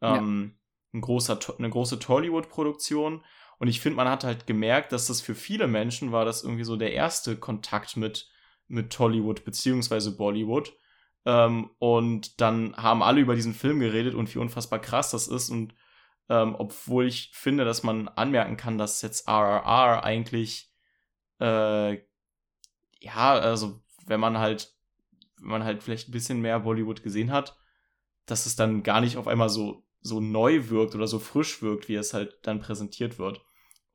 Ähm, 0.00 0.54
ja. 0.92 0.98
ein 0.98 1.00
großer, 1.00 1.38
eine 1.58 1.70
große 1.70 1.98
Tollywood-Produktion. 1.98 3.24
Und 3.58 3.68
ich 3.68 3.80
finde, 3.80 3.96
man 3.96 4.08
hat 4.08 4.24
halt 4.24 4.46
gemerkt, 4.46 4.92
dass 4.92 5.06
das 5.06 5.20
für 5.20 5.34
viele 5.34 5.66
Menschen 5.66 6.12
war 6.12 6.24
das 6.24 6.44
irgendwie 6.44 6.64
so 6.64 6.76
der 6.76 6.92
erste 6.92 7.36
Kontakt 7.36 7.96
mit, 7.96 8.28
mit 8.68 8.92
Tollywood 8.92 9.44
beziehungsweise 9.44 10.16
Bollywood. 10.16 10.76
Ähm, 11.24 11.70
und 11.78 12.40
dann 12.40 12.76
haben 12.76 13.02
alle 13.02 13.20
über 13.20 13.34
diesen 13.34 13.54
Film 13.54 13.80
geredet 13.80 14.14
und 14.14 14.32
wie 14.34 14.38
unfassbar 14.38 14.78
krass 14.78 15.10
das 15.10 15.26
ist. 15.26 15.50
Und 15.50 15.74
ähm, 16.28 16.54
obwohl 16.56 17.06
ich 17.06 17.30
finde, 17.34 17.64
dass 17.64 17.82
man 17.82 18.08
anmerken 18.08 18.56
kann, 18.56 18.78
dass 18.78 19.02
jetzt 19.02 19.26
RRR 19.28 20.04
eigentlich, 20.04 20.72
äh, 21.40 21.94
ja, 23.00 23.32
also 23.32 23.80
wenn 24.06 24.20
man 24.20 24.38
halt, 24.38 24.74
wenn 25.40 25.50
man 25.50 25.64
halt 25.64 25.82
vielleicht 25.82 26.08
ein 26.08 26.12
bisschen 26.12 26.40
mehr 26.40 26.60
Bollywood 26.60 27.02
gesehen 27.02 27.32
hat, 27.32 27.56
dass 28.26 28.46
es 28.46 28.56
dann 28.56 28.82
gar 28.82 29.00
nicht 29.00 29.16
auf 29.16 29.26
einmal 29.26 29.48
so 29.48 29.84
so 30.00 30.20
neu 30.20 30.68
wirkt 30.68 30.94
oder 30.94 31.06
so 31.06 31.18
frisch 31.18 31.62
wirkt, 31.62 31.88
wie 31.88 31.96
es 31.96 32.14
halt 32.14 32.38
dann 32.42 32.60
präsentiert 32.60 33.18
wird. 33.18 33.40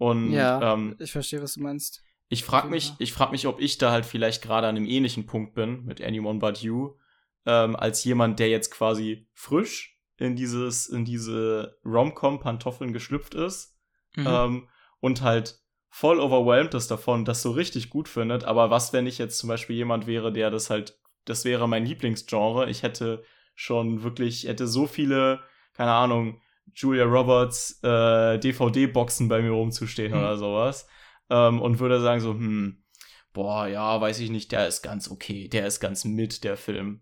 Und 0.03 0.33
ja, 0.33 0.73
ähm, 0.73 0.97
ich 0.99 1.13
verstehe, 1.13 1.41
was 1.41 1.53
du 1.53 1.61
meinst. 1.61 2.03
Ich 2.27 2.43
frage 2.43 2.67
mich, 2.67 2.93
ich 2.99 3.13
frage 3.13 3.31
mich, 3.31 3.47
ob 3.47 3.61
ich 3.61 3.77
da 3.77 3.91
halt 3.91 4.05
vielleicht 4.05 4.41
gerade 4.41 4.67
an 4.67 4.75
einem 4.75 4.85
ähnlichen 4.85 5.25
Punkt 5.25 5.53
bin 5.53 5.85
mit 5.85 6.01
Anyone 6.01 6.39
But 6.39 6.57
You, 6.57 6.97
ähm, 7.45 7.77
als 7.77 8.03
jemand, 8.03 8.39
der 8.39 8.49
jetzt 8.49 8.69
quasi 8.69 9.29
frisch 9.33 9.97
in 10.17 10.35
dieses, 10.35 10.87
in 10.87 11.05
diese 11.05 11.77
Rom-Com-Pantoffeln 11.85 12.91
geschlüpft 12.91 13.33
ist 13.33 13.77
mhm. 14.17 14.27
ähm, 14.27 14.69
und 14.99 15.21
halt 15.21 15.59
voll 15.89 16.19
overwhelmed 16.19 16.73
ist 16.73 16.91
davon, 16.91 17.23
das 17.23 17.41
so 17.41 17.51
richtig 17.51 17.89
gut 17.89 18.09
findet. 18.09 18.43
Aber 18.43 18.69
was, 18.69 18.91
wenn 18.91 19.07
ich 19.07 19.19
jetzt 19.19 19.37
zum 19.37 19.47
Beispiel 19.47 19.77
jemand 19.77 20.05
wäre, 20.05 20.33
der 20.33 20.51
das 20.51 20.69
halt, 20.69 20.99
das 21.23 21.45
wäre 21.45 21.69
mein 21.69 21.85
Lieblingsgenre. 21.85 22.69
Ich 22.69 22.83
hätte 22.83 23.23
schon 23.55 24.03
wirklich, 24.03 24.45
hätte 24.45 24.67
so 24.67 24.85
viele 24.85 25.41
keine 25.73 25.91
Ahnung, 25.91 26.41
Julia 26.73 27.06
Roberts 27.06 27.80
äh, 27.84 28.39
DVD-Boxen 28.39 29.28
bei 29.28 29.41
mir 29.41 29.52
rumzustehen 29.52 30.13
hm. 30.13 30.19
oder 30.19 30.38
sowas. 30.38 30.88
Ähm, 31.30 31.62
und 31.62 31.80
würde 31.80 32.02
sagen 32.02 32.21
so, 32.21 32.34
hm, 32.34 32.84
boah, 33.34 33.67
ja, 33.67 33.99
weiß 33.99 34.19
ich 34.19 34.30
nicht, 34.30 34.52
der 34.52 34.67
ist 34.67 34.82
ganz 34.82 35.10
okay, 35.10 35.47
der 35.47 35.67
ist 35.67 35.80
ganz 35.80 36.06
mit, 36.06 36.43
der 36.43 36.58
Film. 36.58 37.02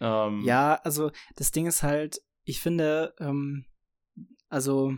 Ähm, 0.00 0.42
ja, 0.44 0.74
also 0.84 1.10
das 1.36 1.50
Ding 1.50 1.66
ist 1.66 1.82
halt, 1.82 2.22
ich 2.44 2.60
finde, 2.60 3.14
ähm, 3.18 3.66
also 4.48 4.94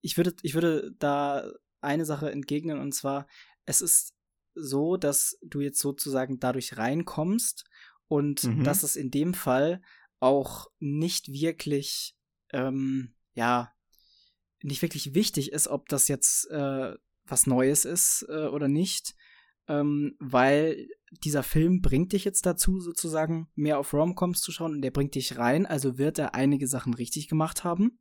ich 0.00 0.16
würde, 0.16 0.34
ich 0.42 0.54
würde 0.54 0.92
da 0.98 1.50
eine 1.80 2.04
Sache 2.04 2.30
entgegnen 2.30 2.78
und 2.78 2.92
zwar, 2.92 3.26
es 3.64 3.80
ist 3.80 4.14
so, 4.54 4.96
dass 4.96 5.38
du 5.42 5.60
jetzt 5.60 5.78
sozusagen 5.78 6.38
dadurch 6.38 6.76
reinkommst 6.76 7.64
und 8.08 8.44
mhm. 8.44 8.64
dass 8.64 8.82
es 8.82 8.96
in 8.96 9.10
dem 9.10 9.32
Fall 9.32 9.80
auch 10.22 10.68
nicht 10.78 11.32
wirklich, 11.32 12.16
ähm, 12.52 13.14
ja, 13.34 13.72
nicht 14.62 14.80
wirklich 14.80 15.14
wichtig 15.14 15.50
ist, 15.50 15.66
ob 15.66 15.88
das 15.88 16.06
jetzt 16.06 16.48
äh, 16.50 16.94
was 17.24 17.46
Neues 17.46 17.84
ist 17.84 18.24
äh, 18.28 18.46
oder 18.46 18.68
nicht, 18.68 19.16
ähm, 19.66 20.16
weil 20.20 20.88
dieser 21.10 21.42
Film 21.42 21.80
bringt 21.82 22.12
dich 22.12 22.24
jetzt 22.24 22.46
dazu, 22.46 22.80
sozusagen 22.80 23.48
mehr 23.56 23.78
auf 23.78 23.92
Romcoms 23.92 24.40
zu 24.40 24.52
schauen 24.52 24.74
und 24.76 24.82
der 24.82 24.92
bringt 24.92 25.16
dich 25.16 25.38
rein, 25.38 25.66
also 25.66 25.98
wird 25.98 26.18
er 26.18 26.34
einige 26.34 26.68
Sachen 26.68 26.94
richtig 26.94 27.28
gemacht 27.28 27.64
haben. 27.64 27.98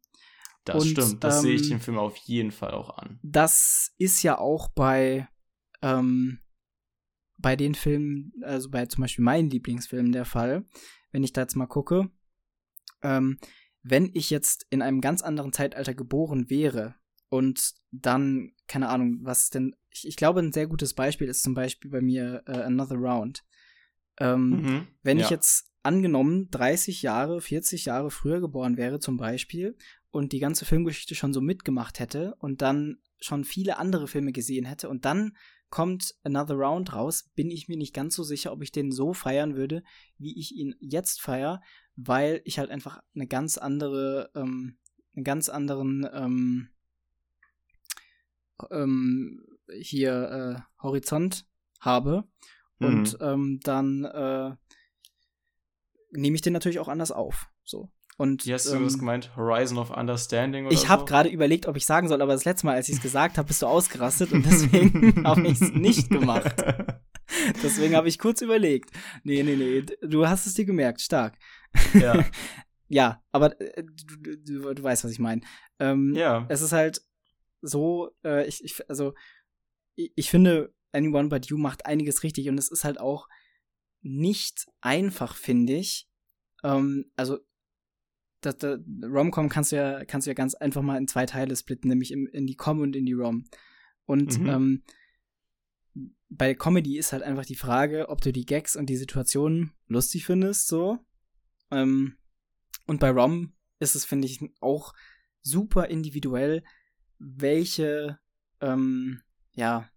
Das 0.64 0.84
und, 0.84 0.92
stimmt, 0.92 1.24
das 1.24 1.38
ähm, 1.38 1.42
sehe 1.42 1.56
ich 1.56 1.70
dem 1.70 1.80
Film 1.80 1.98
auf 1.98 2.18
jeden 2.18 2.52
Fall 2.52 2.72
auch 2.72 2.98
an. 2.98 3.20
Das 3.24 3.96
ist 3.98 4.22
ja 4.22 4.38
auch 4.38 4.70
bei, 4.70 5.28
ähm, 5.82 6.40
bei 7.42 7.56
den 7.56 7.76
Filmen, 7.76 8.34
also 8.44 8.70
bei 8.70 8.86
zum 8.86 9.02
Beispiel 9.02 9.26
meinen 9.26 9.50
Lieblingsfilmen 9.50 10.12
der 10.12 10.26
Fall 10.26 10.66
wenn 11.12 11.24
ich 11.24 11.34
da 11.34 11.42
jetzt 11.42 11.56
mal 11.56 11.68
gucke, 11.68 12.10
ähm, 13.02 13.38
wenn 13.84 14.12
ich 14.14 14.30
jetzt 14.30 14.66
in 14.70 14.82
einem 14.82 15.02
ganz 15.02 15.22
anderen 15.22 15.54
Zeitalter 15.54 15.94
geboren 15.94 16.50
wäre 16.50 16.96
und 17.30 17.74
dann, 17.92 18.54
keine 18.68 18.90
Ahnung, 18.90 19.20
was 19.22 19.50
denn, 19.50 19.76
ich, 19.90 20.08
ich 20.08 20.16
glaube, 20.16 20.40
ein 20.40 20.54
sehr 20.54 20.68
gutes 20.68 20.94
Beispiel 20.94 21.28
ist 21.28 21.44
zum 21.44 21.54
Beispiel 21.54 21.92
bei 21.92 22.02
mir 22.02 22.44
äh, 22.46 22.62
Another 22.62 22.96
Round. 22.96 23.44
Ähm, 24.20 24.50
mhm, 24.50 24.88
wenn 25.04 25.18
ja. 25.18 25.26
ich 25.26 25.32
jetzt 25.32 25.72
angenommen 25.84 26.50
30 26.52 27.02
Jahre, 27.02 27.42
40 27.42 27.86
Jahre 27.86 28.12
früher 28.12 28.40
geboren 28.40 28.78
wäre 28.78 29.00
zum 29.00 29.18
Beispiel 29.18 29.76
und 30.12 30.32
die 30.32 30.40
ganze 30.40 30.66
Filmgeschichte 30.66 31.16
schon 31.16 31.34
so 31.34 31.42
mitgemacht 31.42 32.00
hätte 32.00 32.36
und 32.36 32.62
dann 32.62 33.00
schon 33.20 33.46
viele 33.46 33.78
andere 33.78 34.08
Filme 34.08 34.32
gesehen 34.32 34.66
hätte 34.66 34.90
und 34.90 35.06
dann 35.06 35.36
kommt 35.72 36.14
Another 36.24 36.56
Round 36.56 36.94
raus, 36.94 37.32
bin 37.34 37.50
ich 37.50 37.68
mir 37.68 37.78
nicht 37.78 37.96
ganz 37.96 38.16
so 38.16 38.24
sicher, 38.24 38.52
ob 38.52 38.62
ich 38.62 38.72
den 38.72 38.92
so 38.92 39.14
feiern 39.14 39.56
würde, 39.56 39.84
wie 40.18 40.38
ich 40.38 40.54
ihn 40.54 40.76
jetzt 40.80 41.22
feier, 41.22 41.62
weil 41.96 42.42
ich 42.46 42.60
halt 42.60 42.70
einfach 42.70 43.02
eine 43.16 43.26
ganz 43.26 43.58
andere, 43.58 44.30
ähm, 44.36 44.78
einen 45.16 45.24
ganz 45.24 45.50
anderen 45.50 46.08
ähm, 46.14 46.70
ähm, 48.70 49.44
hier 49.80 50.14
äh, 50.60 50.84
Horizont 50.84 51.48
habe. 51.80 52.26
Mhm. 52.80 52.88
Und 52.88 53.18
ähm, 53.22 53.60
dann 53.64 54.04
äh, 54.04 54.56
nehme 56.12 56.36
ich 56.36 56.42
den 56.42 56.54
natürlich 56.54 56.80
auch 56.80 56.90
anders 56.90 57.12
auf. 57.12 57.48
So. 57.64 57.90
Und, 58.22 58.46
Wie 58.46 58.54
hast 58.54 58.68
du 58.68 58.76
ähm, 58.76 58.84
das 58.84 59.00
gemeint? 59.00 59.36
Horizon 59.36 59.80
of 59.80 59.90
Understanding 59.90 60.68
oder 60.68 60.76
Ich 60.76 60.90
habe 60.90 61.00
so? 61.00 61.06
gerade 61.06 61.28
überlegt, 61.28 61.66
ob 61.66 61.76
ich 61.76 61.88
sagen 61.88 62.08
soll, 62.08 62.22
aber 62.22 62.34
das 62.34 62.46
letzte 62.46 62.68
Mal, 62.68 62.76
als 62.76 62.88
ich 62.88 62.98
es 62.98 63.02
gesagt 63.02 63.40
habe, 63.40 63.48
bist 63.48 63.64
du 63.64 63.66
ausgerastet 63.66 64.32
und 64.32 64.46
deswegen 64.46 65.24
habe 65.26 65.48
ich 65.48 65.60
es 65.60 65.72
nicht 65.72 66.12
gemacht. 66.12 66.54
deswegen 67.64 67.96
habe 67.96 68.08
ich 68.08 68.20
kurz 68.20 68.42
überlegt. 68.42 68.92
Nee, 69.24 69.42
nee, 69.42 69.56
nee, 69.56 69.84
du 70.04 70.28
hast 70.28 70.46
es 70.46 70.54
dir 70.54 70.66
gemerkt, 70.66 71.02
stark. 71.02 71.36
Ja. 71.96 72.24
ja, 72.90 73.24
aber 73.32 73.60
äh, 73.60 73.84
du, 73.84 74.36
du, 74.38 74.74
du, 74.76 74.84
weißt, 74.84 75.04
was 75.04 75.12
ich 75.12 75.20
meine. 75.20 75.42
Ähm, 75.80 76.14
ja. 76.14 76.46
Es 76.48 76.62
ist 76.62 76.74
halt 76.74 77.02
so, 77.64 78.12
äh, 78.24 78.48
ich, 78.48 78.64
ich, 78.64 78.88
also, 78.88 79.16
ich, 79.96 80.14
ich 80.16 80.30
finde, 80.30 80.72
Anyone 80.92 81.30
But 81.30 81.48
You 81.48 81.58
macht 81.58 81.88
einiges 81.88 82.22
richtig 82.22 82.50
und 82.50 82.60
es 82.60 82.70
ist 82.70 82.84
halt 82.84 83.00
auch 83.00 83.28
nicht 84.04 84.68
einfach, 84.80 85.36
finde 85.36 85.74
ich. 85.74 86.08
Ähm, 86.64 87.12
also 87.16 87.40
das, 88.42 88.58
das 88.58 88.80
Rom-Com 89.04 89.50
kannst 89.50 89.72
du 89.72 89.78
ja 89.78 90.04
kannst 90.06 90.28
du 90.28 90.32
ja 90.32 90.34
ganz 90.36 90.56
einfach 90.56 90.82
mal 90.82 90.98
in 90.98 91.08
zwei 91.08 91.26
Teile 91.26 91.56
splitten, 91.56 91.90
nämlich 91.90 92.12
in, 92.12 92.28
in 92.28 92.48
die 92.48 92.56
Com 92.56 92.82
und 92.82 92.96
in 92.96 93.06
die 93.06 93.14
Rom. 93.14 93.46
Und 94.06 94.40
mhm. 94.40 94.50
ähm, 94.50 94.84
bei 96.30 96.54
Comedy 96.54 96.98
ist 96.98 97.12
halt 97.12 97.24
einfach 97.24 97.46
die 97.46 97.56
Frage, 97.56 98.10
ob 98.10 98.22
du 98.22 98.32
die 98.32 98.46
Gags 98.46 98.76
und 98.76 98.88
die 98.90 98.96
Situationen 98.96 99.74
lustig 99.88 100.26
findest, 100.26 100.68
so. 100.68 101.00
Ähm, 101.70 102.16
und 102.88 103.00
bei 103.00 103.10
Rom 103.12 103.54
ist 103.80 103.96
es, 103.96 104.06
finde 104.06 104.28
ich, 104.28 104.40
auch 104.62 104.94
super 105.42 105.88
individuell, 105.88 106.64
welche, 107.20 108.20
ähm, 108.62 109.22
ja, 109.54 109.90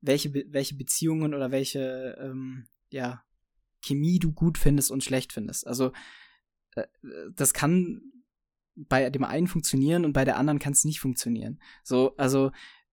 welche, 0.00 0.32
welche 0.32 0.76
Beziehungen 0.76 1.34
oder 1.34 1.50
welche, 1.50 2.16
ähm, 2.20 2.66
ja, 2.90 3.24
Chemie 3.82 4.18
du 4.18 4.32
gut 4.32 4.58
findest 4.58 4.90
und 4.90 5.02
schlecht 5.02 5.32
findest. 5.32 5.66
Also 5.66 5.92
das 7.34 7.54
kann 7.54 8.02
bei 8.76 9.10
dem 9.10 9.24
einen 9.24 9.46
funktionieren 9.46 10.04
und 10.04 10.12
bei 10.12 10.24
der 10.24 10.36
anderen 10.36 10.58
kann 10.58 10.72
es 10.72 10.84
nicht 10.84 11.00
funktionieren. 11.00 11.60
So, 11.82 12.16
also 12.16 12.52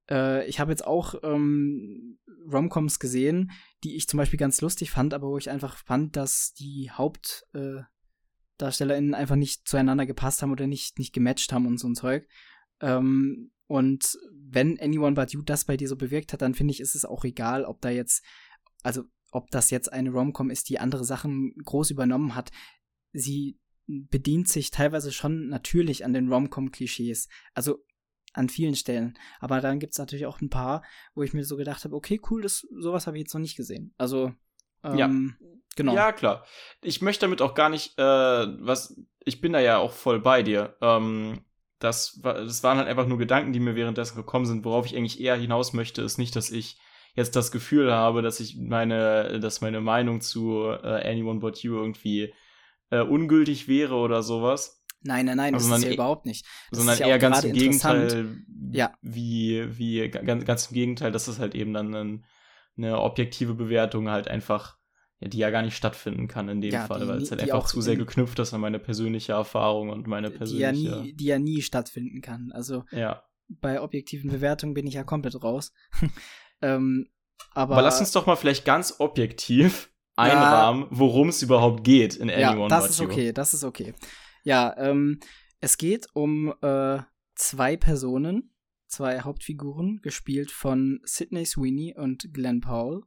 äh, 0.09 0.47
ich 0.47 0.59
habe 0.59 0.71
jetzt 0.71 0.85
auch 0.85 1.15
ähm, 1.23 2.19
Romcoms 2.51 2.99
gesehen, 2.99 3.51
die 3.83 3.95
ich 3.95 4.07
zum 4.07 4.17
Beispiel 4.17 4.39
ganz 4.39 4.61
lustig 4.61 4.91
fand, 4.91 5.13
aber 5.13 5.27
wo 5.27 5.37
ich 5.37 5.49
einfach 5.49 5.77
fand, 5.77 6.15
dass 6.15 6.53
die 6.53 6.91
HauptdarstellerInnen 6.91 9.13
äh, 9.13 9.17
einfach 9.17 9.35
nicht 9.35 9.67
zueinander 9.67 10.05
gepasst 10.05 10.41
haben 10.41 10.51
oder 10.51 10.67
nicht, 10.67 10.99
nicht 10.99 11.13
gematcht 11.13 11.53
haben 11.53 11.67
und 11.67 11.77
so 11.77 11.87
ein 11.87 11.95
Zeug. 11.95 12.27
Ähm, 12.81 13.51
und 13.67 14.17
wenn 14.31 14.79
Anyone 14.79 15.15
But 15.15 15.33
You 15.33 15.41
das 15.41 15.65
bei 15.65 15.77
dir 15.77 15.89
so 15.89 15.97
bewirkt 15.97 16.33
hat, 16.33 16.41
dann 16.41 16.53
finde 16.53 16.71
ich, 16.71 16.79
ist 16.79 16.95
es 16.95 17.05
auch 17.05 17.25
egal, 17.25 17.65
ob 17.65 17.81
da 17.81 17.89
jetzt, 17.89 18.23
also 18.81 19.03
ob 19.31 19.51
das 19.51 19.69
jetzt 19.71 19.91
eine 19.91 20.11
Romcom 20.11 20.49
ist, 20.49 20.69
die 20.69 20.79
andere 20.79 21.03
Sachen 21.03 21.53
groß 21.65 21.91
übernommen 21.91 22.33
hat. 22.33 22.51
Sie 23.11 23.59
bedient 23.87 24.47
sich 24.47 24.71
teilweise 24.71 25.11
schon 25.11 25.47
natürlich 25.47 26.05
an 26.05 26.13
den 26.13 26.31
Rom-Com-Klischees. 26.31 27.29
Also 27.53 27.83
an 28.33 28.49
vielen 28.49 28.75
Stellen. 28.75 29.17
Aber 29.39 29.61
dann 29.61 29.79
gibt 29.79 29.93
es 29.93 29.99
natürlich 29.99 30.25
auch 30.25 30.41
ein 30.41 30.49
paar, 30.49 30.83
wo 31.15 31.23
ich 31.23 31.33
mir 31.33 31.43
so 31.43 31.57
gedacht 31.57 31.83
habe, 31.83 31.95
okay, 31.95 32.21
cool, 32.29 32.41
das, 32.41 32.67
sowas 32.77 33.07
habe 33.07 33.17
ich 33.17 33.23
jetzt 33.23 33.33
noch 33.33 33.41
nicht 33.41 33.57
gesehen. 33.57 33.93
Also, 33.97 34.31
ähm, 34.83 34.97
ja. 34.97 35.09
genau. 35.75 35.95
Ja, 35.95 36.11
klar. 36.11 36.45
Ich 36.83 37.01
möchte 37.01 37.25
damit 37.25 37.41
auch 37.41 37.55
gar 37.55 37.69
nicht, 37.69 37.97
äh, 37.97 38.03
was, 38.03 38.95
ich 39.25 39.41
bin 39.41 39.53
da 39.53 39.59
ja 39.59 39.77
auch 39.77 39.91
voll 39.91 40.19
bei 40.19 40.43
dir. 40.43 40.77
Ähm, 40.81 41.41
das, 41.79 42.19
das 42.21 42.63
waren 42.63 42.77
halt 42.77 42.87
einfach 42.87 43.07
nur 43.07 43.17
Gedanken, 43.17 43.53
die 43.53 43.59
mir 43.59 43.75
währenddessen 43.75 44.15
gekommen 44.15 44.45
sind. 44.45 44.65
Worauf 44.65 44.85
ich 44.85 44.95
eigentlich 44.95 45.19
eher 45.19 45.35
hinaus 45.35 45.73
möchte, 45.73 46.01
ist 46.01 46.17
nicht, 46.17 46.35
dass 46.35 46.51
ich 46.51 46.77
jetzt 47.15 47.35
das 47.35 47.51
Gefühl 47.51 47.91
habe, 47.91 48.21
dass 48.21 48.39
ich 48.39 48.57
meine, 48.57 49.39
dass 49.39 49.61
meine 49.61 49.81
Meinung 49.81 50.21
zu 50.21 50.63
äh, 50.65 51.09
Anyone 51.09 51.39
But 51.39 51.59
You 51.63 51.75
irgendwie 51.75 52.33
äh, 52.89 53.01
ungültig 53.01 53.67
wäre 53.67 53.95
oder 53.95 54.23
sowas. 54.23 54.83
Nein, 55.01 55.25
nein, 55.25 55.37
nein, 55.37 55.53
also 55.53 55.69
das 55.69 55.79
ist 55.79 55.85
ja 55.85 55.91
e 55.91 55.93
überhaupt 55.93 56.25
nicht. 56.25 56.45
Das 56.71 56.79
sondern 56.79 56.97
ja 56.97 57.07
eher 57.07 57.19
ganz 57.19 57.43
im 57.43 57.53
Gegenteil, 57.53 58.37
ja. 58.71 58.93
wie, 59.01 59.77
wie, 59.77 60.09
ganz, 60.09 60.45
ganz 60.45 60.65
im 60.67 60.73
Gegenteil, 60.73 61.11
dass 61.11 61.27
es 61.27 61.39
halt 61.39 61.55
eben 61.55 61.73
dann 61.73 61.93
ein, 61.93 62.25
eine 62.77 62.99
objektive 62.99 63.53
Bewertung 63.53 64.09
halt 64.09 64.27
einfach, 64.27 64.77
ja, 65.19 65.27
die 65.27 65.37
ja 65.37 65.49
gar 65.49 65.61
nicht 65.61 65.75
stattfinden 65.75 66.27
kann 66.27 66.49
in 66.49 66.61
dem 66.61 66.73
ja, 66.73 66.85
Fall, 66.85 67.07
weil 67.07 67.21
es 67.21 67.31
halt 67.31 67.41
einfach 67.41 67.67
zu 67.67 67.79
sehr 67.81 67.95
geknüpft 67.95 68.39
ist 68.39 68.53
an 68.53 68.61
meine 68.61 68.79
persönliche 68.79 69.33
Erfahrung 69.33 69.89
und 69.89 70.07
meine 70.07 70.31
persönliche. 70.31 70.73
Die 70.73 70.83
ja 70.83 71.01
nie, 71.01 71.13
die 71.13 71.25
ja 71.25 71.39
nie 71.39 71.61
stattfinden 71.61 72.21
kann. 72.21 72.51
Also 72.51 72.83
ja. 72.91 73.23
bei 73.47 73.81
objektiven 73.81 74.31
Bewertungen 74.31 74.73
bin 74.73 74.87
ich 74.87 74.95
ja 74.95 75.03
komplett 75.03 75.41
raus. 75.41 75.73
ähm, 76.61 77.07
aber, 77.53 77.73
aber 77.73 77.83
lass 77.83 77.99
uns 77.99 78.11
doch 78.11 78.25
mal 78.25 78.35
vielleicht 78.35 78.65
ganz 78.65 78.95
objektiv 78.99 79.89
einrahmen, 80.17 80.83
ja, 80.83 80.87
worum 80.91 81.29
es 81.29 81.41
überhaupt 81.41 81.83
geht 81.83 82.15
in 82.15 82.29
Anyone 82.29 82.61
Ja, 82.61 82.67
das 82.67 82.89
ist 82.89 83.01
okay, 83.01 83.31
das 83.31 83.53
ist 83.53 83.63
okay. 83.63 83.93
Ja, 84.43 84.75
ähm, 84.77 85.19
es 85.59 85.77
geht 85.77 86.07
um 86.13 86.53
äh, 86.61 86.99
zwei 87.35 87.77
Personen, 87.77 88.53
zwei 88.87 89.21
Hauptfiguren, 89.21 89.99
gespielt 90.01 90.51
von 90.51 90.99
Sidney 91.03 91.45
Sweeney 91.45 91.95
und 91.97 92.33
Glenn 92.33 92.61
Powell. 92.61 93.01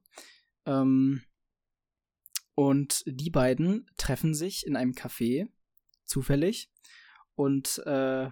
Ähm, 0.66 1.22
und 2.54 3.02
die 3.06 3.30
beiden 3.30 3.86
treffen 3.96 4.34
sich 4.34 4.66
in 4.66 4.76
einem 4.76 4.92
Café, 4.92 5.48
zufällig. 6.04 6.70
Und 7.34 7.78
äh, 7.86 8.28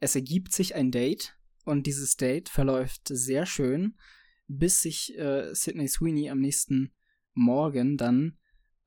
es 0.00 0.14
ergibt 0.14 0.52
sich 0.52 0.74
ein 0.74 0.90
Date. 0.90 1.38
Und 1.64 1.86
dieses 1.86 2.16
Date 2.16 2.48
verläuft 2.48 3.08
sehr 3.08 3.46
schön, 3.46 3.96
bis 4.46 4.82
sich 4.82 5.16
äh, 5.18 5.54
Sidney 5.54 5.88
Sweeney 5.88 6.30
am 6.30 6.40
nächsten 6.40 6.92
Morgan 7.36 7.96
dann 7.96 8.38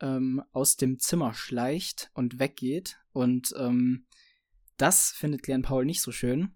ähm, 0.01 0.43
aus 0.51 0.75
dem 0.75 0.99
Zimmer 0.99 1.33
schleicht 1.33 2.11
und 2.13 2.39
weggeht. 2.39 2.99
Und 3.13 3.53
ähm, 3.57 4.05
das 4.77 5.11
findet 5.11 5.43
Glenn 5.43 5.61
Paul 5.61 5.85
nicht 5.85 6.01
so 6.01 6.11
schön. 6.11 6.53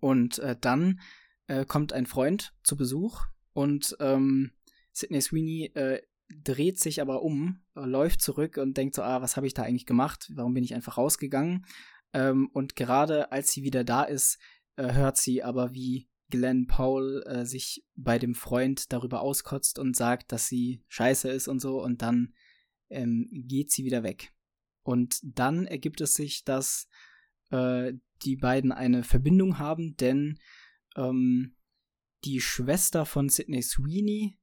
Und 0.00 0.38
äh, 0.38 0.56
dann 0.60 1.00
äh, 1.46 1.64
kommt 1.64 1.92
ein 1.92 2.06
Freund 2.06 2.54
zu 2.62 2.76
Besuch 2.76 3.26
und 3.52 3.96
ähm, 4.00 4.52
Sidney 4.92 5.20
Sweeney 5.20 5.72
äh, 5.74 6.02
dreht 6.28 6.78
sich 6.78 7.00
aber 7.00 7.22
um, 7.22 7.62
äh, 7.74 7.80
läuft 7.80 8.22
zurück 8.22 8.56
und 8.56 8.76
denkt 8.76 8.94
so, 8.94 9.02
ah, 9.02 9.22
was 9.22 9.36
habe 9.36 9.46
ich 9.46 9.54
da 9.54 9.62
eigentlich 9.62 9.86
gemacht? 9.86 10.30
Warum 10.34 10.54
bin 10.54 10.64
ich 10.64 10.74
einfach 10.74 10.96
rausgegangen? 10.96 11.66
Ähm, 12.12 12.48
und 12.52 12.76
gerade 12.76 13.32
als 13.32 13.50
sie 13.50 13.62
wieder 13.62 13.84
da 13.84 14.04
ist, 14.04 14.38
äh, 14.76 14.92
hört 14.92 15.16
sie 15.16 15.42
aber, 15.42 15.74
wie 15.74 16.08
Glenn 16.32 16.66
Paul 16.66 17.22
äh, 17.26 17.44
sich 17.44 17.84
bei 17.94 18.18
dem 18.18 18.34
Freund 18.34 18.92
darüber 18.92 19.20
auskotzt 19.20 19.78
und 19.78 19.94
sagt, 19.94 20.32
dass 20.32 20.48
sie 20.48 20.82
scheiße 20.88 21.30
ist 21.30 21.46
und 21.46 21.60
so, 21.60 21.80
und 21.80 22.02
dann 22.02 22.34
ähm, 22.88 23.28
geht 23.30 23.70
sie 23.70 23.84
wieder 23.84 24.02
weg. 24.02 24.32
Und 24.82 25.20
dann 25.22 25.66
ergibt 25.66 26.00
es 26.00 26.14
sich, 26.14 26.44
dass 26.44 26.88
äh, 27.50 27.92
die 28.22 28.36
beiden 28.36 28.72
eine 28.72 29.04
Verbindung 29.04 29.58
haben, 29.58 29.96
denn 29.96 30.38
ähm, 30.96 31.54
die 32.24 32.40
Schwester 32.40 33.04
von 33.04 33.28
Sidney 33.28 33.62
Sweeney 33.62 34.38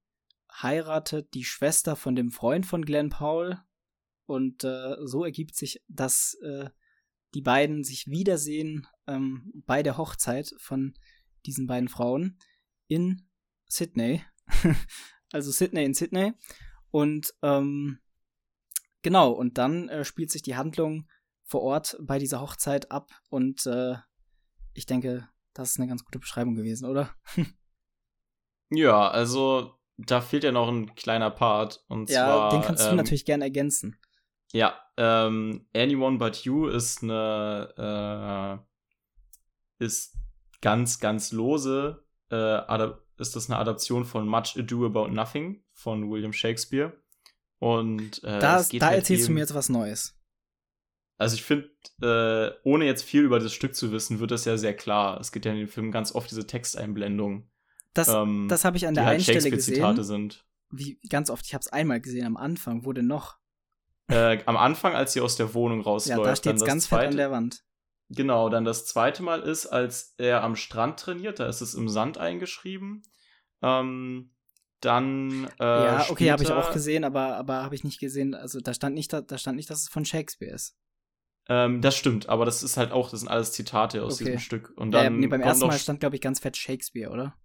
heiratet 0.52 1.34
die 1.34 1.44
Schwester 1.44 1.96
von 1.96 2.16
dem 2.16 2.32
Freund 2.32 2.66
von 2.66 2.86
Glenn 2.86 3.10
Paul. 3.10 3.58
Und 4.26 4.64
äh, 4.64 4.96
so 5.06 5.26
ergibt 5.26 5.56
sich, 5.56 5.82
dass 5.88 6.36
äh, 6.44 6.70
die 7.34 7.42
beiden 7.42 7.84
sich 7.84 8.08
wiedersehen 8.08 8.88
ähm, 9.08 9.52
bei 9.66 9.84
der 9.84 9.98
Hochzeit 9.98 10.54
von 10.58 10.94
diesen 11.50 11.68
beiden 11.68 11.90
Frauen 11.90 12.38
in 12.88 13.28
Sydney. 13.68 14.24
also 15.32 15.52
Sydney 15.52 15.84
in 15.84 15.94
Sydney. 15.94 16.34
Und 16.92 17.34
ähm, 17.42 18.00
genau, 19.02 19.32
und 19.32 19.58
dann 19.58 19.90
äh, 19.90 20.04
spielt 20.06 20.32
sich 20.32 20.42
die 20.42 20.56
Handlung 20.56 21.08
vor 21.44 21.62
Ort 21.62 21.98
bei 22.02 22.20
dieser 22.20 22.42
Hochzeit 22.42 22.92
ab 22.92 23.12
und 23.30 23.66
äh, 23.66 23.96
ich 24.74 24.86
denke, 24.86 25.28
das 25.54 25.72
ist 25.72 25.80
eine 25.80 25.88
ganz 25.88 26.06
gute 26.06 26.20
Beschreibung 26.20 26.56
gewesen, 26.56 26.86
oder? 26.86 27.14
ja, 28.70 29.10
also 29.10 29.80
da 29.98 30.22
fehlt 30.22 30.44
ja 30.44 30.52
noch 30.52 30.70
ein 30.70 30.96
kleiner 30.96 31.32
Part 31.32 31.84
und 31.88 32.10
ja, 32.10 32.26
zwar. 32.26 32.52
Den 32.52 32.62
kannst 32.62 32.86
ähm, 32.86 32.92
du 32.92 32.96
natürlich 32.98 33.26
gerne 33.26 33.44
ergänzen. 33.46 34.00
Ja, 34.52 34.80
ähm, 34.98 35.68
Anyone 35.76 36.18
But 36.18 36.38
You 36.38 36.68
ist 36.68 37.04
eine 37.04 38.62
äh, 39.80 39.86
ist 39.86 40.19
ganz, 40.62 41.00
ganz 41.00 41.32
lose 41.32 42.04
äh, 42.32 42.62
ist 43.18 43.36
das 43.36 43.50
eine 43.50 43.60
Adaption 43.60 44.06
von 44.06 44.28
Much 44.28 44.56
Ado 44.58 44.86
About 44.86 45.10
Nothing 45.10 45.64
von 45.74 46.10
William 46.10 46.34
Shakespeare. 46.34 46.94
Und 47.60 48.24
äh, 48.24 48.40
da, 48.40 48.62
da 48.62 48.88
halt 48.88 49.00
erzählst 49.00 49.24
eben, 49.24 49.28
du 49.28 49.32
mir 49.34 49.40
jetzt 49.42 49.54
was 49.54 49.70
Neues. 49.70 50.16
Also 51.18 51.36
ich 51.36 51.44
finde, 51.44 51.70
äh, 52.02 52.58
ohne 52.64 52.86
jetzt 52.86 53.04
viel 53.04 53.24
über 53.24 53.40
das 53.40 53.54
Stück 53.54 53.76
zu 53.76 53.92
wissen, 53.92 54.22
wird 54.22 54.32
das 54.32 54.46
ja 54.46 54.58
sehr 54.58 54.74
klar. 54.74 55.20
Es 55.20 55.34
gibt 55.34 55.46
ja 55.46 55.52
in 55.52 55.58
den 55.58 55.68
Filmen 55.68 55.92
ganz 55.92 56.16
oft 56.16 56.32
diese 56.32 56.48
Texteinblendungen. 56.48 57.52
Das, 57.94 58.08
ähm, 58.08 58.48
das 58.50 58.64
habe 58.64 58.78
ich 58.78 58.88
an 58.88 58.94
der 58.94 59.06
halt 59.06 59.16
einen 59.16 59.24
Stelle 59.24 59.52
gesehen. 59.52 60.04
Sind. 60.04 60.46
Wie 60.70 61.00
ganz 61.10 61.30
oft. 61.30 61.46
Ich 61.46 61.54
habe 61.54 61.62
es 61.62 61.68
einmal 61.68 62.00
gesehen 62.00 62.26
am 62.26 62.38
Anfang. 62.38 62.86
Wo 62.86 62.94
denn 62.94 63.08
noch? 63.08 63.38
Äh, 64.08 64.42
am 64.46 64.56
Anfang, 64.56 64.94
als 64.94 65.12
sie 65.12 65.20
aus 65.20 65.36
der 65.36 65.54
Wohnung 65.54 65.82
rausläuft. 65.82 66.20
Ja, 66.20 66.24
da 66.24 66.36
steht 66.36 66.66
ganz 66.66 66.86
zweite, 66.86 67.02
fett 67.02 67.12
an 67.12 67.18
der 67.18 67.32
Wand. 67.32 67.64
Genau, 68.10 68.50
dann 68.50 68.66
das 68.66 68.86
zweite 68.86 69.22
Mal 69.22 69.42
ist, 69.42 69.68
als 69.68 70.16
er 70.18 70.44
am 70.44 70.56
Strand 70.56 71.00
trainiert. 71.00 71.40
Da 71.40 71.48
ist 71.48 71.62
es 71.62 71.76
im 71.76 71.90
Sand 71.90 72.18
eingeschrieben. 72.18 73.04
Ähm, 73.62 74.32
dann 74.82 75.50
äh, 75.60 75.64
ja, 75.64 76.06
okay, 76.10 76.32
habe 76.32 76.44
ich 76.44 76.52
auch 76.52 76.72
gesehen, 76.72 77.04
aber 77.04 77.36
aber 77.36 77.64
habe 77.64 77.76
ich 77.76 77.84
nicht 77.84 78.00
gesehen. 78.00 78.34
Also 78.34 78.60
da 78.62 78.74
stand 78.74 78.96
nicht, 78.96 79.12
da, 79.12 79.22
da 79.22 79.38
stand 79.38 79.58
nicht, 79.58 79.70
dass 79.70 79.82
es 79.82 79.90
von 79.90 80.06
Shakespeare 80.06 80.54
ist. 80.54 80.76
Ähm, 81.50 81.82
das 81.82 81.98
stimmt, 81.98 82.30
aber 82.30 82.46
das 82.46 82.64
ist 82.64 82.78
halt 82.78 82.92
auch, 82.92 83.10
das 83.10 83.22
sind 83.22 83.30
alles 83.30 83.52
Zitate 83.52 84.04
aus 84.04 84.16
okay. 84.16 84.26
diesem 84.26 84.40
Stück. 84.40 84.72
Und 84.76 84.92
dann 84.92 85.04
ja, 85.04 85.10
nee, 85.10 85.28
beim 85.28 85.42
ersten 85.42 85.68
Mal 85.68 85.78
stand, 85.78 86.00
glaube 86.00 86.16
ich, 86.16 86.22
ganz 86.22 86.40
fett 86.40 86.56
Shakespeare, 86.56 87.12
oder? 87.12 87.36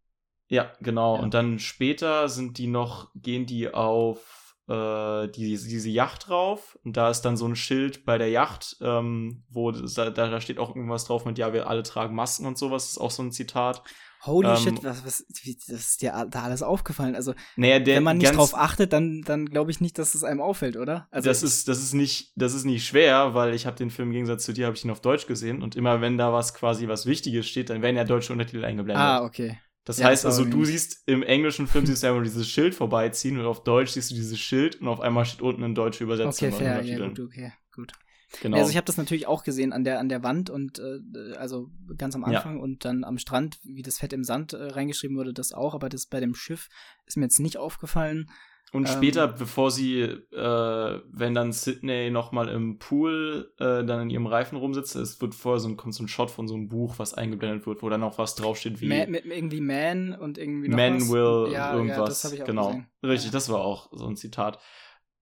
Ja, 0.49 0.73
genau. 0.81 1.17
Ja. 1.17 1.23
Und 1.23 1.35
dann 1.35 1.59
später 1.59 2.29
sind 2.29 2.59
die 2.59 2.67
noch, 2.67 3.11
gehen 3.15 3.47
die 3.47 3.73
auf 3.73 4.44
äh, 4.69 5.29
die, 5.29 5.57
diese 5.57 5.91
Yacht 5.91 6.29
drauf. 6.29 6.79
Und 6.85 6.97
da 6.97 7.11
ist 7.11 7.23
dann 7.23 7.37
so 7.37 7.47
ein 7.47 7.57
Schild 7.57 8.05
bei 8.05 8.19
der 8.19 8.31
Yacht, 8.31 8.77
ähm, 8.81 9.45
wo 9.51 9.71
da, 9.73 10.11
da 10.11 10.41
steht 10.41 10.59
auch 10.59 10.75
irgendwas 10.75 11.05
drauf 11.05 11.25
mit, 11.25 11.39
ja, 11.39 11.53
wir 11.53 11.69
alle 11.69 11.83
tragen 11.83 12.15
Masken 12.15 12.47
und 12.47 12.59
sowas. 12.59 12.91
Ist 12.91 12.99
auch 12.99 13.11
so 13.11 13.23
ein 13.23 13.33
Zitat. 13.33 13.83
Holy 14.27 14.49
ähm, 14.49 14.57
shit, 14.57 14.85
was, 14.85 15.05
was, 15.05 15.27
wie, 15.43 15.55
das 15.55 15.81
ist 15.81 16.03
dir 16.03 16.27
da 16.31 16.45
alles 16.45 16.63
aufgefallen. 16.63 17.15
Also, 17.15 17.35
naja, 17.57 17.79
der, 17.79 17.97
wenn 17.97 18.05
man 18.05 18.17
nicht 18.17 18.35
drauf 18.35 18.55
achtet, 18.55 18.95
dann, 18.95 19.21
dann 19.23 19.47
glaube 19.47 19.71
ich 19.71 19.83
nicht, 19.83 19.99
dass 19.99 20.15
es 20.15 20.25
einem 20.25 20.41
auffällt, 20.41 20.79
oder? 20.79 21.09
Also 21.11 21.29
das 21.29 21.43
ist, 21.43 21.69
das 21.69 21.83
ist 21.83 21.93
nicht, 21.93 22.33
das 22.35 22.55
ist 22.55 22.65
nicht 22.65 22.87
schwer, 22.87 23.35
weil 23.35 23.53
ich 23.53 23.67
habe 23.67 23.77
den 23.77 23.91
Film 23.91 24.09
im 24.09 24.13
Gegensatz 24.15 24.45
zu 24.45 24.55
dir 24.55 24.65
habe 24.67 24.77
ich 24.77 24.85
ihn 24.85 24.91
auf 24.91 25.01
Deutsch 25.01 25.27
gesehen 25.27 25.63
und 25.63 25.77
immer 25.77 26.01
wenn 26.01 26.17
da 26.17 26.33
was 26.33 26.55
quasi 26.55 26.89
was 26.89 27.05
Wichtiges 27.05 27.47
steht, 27.47 27.69
dann 27.69 27.83
werden 27.83 27.97
ja 27.97 28.05
deutsche 28.05 28.33
Untertitel 28.33 28.65
eingeblendet. 28.65 29.05
Ah, 29.05 29.25
okay. 29.25 29.59
Das 29.85 29.99
ja, 29.99 30.07
heißt 30.07 30.25
also, 30.25 30.45
du 30.45 30.65
siehst 30.65 31.03
im 31.07 31.23
englischen 31.23 31.67
Film 31.67 31.85
siehst 31.85 32.03
du 32.03 32.07
einfach 32.07 32.23
dieses 32.23 32.49
Schild 32.49 32.75
vorbeiziehen 32.75 33.39
und 33.39 33.45
auf 33.45 33.65
Deutsch 33.65 33.91
siehst 33.91 34.11
du 34.11 34.15
dieses 34.15 34.41
Schild 34.41 34.81
und 34.81 34.89
auf 34.89 35.01
einmal 35.01 35.27
steht 35.27 35.43
unten 35.43 35.63
eine 35.63 35.75
deutsche 35.75 36.05
Übersetzung. 36.05 36.49
Okay, 36.49 36.57
fair, 36.57 36.83
ja, 36.83 37.07
gut, 37.07 37.21
okay, 37.21 37.53
gut. 37.75 37.93
Genau. 38.41 38.57
Also 38.57 38.71
ich 38.71 38.77
habe 38.77 38.87
das 38.87 38.97
natürlich 38.97 39.27
auch 39.27 39.45
gesehen 39.45 39.73
an 39.73 39.85
der 39.85 40.01
an 40.01 40.09
der 40.09 40.23
Wand 40.23 40.51
und 40.51 40.79
äh, 40.79 41.37
also 41.37 41.71
ganz 41.97 42.15
am 42.15 42.25
Anfang 42.25 42.57
ja. 42.57 42.63
und 42.63 42.85
dann 42.85 43.05
am 43.05 43.19
Strand, 43.19 43.59
wie 43.63 43.83
das 43.83 43.99
Fett 43.99 44.13
im 44.13 44.25
Sand 44.25 44.55
äh, 44.55 44.63
reingeschrieben 44.63 45.17
wurde, 45.17 45.33
das 45.33 45.53
auch, 45.53 45.75
aber 45.75 45.89
das 45.89 46.07
bei 46.07 46.19
dem 46.19 46.35
Schiff 46.35 46.69
ist 47.07 47.17
mir 47.17 47.25
jetzt 47.25 47.39
nicht 47.39 47.59
aufgefallen. 47.59 48.31
Und 48.75 48.89
ähm, 48.89 48.93
später, 48.93 49.29
bevor 49.29 49.71
sie, 49.71 50.01
äh, 50.01 51.01
wenn 51.09 51.33
dann 51.33 51.53
Sydney 51.53 52.11
nochmal 52.11 52.49
im 52.49 52.81
Pool 52.81 53.55
äh, 53.61 53.85
dann 53.85 54.03
in 54.03 54.11
ihrem 54.11 54.27
Reifen 54.27 54.59
rumsitzt, 54.59 54.97
es 54.97 55.21
wird 55.21 55.37
vorher 55.37 55.61
so 55.61 55.69
ein, 55.69 55.77
kommt 55.77 55.95
so 55.95 56.03
ein 56.03 56.09
Shot 56.09 56.29
von 56.29 56.49
so 56.49 56.55
einem 56.55 56.67
Buch, 56.67 56.95
was 56.99 57.15
eingeblendet 57.15 57.69
wird, 57.69 57.85
wo 57.85 57.89
dann 57.89 58.03
auch 58.03 58.19
was 58.19 58.35
draufsteht 58.35 58.81
wie. 58.81 58.89
Man, 58.89 59.13
mit 59.13 59.27
irgendwie 59.27 59.61
Man 59.61 60.13
und 60.13 60.39
irgendwie 60.39 60.67
noch 60.67 60.77
Man 60.77 60.97
was. 60.97 61.09
will 61.09 61.53
ja, 61.53 61.73
irgendwas. 61.73 62.37
Ja, 62.37 62.45
genau. 62.45 62.67
Gesehen. 62.67 62.87
Richtig, 63.05 63.27
ja. 63.27 63.33
das 63.33 63.49
war 63.49 63.61
auch 63.61 63.91
so 63.93 64.09
ein 64.09 64.17
Zitat. 64.17 64.59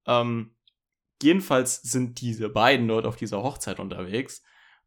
Ähm, 0.06 0.56
jedenfalls 1.22 1.82
sind 1.82 2.22
diese 2.22 2.48
beiden 2.48 2.88
dort 2.88 3.04
auf 3.04 3.16
dieser 3.16 3.42
Hochzeit 3.42 3.80
unterwegs. 3.80 4.42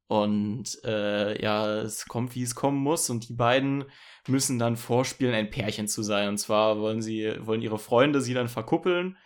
Und 0.08 0.84
äh, 0.84 1.41
ja, 1.41 1.78
es 1.82 2.06
kommt, 2.06 2.36
wie 2.36 2.44
es 2.44 2.56
kommen 2.56 2.78
muss. 2.78 3.10
Und 3.10 3.28
die 3.28 3.34
beiden 3.34 3.86
müssen 4.28 4.60
dann 4.60 4.78
vorspielen, 4.78 5.34
ein 5.34 5.50
Pärchen 5.50 5.88
zu 5.88 6.04
sein. 6.04 6.30
Und 6.30 6.38
zwar 6.38 6.80
wollen 6.80 7.02
sie, 7.02 7.34
wollen 7.39 7.62
ihre 7.62 7.80
Freunde 7.80 8.22
sie 8.22 8.34
dann 8.34 8.48
verkuppeln, 8.48 9.18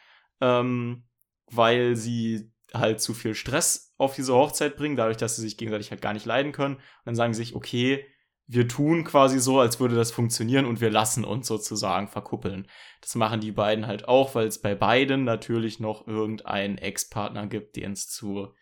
ähm, 0.42 1.04
weil 1.52 1.96
sie 1.96 2.52
halt 2.74 3.02
zu 3.02 3.14
viel 3.14 3.36
Stress 3.36 3.94
auf 3.98 4.16
diese 4.16 4.34
Hochzeit 4.34 4.78
bringen, 4.78 4.96
dadurch, 4.96 5.18
dass 5.18 5.36
sie 5.36 5.42
sich 5.42 5.58
gegenseitig 5.58 5.92
halt 5.92 6.02
gar 6.02 6.14
nicht 6.14 6.26
leiden 6.26 6.52
können. 6.52 6.76
Und 6.76 6.84
dann 7.06 7.16
sagen 7.16 7.34
sie 7.34 7.44
sich, 7.44 7.56
okay, 7.56 8.06
wir 8.52 8.68
tun 8.68 9.04
quasi 9.04 9.40
so, 9.40 9.60
als 9.60 9.80
würde 9.80 9.96
das 9.96 10.12
funktionieren 10.12 10.66
und 10.66 10.82
wir 10.82 10.90
lassen 10.90 11.24
uns 11.24 11.46
sozusagen 11.46 12.08
verkuppeln. 12.08 12.68
Das 13.02 13.14
machen 13.14 13.42
die 13.42 13.52
beiden 13.52 13.86
halt 13.86 14.08
auch, 14.08 14.34
weil 14.34 14.48
es 14.48 14.60
bei 14.60 14.74
beiden 14.74 15.24
natürlich 15.24 15.80
noch 15.80 16.08
irgendeinen 16.08 16.80
Ex-Partner 16.80 17.46
gibt, 17.46 17.76
den 17.76 17.92
es 17.92 18.08
zu 18.08 18.54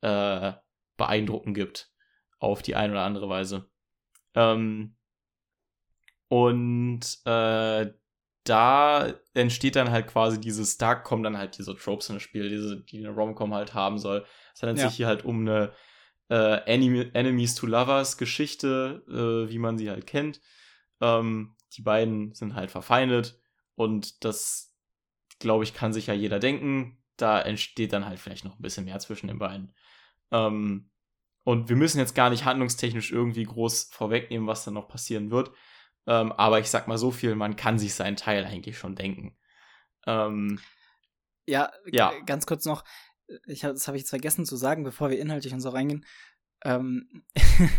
äh, 0.00 0.52
beeindrucken 0.96 1.54
gibt. 1.54 1.90
Auf 2.38 2.62
die 2.62 2.76
eine 2.76 2.92
oder 2.92 3.02
andere 3.02 3.28
Weise. 3.28 3.70
Ähm, 4.34 4.96
und 6.28 7.00
äh, 7.24 7.92
da 8.44 9.14
entsteht 9.34 9.76
dann 9.76 9.90
halt 9.90 10.06
quasi 10.06 10.40
dieses, 10.40 10.78
da 10.78 10.94
kommen 10.94 11.22
dann 11.22 11.38
halt 11.38 11.58
diese 11.58 11.76
Tropes 11.76 12.10
ins 12.10 12.22
Spiel, 12.22 12.48
diese, 12.48 12.80
die 12.82 12.98
eine 12.98 13.14
Romcom 13.14 13.54
halt 13.54 13.74
haben 13.74 13.98
soll. 13.98 14.24
Es 14.54 14.62
handelt 14.62 14.78
ja. 14.78 14.88
sich 14.88 14.96
hier 14.96 15.06
halt 15.06 15.24
um 15.24 15.40
eine 15.40 15.72
äh, 16.30 16.58
Enemies 16.66 17.54
to 17.54 17.66
Lovers 17.66 18.18
Geschichte, 18.18 19.04
äh, 19.08 19.50
wie 19.50 19.58
man 19.58 19.78
sie 19.78 19.90
halt 19.90 20.06
kennt. 20.06 20.40
Ähm, 21.00 21.56
die 21.72 21.82
beiden 21.82 22.34
sind 22.34 22.54
halt 22.54 22.70
verfeindet 22.70 23.38
und 23.74 24.24
das, 24.24 24.74
glaube 25.38 25.64
ich, 25.64 25.74
kann 25.74 25.92
sich 25.92 26.06
ja 26.06 26.14
jeder 26.14 26.38
denken. 26.38 27.02
Da 27.16 27.40
entsteht 27.40 27.92
dann 27.92 28.06
halt 28.06 28.18
vielleicht 28.18 28.44
noch 28.44 28.58
ein 28.58 28.62
bisschen 28.62 28.84
mehr 28.84 28.98
zwischen 28.98 29.28
den 29.28 29.38
beiden. 29.38 29.74
Ähm, 30.30 30.90
und 31.44 31.68
wir 31.68 31.76
müssen 31.76 31.98
jetzt 31.98 32.14
gar 32.14 32.30
nicht 32.30 32.44
handlungstechnisch 32.44 33.12
irgendwie 33.12 33.44
groß 33.44 33.90
vorwegnehmen, 33.92 34.48
was 34.48 34.64
dann 34.64 34.74
noch 34.74 34.88
passieren 34.88 35.30
wird. 35.30 35.52
Ähm, 36.06 36.32
aber 36.32 36.58
ich 36.60 36.70
sag 36.70 36.88
mal 36.88 36.98
so 36.98 37.10
viel, 37.10 37.34
man 37.34 37.56
kann 37.56 37.78
sich 37.78 37.94
seinen 37.94 38.16
Teil 38.16 38.44
eigentlich 38.44 38.78
schon 38.78 38.96
denken. 38.96 39.36
Ähm, 40.06 40.58
ja, 41.46 41.70
ja, 41.86 42.12
ganz 42.24 42.46
kurz 42.46 42.64
noch 42.64 42.84
ich 43.46 43.60
das 43.60 43.86
habe 43.86 43.96
ich 43.96 44.02
jetzt 44.02 44.10
vergessen 44.10 44.44
zu 44.44 44.56
sagen, 44.56 44.84
bevor 44.84 45.10
wir 45.10 45.18
inhaltlich 45.18 45.52
und 45.52 45.60
so 45.60 45.70
reingehen. 45.70 46.04
Ähm, 46.64 47.24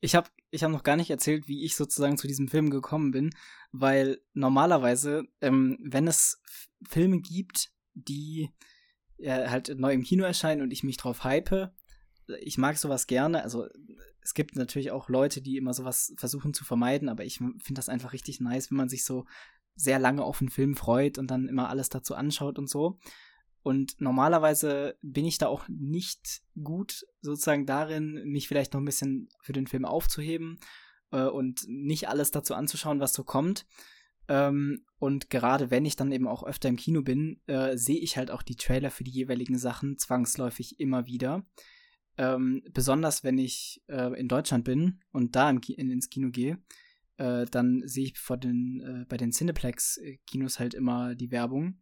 ich 0.00 0.14
habe 0.14 0.28
ich 0.50 0.64
hab 0.64 0.70
noch 0.70 0.82
gar 0.82 0.96
nicht 0.96 1.10
erzählt, 1.10 1.48
wie 1.48 1.64
ich 1.64 1.76
sozusagen 1.76 2.18
zu 2.18 2.26
diesem 2.26 2.48
Film 2.48 2.70
gekommen 2.70 3.10
bin, 3.10 3.30
weil 3.72 4.20
normalerweise, 4.32 5.24
ähm, 5.40 5.78
wenn 5.82 6.06
es 6.06 6.40
Filme 6.88 7.20
gibt, 7.20 7.70
die 7.94 8.50
äh, 9.18 9.48
halt 9.48 9.78
neu 9.78 9.92
im 9.92 10.02
Kino 10.02 10.24
erscheinen 10.24 10.62
und 10.62 10.72
ich 10.72 10.84
mich 10.84 10.96
drauf 10.96 11.24
hype, 11.24 11.72
ich 12.40 12.58
mag 12.58 12.76
sowas 12.78 13.06
gerne. 13.06 13.42
Also 13.42 13.66
es 14.20 14.34
gibt 14.34 14.56
natürlich 14.56 14.90
auch 14.90 15.08
Leute, 15.08 15.42
die 15.42 15.56
immer 15.56 15.74
sowas 15.74 16.14
versuchen 16.16 16.54
zu 16.54 16.64
vermeiden, 16.64 17.08
aber 17.08 17.24
ich 17.24 17.38
finde 17.38 17.74
das 17.74 17.88
einfach 17.88 18.12
richtig 18.12 18.40
nice, 18.40 18.70
wenn 18.70 18.78
man 18.78 18.88
sich 18.88 19.04
so 19.04 19.26
sehr 19.76 19.98
lange 19.98 20.24
auf 20.24 20.40
einen 20.40 20.50
Film 20.50 20.76
freut 20.76 21.18
und 21.18 21.30
dann 21.30 21.48
immer 21.48 21.68
alles 21.68 21.88
dazu 21.88 22.14
anschaut 22.14 22.58
und 22.58 22.68
so. 22.68 22.98
Und 23.62 24.00
normalerweise 24.00 24.96
bin 25.00 25.24
ich 25.24 25.38
da 25.38 25.46
auch 25.46 25.66
nicht 25.68 26.42
gut 26.62 27.06
sozusagen 27.22 27.66
darin, 27.66 28.22
mich 28.24 28.46
vielleicht 28.46 28.74
noch 28.74 28.80
ein 28.80 28.84
bisschen 28.84 29.28
für 29.40 29.54
den 29.54 29.66
Film 29.66 29.86
aufzuheben 29.86 30.60
äh, 31.12 31.24
und 31.24 31.64
nicht 31.66 32.08
alles 32.08 32.30
dazu 32.30 32.54
anzuschauen, 32.54 33.00
was 33.00 33.14
so 33.14 33.24
kommt. 33.24 33.66
Ähm, 34.28 34.84
und 34.98 35.30
gerade 35.30 35.70
wenn 35.70 35.86
ich 35.86 35.96
dann 35.96 36.12
eben 36.12 36.28
auch 36.28 36.44
öfter 36.44 36.68
im 36.68 36.76
Kino 36.76 37.02
bin, 37.02 37.40
äh, 37.46 37.76
sehe 37.76 37.98
ich 37.98 38.16
halt 38.16 38.30
auch 38.30 38.42
die 38.42 38.56
Trailer 38.56 38.90
für 38.90 39.04
die 39.04 39.10
jeweiligen 39.10 39.58
Sachen 39.58 39.98
zwangsläufig 39.98 40.78
immer 40.78 41.06
wieder. 41.06 41.44
Ähm, 42.16 42.62
besonders 42.72 43.24
wenn 43.24 43.38
ich 43.38 43.82
äh, 43.88 44.18
in 44.18 44.28
Deutschland 44.28 44.64
bin 44.64 45.00
und 45.12 45.34
da 45.34 45.52
Ki 45.54 45.74
in, 45.74 45.90
ins 45.90 46.10
Kino 46.10 46.30
gehe, 46.30 46.58
äh, 47.16 47.44
dann 47.46 47.82
sehe 47.86 48.04
ich 48.04 48.18
vor 48.18 48.36
den, 48.36 48.80
äh, 48.80 49.04
bei 49.08 49.16
den 49.16 49.32
Cineplex-Kinos 49.32 50.58
halt 50.58 50.74
immer 50.74 51.14
die 51.14 51.30
Werbung. 51.30 51.80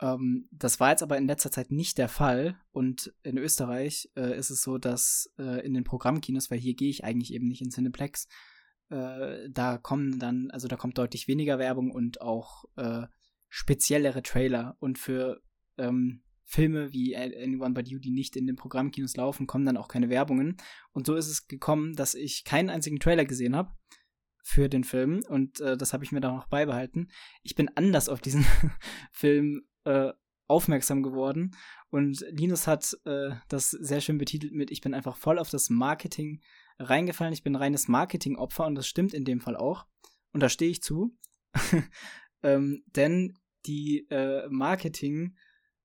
Ähm, 0.00 0.48
das 0.50 0.80
war 0.80 0.90
jetzt 0.90 1.02
aber 1.02 1.16
in 1.16 1.26
letzter 1.26 1.50
Zeit 1.50 1.70
nicht 1.70 1.98
der 1.98 2.08
Fall. 2.08 2.58
Und 2.72 3.14
in 3.22 3.38
Österreich 3.38 4.10
äh, 4.16 4.36
ist 4.38 4.50
es 4.50 4.62
so, 4.62 4.78
dass 4.78 5.32
äh, 5.38 5.64
in 5.64 5.74
den 5.74 5.84
Programmkinos, 5.84 6.50
weil 6.50 6.58
hier 6.58 6.74
gehe 6.74 6.90
ich 6.90 7.04
eigentlich 7.04 7.32
eben 7.32 7.46
nicht 7.46 7.62
in 7.62 7.70
Cineplex, 7.70 8.28
äh, 8.90 9.48
da 9.50 9.78
kommen 9.78 10.18
dann, 10.18 10.50
also 10.50 10.68
da 10.68 10.76
kommt 10.76 10.98
deutlich 10.98 11.28
weniger 11.28 11.58
Werbung 11.58 11.90
und 11.90 12.20
auch 12.20 12.64
äh, 12.76 13.06
speziellere 13.48 14.22
Trailer. 14.22 14.76
Und 14.80 14.98
für 14.98 15.40
ähm, 15.78 16.23
Filme 16.44 16.92
wie 16.92 17.16
Anyone 17.16 17.74
But 17.74 17.88
You, 17.88 17.98
die 17.98 18.10
nicht 18.10 18.36
in 18.36 18.46
den 18.46 18.56
Programmkinos 18.56 19.16
laufen, 19.16 19.46
kommen 19.46 19.64
dann 19.64 19.76
auch 19.76 19.88
keine 19.88 20.10
Werbungen. 20.10 20.56
Und 20.92 21.06
so 21.06 21.14
ist 21.14 21.28
es 21.28 21.48
gekommen, 21.48 21.94
dass 21.94 22.14
ich 22.14 22.44
keinen 22.44 22.70
einzigen 22.70 23.00
Trailer 23.00 23.24
gesehen 23.24 23.56
habe 23.56 23.72
für 24.42 24.68
den 24.68 24.84
Film 24.84 25.22
und 25.28 25.60
äh, 25.60 25.76
das 25.76 25.94
habe 25.94 26.04
ich 26.04 26.12
mir 26.12 26.20
dann 26.20 26.38
auch 26.38 26.48
beibehalten. 26.48 27.10
Ich 27.42 27.54
bin 27.54 27.70
anders 27.76 28.10
auf 28.10 28.20
diesen 28.20 28.44
Film 29.10 29.62
äh, 29.84 30.12
aufmerksam 30.46 31.02
geworden. 31.02 31.52
Und 31.88 32.24
Linus 32.30 32.66
hat 32.66 32.96
äh, 33.06 33.30
das 33.48 33.70
sehr 33.70 34.00
schön 34.00 34.18
betitelt 34.18 34.52
mit, 34.52 34.70
ich 34.70 34.82
bin 34.82 34.94
einfach 34.94 35.16
voll 35.16 35.38
auf 35.38 35.48
das 35.48 35.70
Marketing 35.70 36.42
reingefallen. 36.78 37.32
Ich 37.32 37.42
bin 37.42 37.56
reines 37.56 37.88
Marketingopfer 37.88 38.66
und 38.66 38.74
das 38.74 38.86
stimmt 38.86 39.14
in 39.14 39.24
dem 39.24 39.40
Fall 39.40 39.56
auch. 39.56 39.86
Und 40.32 40.42
da 40.42 40.48
stehe 40.48 40.70
ich 40.70 40.82
zu. 40.82 41.16
ähm, 42.42 42.84
denn 42.86 43.38
die 43.66 44.06
äh, 44.10 44.46
Marketing 44.50 45.36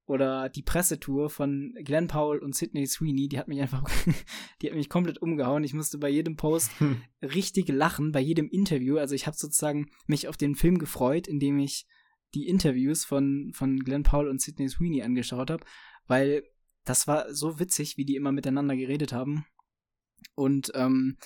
oder 0.09 0.49
die 0.49 0.63
Pressetour 0.63 1.29
von 1.29 1.75
Glenn 1.83 2.07
Powell 2.07 2.39
und 2.39 2.55
Sidney 2.55 2.87
Sweeney, 2.87 3.27
die 3.27 3.37
hat 3.37 3.47
mich 3.47 3.61
einfach, 3.61 3.83
die 4.61 4.67
hat 4.67 4.75
mich 4.75 4.89
komplett 4.89 5.21
umgehauen. 5.21 5.63
Ich 5.63 5.75
musste 5.75 5.99
bei 5.99 6.09
jedem 6.09 6.35
Post 6.35 6.71
hm. 6.79 7.03
richtig 7.21 7.69
lachen, 7.69 8.11
bei 8.11 8.19
jedem 8.19 8.49
Interview. 8.49 8.97
Also 8.97 9.13
ich 9.13 9.27
habe 9.27 9.37
sozusagen 9.37 9.91
mich 10.07 10.27
auf 10.27 10.35
den 10.35 10.55
Film 10.55 10.79
gefreut, 10.79 11.27
indem 11.27 11.59
ich 11.59 11.85
die 12.33 12.47
Interviews 12.47 13.05
von, 13.05 13.51
von 13.53 13.79
Glenn 13.81 14.01
Powell 14.01 14.29
und 14.29 14.41
Sidney 14.41 14.67
Sweeney 14.67 15.03
angeschaut 15.03 15.51
habe, 15.51 15.63
weil 16.07 16.43
das 16.85 17.07
war 17.07 17.31
so 17.31 17.59
witzig, 17.59 17.97
wie 17.97 18.05
die 18.05 18.15
immer 18.15 18.31
miteinander 18.31 18.75
geredet 18.75 19.13
haben. 19.13 19.45
Und 20.33 20.71
ähm, 20.73 21.17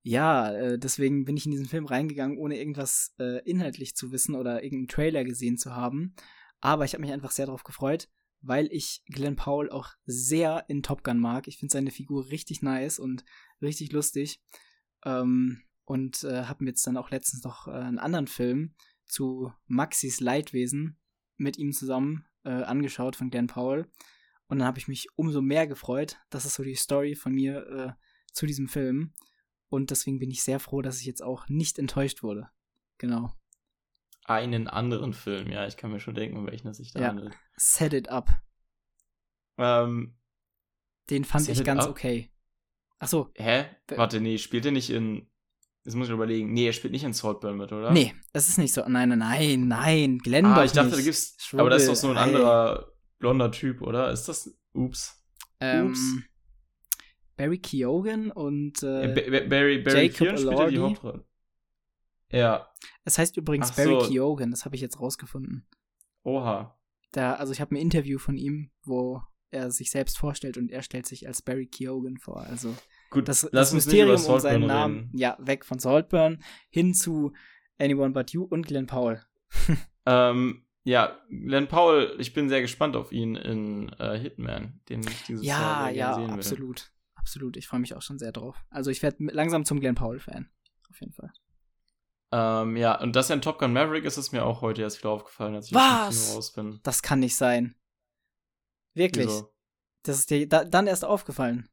ja, 0.00 0.50
äh, 0.50 0.78
deswegen 0.78 1.26
bin 1.26 1.36
ich 1.36 1.44
in 1.44 1.52
diesen 1.52 1.68
Film 1.68 1.84
reingegangen, 1.84 2.38
ohne 2.38 2.58
irgendwas 2.58 3.14
äh, 3.18 3.42
inhaltlich 3.44 3.96
zu 3.96 4.12
wissen 4.12 4.34
oder 4.34 4.62
irgendeinen 4.62 4.88
Trailer 4.88 5.24
gesehen 5.24 5.58
zu 5.58 5.76
haben. 5.76 6.14
Aber 6.62 6.86
ich 6.86 6.94
habe 6.94 7.02
mich 7.02 7.12
einfach 7.12 7.32
sehr 7.32 7.44
darauf 7.44 7.64
gefreut, 7.64 8.08
weil 8.42 8.68
ich 8.72 9.02
Glenn 9.06 9.36
Powell 9.36 9.70
auch 9.70 9.88
sehr 10.04 10.64
in 10.68 10.82
Top 10.82 11.04
Gun 11.04 11.18
mag. 11.18 11.48
Ich 11.48 11.58
finde 11.58 11.72
seine 11.72 11.90
Figur 11.90 12.30
richtig 12.30 12.62
nice 12.62 12.98
und 12.98 13.24
richtig 13.60 13.92
lustig. 13.92 14.40
Ähm, 15.04 15.62
und 15.84 16.24
äh, 16.24 16.44
habe 16.44 16.64
mir 16.64 16.70
jetzt 16.70 16.86
dann 16.86 16.96
auch 16.96 17.10
letztens 17.10 17.42
noch 17.42 17.66
äh, 17.66 17.72
einen 17.72 17.98
anderen 17.98 18.26
Film 18.26 18.74
zu 19.06 19.52
Maxis 19.66 20.20
Leidwesen 20.20 20.98
mit 21.36 21.58
ihm 21.58 21.72
zusammen 21.72 22.26
äh, 22.44 22.50
angeschaut 22.50 23.16
von 23.16 23.30
Glenn 23.30 23.48
Powell. 23.48 23.90
Und 24.46 24.58
dann 24.58 24.66
habe 24.66 24.78
ich 24.78 24.88
mich 24.88 25.08
umso 25.16 25.42
mehr 25.42 25.66
gefreut. 25.66 26.18
Das 26.30 26.44
ist 26.44 26.54
so 26.54 26.62
die 26.62 26.74
Story 26.74 27.14
von 27.14 27.32
mir 27.32 27.66
äh, 27.66 27.92
zu 28.32 28.46
diesem 28.46 28.68
Film. 28.68 29.14
Und 29.68 29.90
deswegen 29.90 30.18
bin 30.18 30.30
ich 30.30 30.42
sehr 30.42 30.60
froh, 30.60 30.82
dass 30.82 31.00
ich 31.00 31.06
jetzt 31.06 31.22
auch 31.22 31.48
nicht 31.48 31.78
enttäuscht 31.78 32.22
wurde. 32.22 32.48
Genau. 32.98 33.32
Einen 34.24 34.68
anderen 34.68 35.12
Film, 35.12 35.50
ja, 35.50 35.66
ich 35.66 35.76
kann 35.76 35.90
mir 35.90 36.00
schon 36.00 36.14
denken, 36.14 36.36
um 36.36 36.46
welchen 36.46 36.68
es 36.68 36.76
sich 36.76 36.92
da 36.92 37.00
ja. 37.00 37.08
handelt. 37.08 37.36
Set 37.62 37.92
It 37.92 38.08
Up. 38.08 38.30
Ähm, 39.58 40.16
Den 41.10 41.26
fand 41.26 41.46
ich 41.46 41.62
ganz 41.62 41.84
up? 41.84 41.90
okay. 41.90 42.30
Ach 42.98 43.06
so. 43.08 43.30
Hä? 43.36 43.66
Warte, 43.88 44.18
nee, 44.20 44.38
spielt 44.38 44.64
er 44.64 44.72
nicht 44.72 44.88
in. 44.88 45.28
Jetzt 45.84 45.94
muss 45.94 46.08
ich 46.08 46.14
überlegen. 46.14 46.54
Nee, 46.54 46.66
er 46.68 46.72
spielt 46.72 46.92
nicht 46.92 47.04
in 47.04 47.12
Saltburn 47.12 47.58
mit, 47.58 47.70
oder? 47.70 47.90
Nee, 47.90 48.14
es 48.32 48.48
ist 48.48 48.56
nicht 48.56 48.72
so. 48.72 48.80
Nein, 48.88 49.10
nein, 49.10 49.18
nein, 49.18 49.68
nein. 49.68 50.18
Glenn 50.18 50.46
Ah, 50.46 50.64
ich 50.64 50.72
dachte, 50.72 50.92
da 50.96 51.00
gibt's. 51.02 51.36
Schwubbel, 51.38 51.60
aber 51.60 51.70
das 51.70 51.82
ist 51.82 51.88
doch 51.90 51.96
so 51.96 52.10
ein 52.10 52.16
anderer 52.16 52.92
blonder 53.18 53.50
Typ, 53.52 53.82
oder? 53.82 54.10
Ist 54.10 54.26
das. 54.28 54.56
Ups. 54.72 55.22
Ähm, 55.60 55.88
Ups. 55.88 56.00
Barry 57.36 57.58
Keoghan 57.58 58.30
und 58.30 58.82
äh, 58.82 59.08
ja, 59.08 59.14
Barry, 59.48 59.78
Barry 59.82 60.06
Jacob 60.06 60.16
Keoghan 60.16 60.38
spielt 60.38 60.70
die 60.72 60.78
Hauptrolle. 60.78 61.24
Ja. 62.32 62.72
Es 63.04 63.18
heißt 63.18 63.36
übrigens 63.36 63.72
Ach 63.72 63.76
Barry 63.76 64.00
so. 64.00 64.08
Keoghan, 64.08 64.50
das 64.50 64.64
habe 64.64 64.76
ich 64.76 64.80
jetzt 64.82 64.98
rausgefunden. 65.00 65.66
Oha. 66.22 66.79
Da, 67.12 67.34
also 67.34 67.52
ich 67.52 67.60
habe 67.60 67.74
ein 67.74 67.78
Interview 67.78 68.18
von 68.18 68.36
ihm, 68.36 68.70
wo 68.84 69.22
er 69.50 69.70
sich 69.70 69.90
selbst 69.90 70.18
vorstellt 70.18 70.56
und 70.56 70.70
er 70.70 70.82
stellt 70.82 71.06
sich 71.06 71.26
als 71.26 71.42
Barry 71.42 71.66
Keoghan 71.66 72.18
vor. 72.18 72.40
Also 72.42 72.74
Gut, 73.10 73.28
das, 73.28 73.48
das 73.52 73.72
Mysterium 73.72 74.24
um 74.24 74.40
seinen 74.40 74.66
Namen, 74.66 74.98
reden. 74.98 75.18
ja, 75.18 75.36
weg 75.40 75.64
von 75.64 75.78
Saltburn 75.78 76.42
hin 76.70 76.94
zu 76.94 77.32
Anyone 77.78 78.12
But 78.12 78.30
You 78.30 78.44
und 78.44 78.66
Glenn 78.66 78.86
Powell. 78.86 79.22
ähm, 80.06 80.64
ja, 80.84 81.18
Glenn 81.28 81.66
Powell, 81.66 82.14
ich 82.18 82.32
bin 82.32 82.48
sehr 82.48 82.60
gespannt 82.60 82.94
auf 82.94 83.10
ihn 83.10 83.34
in 83.34 83.88
äh, 83.98 84.18
Hitman, 84.18 84.80
den 84.88 85.00
ich 85.00 85.24
dieses 85.24 85.44
ja, 85.44 85.58
Jahr 85.58 85.90
ja, 85.90 86.14
sehen 86.14 86.28
will. 86.28 86.34
absolut. 86.34 86.92
Absolut, 87.16 87.58
ich 87.58 87.66
freue 87.66 87.80
mich 87.80 87.94
auch 87.94 88.00
schon 88.02 88.18
sehr 88.18 88.32
drauf. 88.32 88.56
Also 88.70 88.90
ich 88.90 89.02
werde 89.02 89.24
langsam 89.24 89.66
zum 89.66 89.78
Glenn 89.78 89.94
Powell-Fan. 89.94 90.48
Auf 90.88 91.00
jeden 91.00 91.12
Fall. 91.12 91.30
Ähm, 92.32 92.76
ja, 92.76 93.00
und 93.00 93.16
dass 93.16 93.30
er 93.30 93.34
in 93.34 93.42
Top 93.42 93.58
Gun 93.58 93.72
Maverick 93.72 94.04
ist, 94.04 94.16
ist 94.16 94.32
mir 94.32 94.44
auch 94.44 94.60
heute 94.60 94.82
erst 94.82 94.98
wieder 94.98 95.10
aufgefallen, 95.10 95.54
als 95.54 95.68
ich 95.68 95.74
Was? 95.74 96.36
raus 96.36 96.52
bin. 96.52 96.80
Das 96.82 97.02
kann 97.02 97.20
nicht 97.20 97.36
sein. 97.36 97.74
Wirklich. 98.94 99.26
Wieso? 99.26 99.52
Das 100.02 100.18
ist 100.18 100.30
dir 100.30 100.48
da, 100.48 100.64
dann 100.64 100.86
erst 100.86 101.04
aufgefallen. 101.04 101.68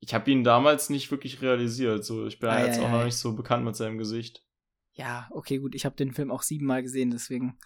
Ich 0.00 0.12
habe 0.12 0.30
ihn 0.30 0.44
damals 0.44 0.90
nicht 0.90 1.10
wirklich 1.10 1.40
realisiert. 1.40 2.04
So, 2.04 2.26
ich 2.26 2.38
bin 2.38 2.50
ah, 2.50 2.64
jetzt 2.64 2.76
ja, 2.76 2.82
auch 2.82 2.88
ja. 2.88 2.98
noch 2.98 3.04
nicht 3.04 3.16
so 3.16 3.34
bekannt 3.34 3.64
mit 3.64 3.76
seinem 3.76 3.96
Gesicht. 3.96 4.44
Ja, 4.92 5.28
okay, 5.30 5.58
gut. 5.58 5.74
Ich 5.74 5.84
habe 5.84 5.96
den 5.96 6.12
Film 6.12 6.30
auch 6.30 6.42
siebenmal 6.42 6.82
gesehen, 6.82 7.10
deswegen. 7.10 7.58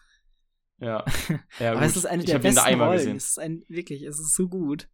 Ja. 0.79 1.05
ja 1.59 1.73
Aber 1.73 1.83
es 1.83 1.97
ist 1.97 2.07
eine 2.07 2.23
ich 2.23 2.31
der 2.31 2.39
besten 2.39 2.81
Rollen. 2.81 2.93
Gesehen. 2.93 3.17
Es 3.17 3.31
ist 3.31 3.39
ein, 3.39 3.65
wirklich, 3.69 4.03
es 4.03 4.21
ist 4.21 4.35
so 4.35 4.49
gut. 4.49 4.89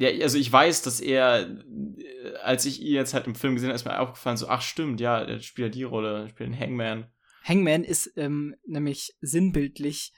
Ja, 0.00 0.08
also 0.22 0.38
ich 0.38 0.50
weiß, 0.50 0.80
dass 0.80 0.98
er, 1.00 1.46
äh, 1.46 2.34
als 2.42 2.64
ich 2.64 2.80
ihn 2.80 2.94
jetzt 2.94 3.12
halt 3.12 3.26
im 3.26 3.34
Film 3.34 3.54
gesehen 3.54 3.68
habe, 3.68 3.76
ist 3.76 3.84
mir 3.84 4.00
aufgefallen, 4.00 4.38
so, 4.38 4.48
ach 4.48 4.62
stimmt, 4.62 4.98
ja, 4.98 5.20
er 5.20 5.40
spielt 5.40 5.74
ja 5.74 5.78
die 5.78 5.82
Rolle, 5.82 6.22
er 6.22 6.28
spielt 6.30 6.48
einen 6.48 6.58
Hangman. 6.58 7.12
Hangman 7.44 7.84
ist 7.84 8.10
ähm, 8.16 8.56
nämlich 8.66 9.14
sinnbildlich 9.20 10.14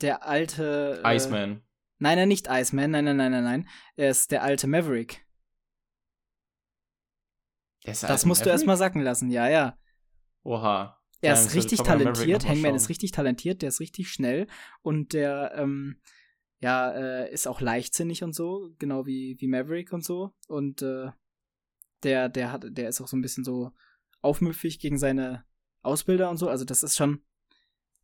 der 0.00 0.26
alte. 0.26 1.00
Äh, 1.04 1.16
Iceman. 1.16 1.62
Nein, 1.98 2.18
nein, 2.18 2.26
nicht 2.26 2.48
Iceman, 2.50 2.90
nein, 2.90 3.04
nein, 3.04 3.18
nein, 3.18 3.30
nein, 3.30 3.44
nein. 3.44 3.68
Er 3.94 4.10
ist 4.10 4.32
der 4.32 4.42
alte 4.42 4.66
Maverick. 4.66 5.24
das 7.84 8.02
musst 8.02 8.24
Maverick? 8.24 8.42
du 8.42 8.50
erstmal 8.50 8.76
sacken 8.76 9.02
lassen, 9.02 9.30
ja, 9.30 9.48
ja. 9.48 9.78
Oha. 10.42 11.00
Er 11.20 11.34
ist 11.34 11.54
richtig 11.54 11.82
talentiert, 11.82 12.48
Hangman 12.48 12.74
ist 12.74 12.88
richtig 12.88 13.12
talentiert, 13.12 13.62
der 13.62 13.68
ist 13.68 13.78
richtig 13.78 14.10
schnell 14.10 14.48
und 14.82 15.12
der, 15.12 15.52
ähm, 15.54 16.00
ja, 16.60 16.92
äh, 16.92 17.32
ist 17.32 17.48
auch 17.48 17.60
leichtsinnig 17.60 18.22
und 18.22 18.34
so, 18.34 18.70
genau 18.78 19.06
wie, 19.06 19.36
wie 19.40 19.48
Maverick 19.48 19.92
und 19.92 20.04
so. 20.04 20.32
Und 20.46 20.82
äh, 20.82 21.10
der, 22.02 22.28
der 22.28 22.52
hat, 22.52 22.64
der 22.68 22.88
ist 22.88 23.00
auch 23.00 23.08
so 23.08 23.16
ein 23.16 23.22
bisschen 23.22 23.44
so 23.44 23.72
aufmüpfig 24.20 24.78
gegen 24.78 24.98
seine 24.98 25.44
Ausbilder 25.82 26.28
und 26.30 26.36
so. 26.36 26.48
Also 26.48 26.64
das 26.64 26.82
ist 26.82 26.96
schon. 26.96 27.22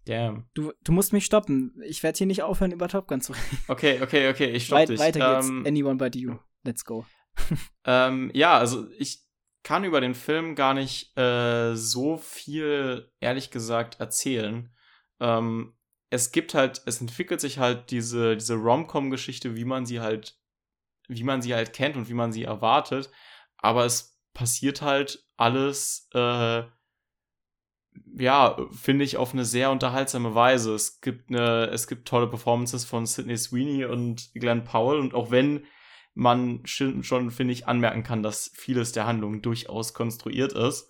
Damn. 0.07 0.49
Du, 0.55 0.73
du 0.85 0.93
musst 0.93 1.13
mich 1.13 1.25
stoppen. 1.25 1.81
Ich 1.85 2.03
werde 2.03 2.17
hier 2.17 2.27
nicht 2.27 2.43
aufhören, 2.43 2.73
über 2.73 2.89
Top 2.89 3.09
Gun 3.09 3.21
zu 3.21 3.33
reden. 3.33 3.59
Okay, 3.69 4.01
okay, 4.03 4.31
okay, 4.31 4.51
ich 4.51 4.67
stopp 4.67 4.79
Weit, 4.79 4.89
dich. 4.89 5.01
Weiter 5.01 5.35
geht's. 5.35 5.49
Ähm, 5.49 5.65
Anyone 5.67 5.97
but 5.97 6.15
you. 6.15 6.37
Let's 6.63 6.85
go. 6.85 7.05
ähm, 7.85 8.31
ja, 8.33 8.57
also 8.57 8.89
ich 8.99 9.25
kann 9.63 9.85
über 9.85 10.01
den 10.01 10.15
Film 10.15 10.55
gar 10.55 10.75
nicht 10.75 11.17
äh, 11.19 11.75
so 11.75 12.17
viel, 12.17 13.11
ehrlich 13.21 13.51
gesagt, 13.51 13.99
erzählen. 13.99 14.73
Ähm, 15.19 15.76
es 16.11 16.33
gibt 16.33 16.55
halt, 16.55 16.83
es 16.87 17.01
entwickelt 17.01 17.41
sich 17.41 17.59
halt 17.59 17.91
diese, 17.91 18.37
diese 18.37 18.55
Rom-Com-Geschichte, 18.55 19.57
wie 19.57 19.65
man 19.65 19.87
sie 19.87 20.01
halt, 20.01 20.39
wie 21.09 21.25
man 21.25 21.43
sie 21.43 21.55
halt 21.55 21.73
kennt 21.73 21.97
und 21.97 22.09
wie 22.09 22.15
man 22.15 22.33
sie 22.33 22.45
erwartet. 22.45 23.11
Aber 23.59 23.85
es 23.85 24.19
passiert 24.35 24.83
halt 24.83 25.25
alles, 25.37 26.09
äh, 26.15 26.63
ja, 28.19 28.57
finde 28.73 29.05
ich, 29.05 29.17
auf 29.17 29.33
eine 29.33 29.45
sehr 29.45 29.71
unterhaltsame 29.71 30.35
Weise. 30.35 30.75
Es 30.75 31.01
gibt 31.01 31.31
eine, 31.31 31.67
es 31.69 31.87
gibt 31.87 32.07
tolle 32.07 32.29
Performances 32.29 32.85
von 32.85 33.07
Sidney 33.07 33.37
Sweeney 33.37 33.87
und 33.87 34.31
Glenn 34.35 34.65
Powell 34.65 35.01
und 35.01 35.15
auch 35.15 35.31
wenn 35.31 35.67
man 36.15 36.63
schon, 36.65 37.03
finde 37.03 37.53
ich, 37.53 37.67
anmerken 37.67 38.03
kann, 38.03 38.23
dass 38.23 38.51
vieles 38.55 38.93
der 38.93 39.07
Handlung 39.07 39.43
durchaus 39.43 39.93
konstruiert 39.93 40.53
ist, 40.53 40.89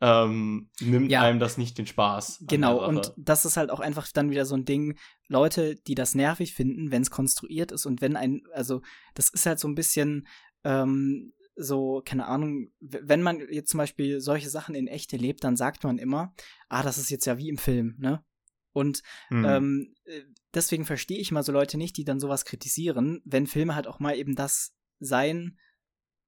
ähm, 0.00 0.70
nimmt 0.80 1.10
ja. 1.10 1.22
einem 1.22 1.38
das 1.38 1.56
nicht 1.56 1.78
den 1.78 1.86
Spaß. 1.86 2.44
Genau, 2.48 2.86
und 2.86 3.12
das 3.16 3.44
ist 3.44 3.56
halt 3.56 3.70
auch 3.70 3.80
einfach 3.80 4.06
dann 4.12 4.30
wieder 4.30 4.44
so 4.44 4.54
ein 4.54 4.64
Ding, 4.64 4.98
Leute, 5.28 5.76
die 5.76 5.94
das 5.94 6.14
nervig 6.14 6.54
finden, 6.54 6.90
wenn 6.90 7.02
es 7.02 7.10
konstruiert 7.10 7.72
ist 7.72 7.86
und 7.86 8.00
wenn 8.00 8.16
ein, 8.16 8.42
also 8.52 8.82
das 9.14 9.28
ist 9.30 9.46
halt 9.46 9.58
so 9.58 9.68
ein 9.68 9.74
bisschen 9.74 10.26
ähm, 10.64 11.32
so, 11.56 12.02
keine 12.04 12.26
Ahnung, 12.26 12.72
wenn 12.80 13.22
man 13.22 13.40
jetzt 13.50 13.70
zum 13.70 13.78
Beispiel 13.78 14.20
solche 14.20 14.50
Sachen 14.50 14.74
in 14.74 14.88
echt 14.88 15.12
erlebt, 15.12 15.44
dann 15.44 15.56
sagt 15.56 15.84
man 15.84 15.98
immer, 15.98 16.34
ah, 16.68 16.82
das 16.82 16.98
ist 16.98 17.10
jetzt 17.10 17.26
ja 17.26 17.38
wie 17.38 17.48
im 17.48 17.58
Film, 17.58 17.94
ne? 17.98 18.24
Und 18.72 19.02
hm. 19.28 19.44
ähm, 19.44 19.94
äh, 20.04 20.22
deswegen 20.52 20.84
verstehe 20.84 21.20
ich 21.20 21.30
mal 21.30 21.44
so 21.44 21.52
Leute 21.52 21.78
nicht, 21.78 21.96
die 21.96 22.04
dann 22.04 22.18
sowas 22.18 22.44
kritisieren, 22.44 23.22
wenn 23.24 23.46
Filme 23.46 23.76
halt 23.76 23.86
auch 23.86 24.00
mal 24.00 24.16
eben 24.16 24.34
das 24.34 24.74
sein, 24.98 25.58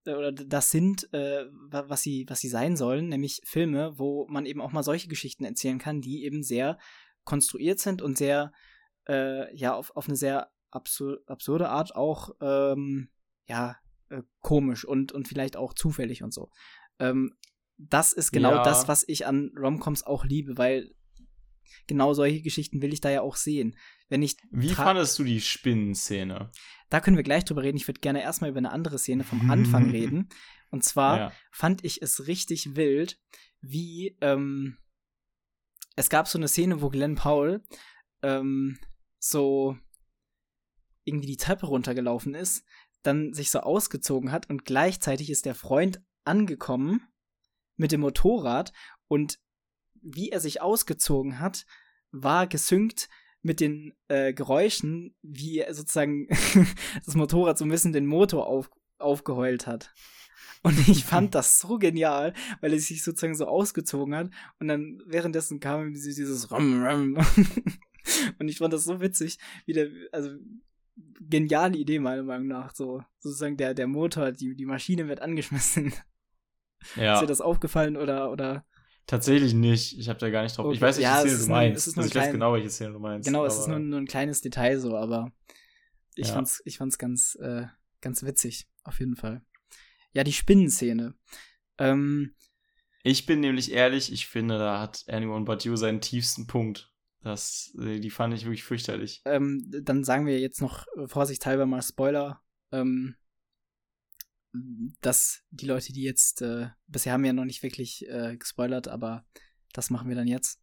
oder 0.06 0.32
das 0.32 0.70
sind, 0.70 1.12
äh, 1.12 1.46
was 1.70 2.02
sie, 2.02 2.24
was 2.28 2.40
sie 2.40 2.48
sein 2.48 2.76
sollen, 2.76 3.08
nämlich 3.08 3.40
Filme, 3.44 3.98
wo 3.98 4.26
man 4.28 4.46
eben 4.46 4.60
auch 4.60 4.72
mal 4.72 4.82
solche 4.82 5.08
Geschichten 5.08 5.44
erzählen 5.44 5.78
kann, 5.78 6.00
die 6.00 6.24
eben 6.24 6.42
sehr 6.42 6.78
konstruiert 7.24 7.80
sind 7.80 8.02
und 8.02 8.16
sehr, 8.18 8.52
äh, 9.08 9.54
ja, 9.56 9.74
auf, 9.74 9.94
auf 9.96 10.06
eine 10.08 10.16
sehr 10.16 10.50
absur 10.70 11.20
absurde 11.26 11.68
Art 11.68 11.94
auch, 11.94 12.30
ähm, 12.40 13.08
ja, 13.46 13.76
äh, 14.08 14.22
komisch 14.40 14.84
und, 14.84 15.12
und 15.12 15.28
vielleicht 15.28 15.56
auch 15.56 15.74
zufällig 15.74 16.22
und 16.22 16.32
so. 16.32 16.50
Ähm, 16.98 17.34
das 17.78 18.12
ist 18.12 18.32
genau 18.32 18.52
ja. 18.52 18.62
das, 18.62 18.88
was 18.88 19.04
ich 19.06 19.26
an 19.26 19.52
Romcoms 19.56 20.02
auch 20.04 20.24
liebe, 20.24 20.56
weil 20.56 20.94
genau 21.86 22.14
solche 22.14 22.42
Geschichten 22.42 22.82
will 22.82 22.92
ich 22.92 23.00
da 23.00 23.10
ja 23.10 23.22
auch 23.22 23.36
sehen. 23.36 23.76
Wenn 24.08 24.22
ich 24.22 24.36
Wie 24.50 24.68
fandest 24.68 25.18
du 25.18 25.24
die 25.24 25.40
Spinnenszene? 25.40 26.50
Da 26.90 27.00
können 27.00 27.16
wir 27.16 27.24
gleich 27.24 27.44
drüber 27.44 27.62
reden. 27.62 27.76
Ich 27.76 27.88
würde 27.88 28.00
gerne 28.00 28.22
erstmal 28.22 28.50
über 28.50 28.58
eine 28.58 28.72
andere 28.72 28.98
Szene 28.98 29.24
vom 29.24 29.50
Anfang 29.50 29.90
reden. 29.90 30.28
Und 30.70 30.84
zwar 30.84 31.18
ja. 31.18 31.32
fand 31.50 31.84
ich 31.84 32.02
es 32.02 32.26
richtig 32.26 32.76
wild, 32.76 33.18
wie 33.60 34.16
ähm, 34.20 34.78
es 35.96 36.10
gab 36.10 36.28
so 36.28 36.38
eine 36.38 36.48
Szene, 36.48 36.82
wo 36.82 36.88
Glenn 36.88 37.14
Powell 37.14 37.62
ähm, 38.22 38.78
so 39.18 39.76
irgendwie 41.04 41.28
die 41.28 41.36
Treppe 41.36 41.66
runtergelaufen 41.66 42.34
ist, 42.34 42.64
dann 43.02 43.32
sich 43.32 43.50
so 43.50 43.60
ausgezogen 43.60 44.32
hat 44.32 44.50
und 44.50 44.64
gleichzeitig 44.64 45.30
ist 45.30 45.46
der 45.46 45.54
Freund 45.54 46.02
angekommen 46.24 47.02
mit 47.76 47.92
dem 47.92 48.00
Motorrad 48.00 48.72
und 49.08 49.38
wie 50.06 50.30
er 50.30 50.40
sich 50.40 50.62
ausgezogen 50.62 51.40
hat, 51.40 51.66
war 52.12 52.46
gesynkt 52.46 53.08
mit 53.42 53.60
den 53.60 53.94
äh, 54.08 54.32
Geräuschen, 54.32 55.14
wie 55.22 55.64
sozusagen 55.70 56.28
das 57.04 57.14
Motorrad 57.14 57.58
so 57.58 57.64
ein 57.64 57.70
bisschen 57.70 57.92
den 57.92 58.06
Motor 58.06 58.46
auf, 58.46 58.70
aufgeheult 58.98 59.66
hat. 59.66 59.92
Und 60.62 60.88
ich 60.88 61.04
fand 61.04 61.34
das 61.34 61.58
so 61.58 61.78
genial, 61.78 62.32
weil 62.60 62.72
er 62.72 62.78
sich 62.78 63.02
sozusagen 63.02 63.34
so 63.34 63.46
ausgezogen 63.46 64.14
hat. 64.14 64.30
Und 64.58 64.68
dann 64.68 65.02
währenddessen 65.06 65.60
kam 65.60 65.94
dieses 65.94 66.50
Rum, 66.50 66.84
Rum. 66.84 67.16
Und 68.38 68.48
ich 68.48 68.58
fand 68.58 68.72
das 68.72 68.84
so 68.84 69.00
witzig, 69.00 69.38
wie 69.64 69.72
der, 69.72 69.88
also 70.12 70.30
geniale 71.20 71.76
Idee 71.76 71.98
meiner 71.98 72.22
Meinung 72.22 72.48
nach. 72.48 72.74
So 72.74 73.02
sozusagen 73.18 73.56
der, 73.56 73.74
der 73.74 73.86
Motor, 73.86 74.32
die, 74.32 74.54
die 74.54 74.66
Maschine 74.66 75.08
wird 75.08 75.20
angeschmissen. 75.20 75.92
Ja. 76.94 77.14
Ist 77.14 77.22
dir 77.22 77.26
das 77.26 77.40
aufgefallen 77.40 77.96
oder, 77.96 78.30
oder? 78.30 78.64
Tatsächlich 79.06 79.54
nicht. 79.54 79.98
Ich 79.98 80.08
habe 80.08 80.18
da 80.18 80.30
gar 80.30 80.42
nicht 80.42 80.56
drauf. 80.56 80.66
Okay. 80.66 80.74
Ich 80.74 80.80
weiß 80.80 80.96
nicht, 80.96 81.04
ja, 81.04 81.22
welche 81.22 81.36
Szene 81.36 81.46
du 81.46 81.52
meinst. 81.52 81.86
Ein, 81.86 81.94
also 81.96 82.06
ich 82.06 82.12
klein, 82.12 82.24
weiß 82.24 82.32
genau, 82.32 82.52
welche 82.52 82.70
Szene 82.70 82.92
du 82.92 82.98
meinst. 82.98 83.26
Genau, 83.26 83.44
es 83.44 83.58
ist 83.58 83.68
nur, 83.68 83.78
nur, 83.78 84.00
ein 84.00 84.06
kleines 84.06 84.40
Detail 84.40 84.80
so, 84.80 84.96
aber 84.96 85.32
ich 86.16 86.28
ja. 86.28 86.34
fand's, 86.34 86.60
ich 86.64 86.78
fand's 86.78 86.98
ganz, 86.98 87.36
äh, 87.40 87.66
ganz 88.00 88.24
witzig, 88.24 88.66
auf 88.82 88.98
jeden 88.98 89.14
Fall. 89.14 89.42
Ja, 90.12 90.24
die 90.24 90.32
Spinnenszene. 90.32 91.14
Ähm, 91.78 92.34
ich 93.04 93.26
bin 93.26 93.40
nämlich 93.40 93.70
ehrlich, 93.70 94.12
ich 94.12 94.26
finde, 94.26 94.58
da 94.58 94.80
hat 94.80 95.04
Anyone 95.06 95.44
But 95.44 95.64
You 95.64 95.76
seinen 95.76 96.00
tiefsten 96.00 96.48
Punkt. 96.48 96.92
Das, 97.22 97.76
äh, 97.80 98.00
die 98.00 98.10
fand 98.10 98.34
ich 98.34 98.44
wirklich 98.44 98.64
fürchterlich. 98.64 99.22
Ähm, 99.24 99.64
dann 99.82 100.02
sagen 100.02 100.26
wir 100.26 100.40
jetzt 100.40 100.60
noch 100.60 100.86
vorsichtshalber 101.06 101.66
mal 101.66 101.82
Spoiler. 101.82 102.42
Ähm, 102.72 103.14
dass 105.00 105.42
die 105.50 105.66
Leute, 105.66 105.92
die 105.92 106.02
jetzt, 106.02 106.42
äh, 106.42 106.68
bisher 106.86 107.12
haben 107.12 107.22
wir 107.22 107.28
ja 107.28 107.32
noch 107.34 107.44
nicht 107.44 107.62
wirklich 107.62 108.06
äh, 108.08 108.36
gespoilert, 108.36 108.88
aber 108.88 109.24
das 109.72 109.90
machen 109.90 110.08
wir 110.08 110.16
dann 110.16 110.28
jetzt. 110.28 110.60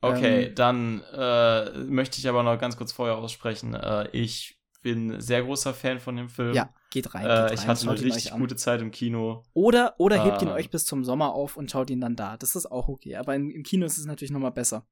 Okay, 0.00 0.44
ähm, 0.44 0.54
dann 0.54 1.02
äh, 1.12 1.78
möchte 1.84 2.18
ich 2.18 2.28
aber 2.28 2.42
noch 2.42 2.58
ganz 2.58 2.76
kurz 2.76 2.92
vorher 2.92 3.16
aussprechen. 3.16 3.74
Äh, 3.74 4.08
ich 4.12 4.58
bin 4.80 5.20
sehr 5.20 5.42
großer 5.42 5.74
Fan 5.74 5.98
von 5.98 6.16
dem 6.16 6.28
Film. 6.28 6.54
Ja, 6.54 6.72
geht 6.90 7.14
rein. 7.14 7.22
Geht 7.22 7.30
rein 7.30 7.54
ich 7.54 7.66
hatte 7.66 7.90
eine 7.90 8.00
richtig 8.00 8.30
gute 8.32 8.56
Zeit 8.56 8.80
im 8.80 8.90
Kino. 8.90 9.44
Oder, 9.52 9.94
oder 9.98 10.24
hebt 10.24 10.42
ihn 10.42 10.48
euch 10.48 10.70
bis 10.70 10.84
zum 10.84 11.04
Sommer 11.04 11.34
auf 11.34 11.56
und 11.56 11.70
schaut 11.70 11.90
ihn 11.90 12.00
dann 12.00 12.14
da. 12.14 12.36
Das 12.36 12.54
ist 12.54 12.66
auch 12.66 12.88
okay. 12.88 13.16
Aber 13.16 13.34
im, 13.34 13.50
im 13.50 13.64
Kino 13.64 13.86
ist 13.86 13.98
es 13.98 14.06
natürlich 14.06 14.30
nochmal 14.30 14.52
besser. 14.52 14.86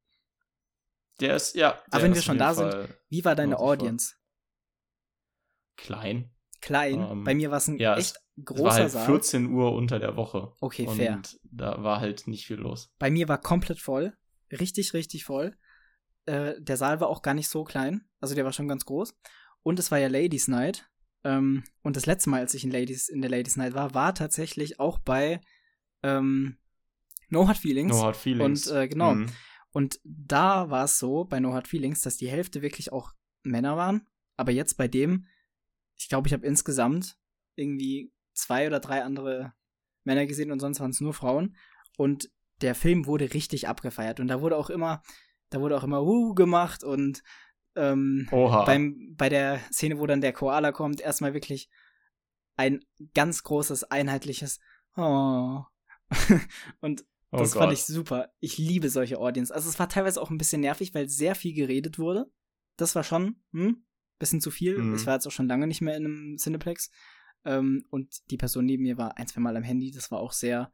Der 1.21 1.37
ist, 1.37 1.55
ja. 1.55 1.79
Aber 1.91 2.03
wenn 2.03 2.15
wir 2.15 2.23
schon 2.23 2.39
da 2.39 2.53
Fall 2.53 2.73
sind, 2.73 2.99
wie 3.09 3.25
war 3.25 3.35
deine 3.35 3.59
Audience? 3.59 4.17
Klein. 5.77 6.31
Klein? 6.61 6.95
Um, 6.97 7.19
ähm, 7.19 7.25
Bei 7.25 7.35
mir 7.35 7.51
war 7.51 7.59
es 7.59 7.69
ein 7.69 7.79
ja, 7.79 7.97
echt 7.97 8.19
großer 8.45 8.63
es 8.63 8.65
war 8.65 8.75
halt 8.75 8.91
Saal. 8.91 9.07
14 9.07 9.51
Uhr 9.51 9.73
unter 9.73 9.99
der 9.99 10.17
Woche. 10.17 10.53
Okay, 10.61 10.87
fair. 10.89 11.15
Und 11.15 11.41
da 11.45 11.83
war 11.83 12.01
halt 12.01 12.27
nicht 12.27 12.47
viel 12.47 12.57
los. 12.57 12.91
Bei 12.99 13.11
mir 13.11 13.29
war 13.29 13.41
komplett 13.41 13.81
voll. 13.81 14.17
Richtig, 14.53 14.95
richtig 14.95 15.25
voll. 15.25 15.57
Äh, 16.27 16.55
der 16.61 16.77
Saal 16.77 17.01
war 17.01 17.09
auch 17.09 17.23
gar 17.23 17.35
nicht 17.35 17.49
so 17.49 17.65
klein. 17.65 18.05
Also 18.21 18.35
der 18.35 18.45
war 18.45 18.53
schon 18.53 18.69
ganz 18.69 18.85
groß. 18.85 19.15
Und 19.63 19.79
es 19.79 19.91
war 19.91 19.99
ja 19.99 20.09
Ladies 20.09 20.49
Night. 20.49 20.89
Ähm, 21.25 21.65
und 21.83 21.97
das 21.97 22.07
letzte 22.07 22.31
Mal, 22.31 22.41
als 22.41 22.55
ich 22.55 22.65
in, 22.65 22.71
Ladies, 22.71 23.09
in 23.09 23.21
der 23.21 23.31
Ladies 23.31 23.57
Night 23.57 23.75
war, 23.75 23.95
war 23.95 24.15
tatsächlich 24.15 24.79
auch 24.79 24.99
bei 24.99 25.41
ähm, 26.03 26.59
No 27.29 27.49
Hard 27.49 27.59
Feelings. 27.59 27.93
No 27.93 28.03
Hard 28.03 28.17
Feelings. 28.17 28.69
Und 28.69 28.77
äh, 28.77 28.89
genau. 28.89 29.15
Mhm. 29.15 29.27
Und 29.73 30.01
da 30.05 30.71
war 30.71 30.85
es 30.85 30.99
so, 30.99 31.25
bei 31.25 31.41
No 31.41 31.53
Hard 31.53 31.69
Feelings, 31.69 32.01
dass 32.01 32.17
die 32.17 32.29
Hälfte 32.29 32.63
wirklich 32.63 32.93
auch 32.93 33.13
Männer 33.43 33.77
waren. 33.77 34.07
Aber 34.37 34.53
jetzt 34.53 34.77
bei 34.77 34.89
dem, 34.89 35.27
ich 35.97 36.09
glaube, 36.09 36.29
ich 36.29 36.33
habe 36.33 36.47
insgesamt 36.47 37.19
irgendwie 37.57 38.13
zwei 38.37 38.67
oder 38.67 38.81
drei 38.81 39.03
andere 39.03 39.53
Männer 40.05 40.27
gesehen 40.27 40.53
und 40.53 40.61
sonst 40.61 40.81
waren 40.81 40.91
es 40.91 41.01
nur 41.01 41.15
Frauen. 41.15 41.57
Und 41.97 42.31
der 42.61 42.75
Film 42.75 43.07
wurde 43.07 43.35
richtig 43.35 43.69
abgefeiert. 43.69 44.21
Und 44.21 44.29
da 44.29 44.41
wurde 44.41 44.57
auch 44.57 44.71
immer, 44.71 45.03
da 45.51 45.61
wurde 45.61 45.77
auch 45.77 45.85
immer 45.85 46.03
uh 46.03 46.35
gemacht 46.35 46.85
und 46.85 47.23
ähm, 47.75 48.27
beim, 48.31 49.15
bei 49.17 49.29
der 49.29 49.61
Szene, 49.71 49.99
wo 49.99 50.07
dann 50.07 50.23
der 50.23 50.33
Koala 50.33 50.73
kommt, 50.73 51.01
erstmal 51.01 51.35
wirklich 51.35 51.69
ein 52.57 52.81
ganz 53.13 53.43
großes, 53.43 53.85
einheitliches 53.85 54.61
Oh. 54.97 55.63
und 56.81 57.05
Oh 57.33 57.39
das 57.39 57.53
Gott. 57.53 57.63
fand 57.63 57.73
ich 57.73 57.85
super. 57.85 58.31
Ich 58.39 58.57
liebe 58.57 58.89
solche 58.89 59.19
Audience. 59.19 59.53
Also 59.53 59.69
es 59.69 59.79
war 59.79 59.89
teilweise 59.89 60.23
auch 60.23 60.31
ein 60.31 60.39
bisschen 60.39 60.61
nervig, 60.61 60.95
weil 60.95 61.09
sehr 61.09 61.35
viel 61.35 61.55
geredet 61.55 61.99
wurde. 61.99 62.31
Das 62.77 62.95
war 62.95 63.03
schon 63.03 63.43
hm, 63.53 63.85
bisschen 64.19 64.41
zu 64.41 64.51
viel. 64.51 64.79
Mhm. 64.79 64.95
Ich 64.95 65.07
war 65.07 65.15
jetzt 65.15 65.27
auch 65.27 65.33
schon 65.33 65.49
lange 65.49 65.67
nicht 65.67 65.81
mehr 65.81 65.97
in 65.97 66.07
einem 66.07 66.37
Cineplex. 66.39 66.91
Ähm, 67.45 67.85
und 67.91 68.31
die 68.31 68.37
Person 68.37 68.65
neben 68.65 68.83
mir 68.83 68.99
war 68.99 69.17
ein, 69.19 69.27
zwei 69.27 69.41
Mal 69.41 69.57
am 69.57 69.63
Handy. 69.63 69.91
Das 69.91 70.11
war 70.11 70.21
auch 70.21 70.33
sehr 70.33 70.73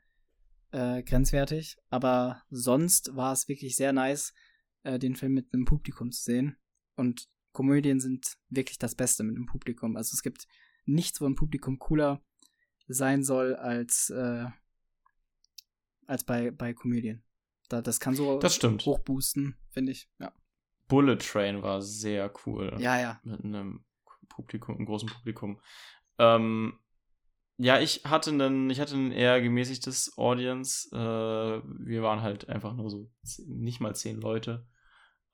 äh, 0.71 1.03
grenzwertig. 1.03 1.77
Aber 1.91 2.43
sonst 2.51 3.15
war 3.15 3.33
es 3.33 3.49
wirklich 3.49 3.77
sehr 3.77 3.93
nice, 3.93 4.33
äh, 4.83 4.99
den 4.99 5.17
Film 5.17 5.33
mit 5.33 5.53
einem 5.53 5.65
Publikum 5.65 6.13
zu 6.13 6.23
sehen. 6.23 6.57
Und 6.97 7.29
Komödien 7.53 8.01
sind 8.01 8.37
wirklich 8.49 8.79
das 8.79 8.95
Beste 8.95 9.23
mit 9.25 9.37
einem 9.37 9.47
Publikum. 9.47 9.97
Also 9.97 10.15
es 10.15 10.23
gibt 10.23 10.47
nichts, 10.85 11.21
wo 11.21 11.27
ein 11.27 11.37
Publikum 11.37 11.79
cooler 11.79 12.23
sein 12.89 13.23
soll 13.23 13.55
als 13.55 14.11
äh, 14.11 14.47
als 16.07 16.25
bei, 16.25 16.51
bei 16.51 16.75
Komödien. 16.75 17.25
Da, 17.69 17.81
das 17.81 18.01
kann 18.01 18.15
so 18.15 18.39
das 18.39 18.55
stimmt. 18.55 18.85
hochboosten, 18.85 19.57
finde 19.71 19.93
ich. 19.93 20.09
Ja. 20.19 20.33
Bullet 20.89 21.17
Train 21.17 21.63
war 21.63 21.81
sehr 21.81 22.33
cool. 22.45 22.77
Ja, 22.79 23.01
ja. 23.01 23.21
Mit 23.23 23.45
einem 23.45 23.85
Publikum, 24.29 24.77
einem 24.77 24.87
großen 24.87 25.09
Publikum. 25.09 25.61
Ähm, 26.23 26.79
ja, 27.59 27.81
ich 27.81 28.03
hatte 28.05 28.31
einen, 28.31 28.71
ich 28.71 28.81
hatte 28.81 28.95
ein 28.95 29.13
eher 29.13 29.41
gemäßigtes 29.41 30.17
Audience. 30.17 30.89
Äh, 30.95 31.63
wir 31.87 32.03
waren 32.03 32.23
halt 32.23 32.49
einfach 32.49 32.75
nur 32.75 32.91
so 32.91 33.11
nicht 33.47 33.81
mal 33.81 33.95
zehn 33.95 34.21
Leute. 34.21 34.67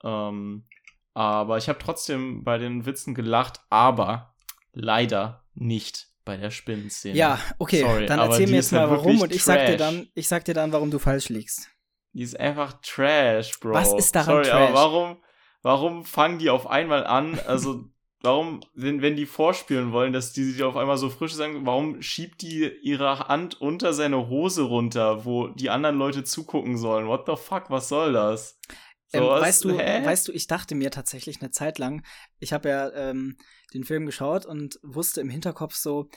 Ähm, 0.03 0.67
aber 1.13 1.57
ich 1.57 1.69
habe 1.69 1.79
trotzdem 1.79 2.43
bei 2.43 2.57
den 2.57 2.85
Witzen 2.85 3.13
gelacht, 3.15 3.61
aber 3.69 4.35
leider 4.73 5.45
nicht 5.53 6.07
bei 6.25 6.37
der 6.37 6.51
Spinnenszene. 6.51 7.17
Ja, 7.17 7.39
okay, 7.57 7.81
Sorry, 7.81 8.05
dann 8.05 8.19
erzähl 8.19 8.47
mir 8.47 8.57
jetzt 8.57 8.71
mal 8.71 8.81
halt 8.81 8.91
warum 8.91 9.21
und 9.21 9.31
ich 9.33 9.43
sag 9.43 9.65
dir 9.65 9.77
dann, 9.77 10.07
ich 10.13 10.27
sag 10.27 10.45
dir 10.45 10.53
dann, 10.53 10.71
warum 10.71 10.91
du 10.91 10.99
falsch 10.99 11.29
liegst. 11.29 11.69
Die 12.13 12.21
ist 12.21 12.39
einfach 12.39 12.79
Trash, 12.81 13.59
Bro. 13.59 13.73
Was 13.73 13.93
ist 13.93 14.15
daran 14.15 14.43
Sorry, 14.43 14.45
Trash? 14.45 14.69
Aber 14.69 14.73
warum, 14.73 15.23
warum 15.61 16.05
fangen 16.05 16.39
die 16.39 16.49
auf 16.49 16.67
einmal 16.67 17.05
an? 17.05 17.39
Also, 17.47 17.85
warum, 18.21 18.61
wenn, 18.73 19.01
wenn 19.01 19.15
die 19.15 19.25
vorspielen 19.25 19.91
wollen, 19.91 20.13
dass 20.13 20.33
die 20.33 20.43
sich 20.43 20.63
auf 20.63 20.75
einmal 20.75 20.97
so 20.97 21.09
frisch 21.09 21.33
sind, 21.33 21.65
warum 21.65 22.01
schiebt 22.01 22.41
die 22.41 22.69
ihre 22.81 23.19
Hand 23.27 23.59
unter 23.61 23.93
seine 23.93 24.27
Hose 24.29 24.63
runter, 24.63 25.25
wo 25.25 25.47
die 25.47 25.69
anderen 25.69 25.97
Leute 25.97 26.23
zugucken 26.23 26.77
sollen? 26.77 27.07
What 27.07 27.25
the 27.27 27.35
fuck, 27.35 27.69
was 27.69 27.89
soll 27.89 28.13
das? 28.13 28.59
So, 29.07 29.17
ähm, 29.17 29.41
weißt 29.41 29.63
du, 29.63 29.71
hä? 29.71 30.05
weißt 30.05 30.27
du, 30.27 30.31
ich 30.31 30.47
dachte 30.47 30.75
mir 30.75 30.91
tatsächlich 30.91 31.41
eine 31.41 31.49
Zeit 31.49 31.79
lang, 31.79 32.05
ich 32.39 32.53
habe 32.53 32.69
ja 32.69 32.91
ähm, 32.93 33.37
den 33.73 33.83
Film 33.83 34.05
geschaut 34.05 34.45
und 34.45 34.79
wusste 34.83 35.21
im 35.21 35.29
Hinterkopf 35.29 35.75
so, 35.75 36.09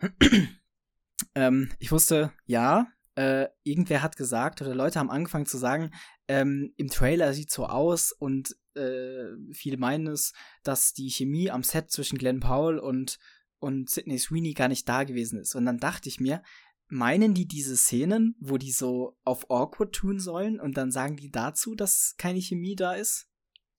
ähm, 1.34 1.72
ich 1.78 1.92
wusste, 1.92 2.32
ja, 2.46 2.86
äh, 3.16 3.48
irgendwer 3.62 4.02
hat 4.02 4.16
gesagt 4.16 4.62
oder 4.62 4.74
Leute 4.74 4.98
haben 4.98 5.10
angefangen 5.10 5.46
zu 5.46 5.58
sagen, 5.58 5.90
ähm, 6.26 6.72
im 6.76 6.88
Trailer 6.88 7.34
sieht 7.34 7.50
so 7.50 7.66
aus 7.66 8.10
und 8.10 8.56
äh, 8.76 9.26
viele 9.52 9.76
meinen 9.76 10.08
es, 10.08 10.32
dass 10.62 10.92
die 10.92 11.10
Chemie 11.10 11.50
am 11.50 11.62
Set 11.62 11.90
zwischen 11.90 12.18
Glenn 12.18 12.40
Powell 12.40 12.78
und 12.78 13.18
und 13.58 13.88
Sidney 13.88 14.18
Sweeney 14.18 14.52
gar 14.52 14.68
nicht 14.68 14.86
da 14.88 15.04
gewesen 15.04 15.40
ist. 15.40 15.54
Und 15.54 15.64
dann 15.64 15.78
dachte 15.78 16.08
ich 16.08 16.20
mir, 16.20 16.42
meinen 16.88 17.34
die 17.34 17.46
diese 17.46 17.76
Szenen, 17.76 18.36
wo 18.38 18.58
die 18.58 18.72
so 18.72 19.16
auf 19.24 19.50
awkward 19.50 19.94
tun 19.94 20.20
sollen 20.20 20.60
und 20.60 20.76
dann 20.76 20.90
sagen 20.90 21.16
die 21.16 21.30
dazu, 21.30 21.74
dass 21.74 22.14
keine 22.18 22.40
Chemie 22.40 22.76
da 22.76 22.94
ist? 22.94 23.26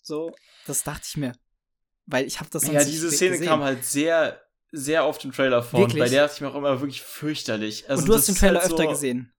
So, 0.02 0.32
das 0.66 0.84
dachte 0.84 1.06
ich 1.08 1.18
mir. 1.18 1.34
Weil 2.08 2.26
ich 2.26 2.40
habe 2.40 2.50
das 2.50 2.64
sonst 2.64 2.74
Ja, 2.74 2.84
diese 2.84 3.12
Szene 3.12 3.32
gesehen. 3.34 3.48
kam 3.48 3.62
halt 3.62 3.86
sehr, 3.86 4.42
sehr 4.72 5.06
oft 5.06 5.24
im 5.24 5.32
Trailer 5.32 5.64
vor. 5.64 5.82
Wirklich? 5.82 6.02
Und 6.02 6.06
bei 6.08 6.10
der 6.10 6.24
dachte 6.24 6.36
ich 6.36 6.42
mir 6.42 6.50
auch 6.50 6.56
immer 6.56 6.80
wirklich 6.82 7.02
fürchterlich. 7.02 7.90
Also 7.90 8.02
und 8.02 8.10
du 8.10 8.14
hast 8.16 8.28
den 8.28 8.36
Trailer 8.36 8.62
halt 8.62 8.72
öfter 8.72 8.84
so 8.84 8.90
gesehen. 8.90 9.34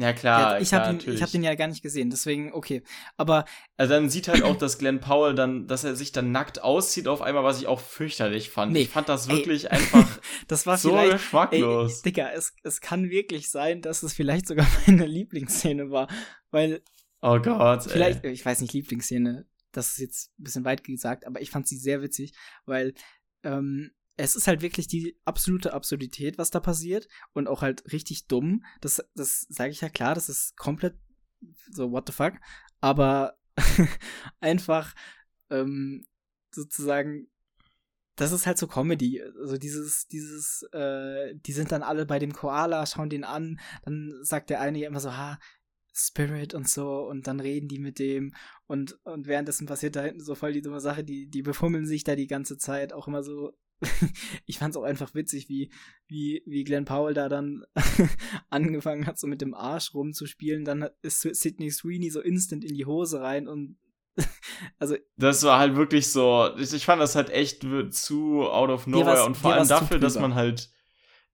Ja, 0.00 0.12
klar. 0.12 0.54
Ja, 0.54 0.60
ich 0.60 0.72
habe 0.72 0.92
ihn, 0.92 1.20
hab 1.20 1.30
den 1.32 1.42
ja 1.42 1.56
gar 1.56 1.66
nicht 1.66 1.82
gesehen, 1.82 2.08
deswegen, 2.08 2.52
okay. 2.52 2.84
Aber. 3.16 3.44
Also 3.76 3.94
dann 3.94 4.08
sieht 4.08 4.28
halt 4.28 4.44
auch, 4.44 4.54
dass 4.54 4.78
Glenn 4.78 5.00
Powell 5.00 5.34
dann, 5.34 5.66
dass 5.66 5.82
er 5.82 5.96
sich 5.96 6.12
dann 6.12 6.30
nackt 6.30 6.62
auszieht 6.62 7.08
auf 7.08 7.20
einmal, 7.20 7.42
was 7.42 7.60
ich 7.60 7.66
auch 7.66 7.80
fürchterlich 7.80 8.48
fand. 8.50 8.72
Nee, 8.72 8.82
ich 8.82 8.90
fand 8.90 9.08
das 9.08 9.28
wirklich 9.28 9.64
ey, 9.64 9.70
einfach 9.72 10.20
das 10.46 10.66
war 10.66 10.78
so 10.78 10.92
geschmacklos. 10.92 11.96
Ey, 11.96 12.02
Digga, 12.04 12.30
es, 12.30 12.54
es 12.62 12.80
kann 12.80 13.10
wirklich 13.10 13.50
sein, 13.50 13.82
dass 13.82 14.04
es 14.04 14.12
vielleicht 14.12 14.46
sogar 14.46 14.68
meine 14.86 15.04
Lieblingsszene 15.04 15.90
war. 15.90 16.06
Weil. 16.52 16.80
Oh 17.20 17.40
Gott, 17.40 17.82
Vielleicht, 17.82 18.24
ey. 18.24 18.30
ich 18.30 18.46
weiß 18.46 18.60
nicht, 18.60 18.72
Lieblingsszene, 18.72 19.46
das 19.72 19.90
ist 19.90 19.98
jetzt 19.98 20.30
ein 20.38 20.44
bisschen 20.44 20.64
weit 20.64 20.84
gesagt, 20.84 21.26
aber 21.26 21.40
ich 21.40 21.50
fand 21.50 21.66
sie 21.66 21.76
sehr 21.76 22.02
witzig, 22.02 22.34
weil 22.66 22.94
ähm, 23.42 23.90
es 24.18 24.36
ist 24.36 24.46
halt 24.46 24.60
wirklich 24.60 24.88
die 24.88 25.16
absolute 25.24 25.72
Absurdität, 25.72 26.36
was 26.36 26.50
da 26.50 26.60
passiert 26.60 27.08
und 27.32 27.48
auch 27.48 27.62
halt 27.62 27.90
richtig 27.92 28.26
dumm. 28.26 28.64
Das, 28.80 29.02
das 29.14 29.46
sage 29.48 29.70
ich 29.70 29.80
ja 29.80 29.88
klar, 29.88 30.14
das 30.14 30.28
ist 30.28 30.56
komplett 30.56 30.98
so 31.70 31.92
what 31.92 32.04
the 32.06 32.12
fuck, 32.12 32.34
aber 32.80 33.38
einfach 34.40 34.94
ähm, 35.50 36.04
sozusagen 36.50 37.28
das 38.16 38.32
ist 38.32 38.48
halt 38.48 38.58
so 38.58 38.66
Comedy. 38.66 39.22
Also 39.22 39.58
dieses, 39.58 40.08
dieses, 40.08 40.64
äh, 40.72 41.36
die 41.36 41.52
sind 41.52 41.70
dann 41.70 41.84
alle 41.84 42.04
bei 42.04 42.18
dem 42.18 42.32
Koala, 42.32 42.84
schauen 42.84 43.10
den 43.10 43.22
an, 43.22 43.60
dann 43.84 44.12
sagt 44.22 44.50
der 44.50 44.60
eine 44.60 44.78
ja 44.80 44.88
immer 44.88 44.98
so, 44.98 45.16
ha, 45.16 45.38
Spirit 45.94 46.52
und 46.52 46.68
so 46.68 47.06
und 47.08 47.28
dann 47.28 47.38
reden 47.38 47.68
die 47.68 47.78
mit 47.78 47.98
dem 48.00 48.34
und, 48.66 48.98
und 49.04 49.26
währenddessen 49.28 49.66
passiert 49.66 49.96
da 49.96 50.02
hinten 50.02 50.20
so 50.20 50.34
voll 50.34 50.52
die 50.52 50.62
dumme 50.62 50.80
Sache, 50.80 51.04
die, 51.04 51.28
die 51.28 51.42
befummeln 51.42 51.86
sich 51.86 52.04
da 52.04 52.16
die 52.16 52.26
ganze 52.26 52.58
Zeit 52.58 52.92
auch 52.92 53.08
immer 53.08 53.22
so. 53.22 53.56
ich 54.46 54.58
fand's 54.58 54.76
auch 54.76 54.82
einfach 54.82 55.14
witzig, 55.14 55.48
wie, 55.48 55.70
wie, 56.06 56.42
wie 56.46 56.64
Glenn 56.64 56.84
Powell 56.84 57.14
da 57.14 57.28
dann 57.28 57.64
angefangen 58.50 59.06
hat, 59.06 59.18
so 59.18 59.26
mit 59.26 59.40
dem 59.40 59.54
Arsch 59.54 59.94
rumzuspielen. 59.94 60.64
Dann 60.64 60.88
ist 61.02 61.22
Sidney 61.22 61.70
Sweeney 61.70 62.10
so 62.10 62.20
instant 62.20 62.64
in 62.64 62.74
die 62.74 62.86
Hose 62.86 63.20
rein 63.20 63.48
und 63.48 63.76
also. 64.78 64.96
Das 65.16 65.42
war 65.44 65.58
halt 65.58 65.76
wirklich 65.76 66.08
so, 66.08 66.50
ich, 66.56 66.84
fand 66.84 67.00
das 67.00 67.14
halt 67.14 67.30
echt 67.30 67.64
zu 67.90 68.42
out 68.42 68.70
of 68.70 68.86
nowhere 68.86 69.24
und 69.24 69.36
vor 69.36 69.54
allem 69.54 69.68
dafür, 69.68 69.98
dass 69.98 70.18
man 70.18 70.34
halt 70.34 70.70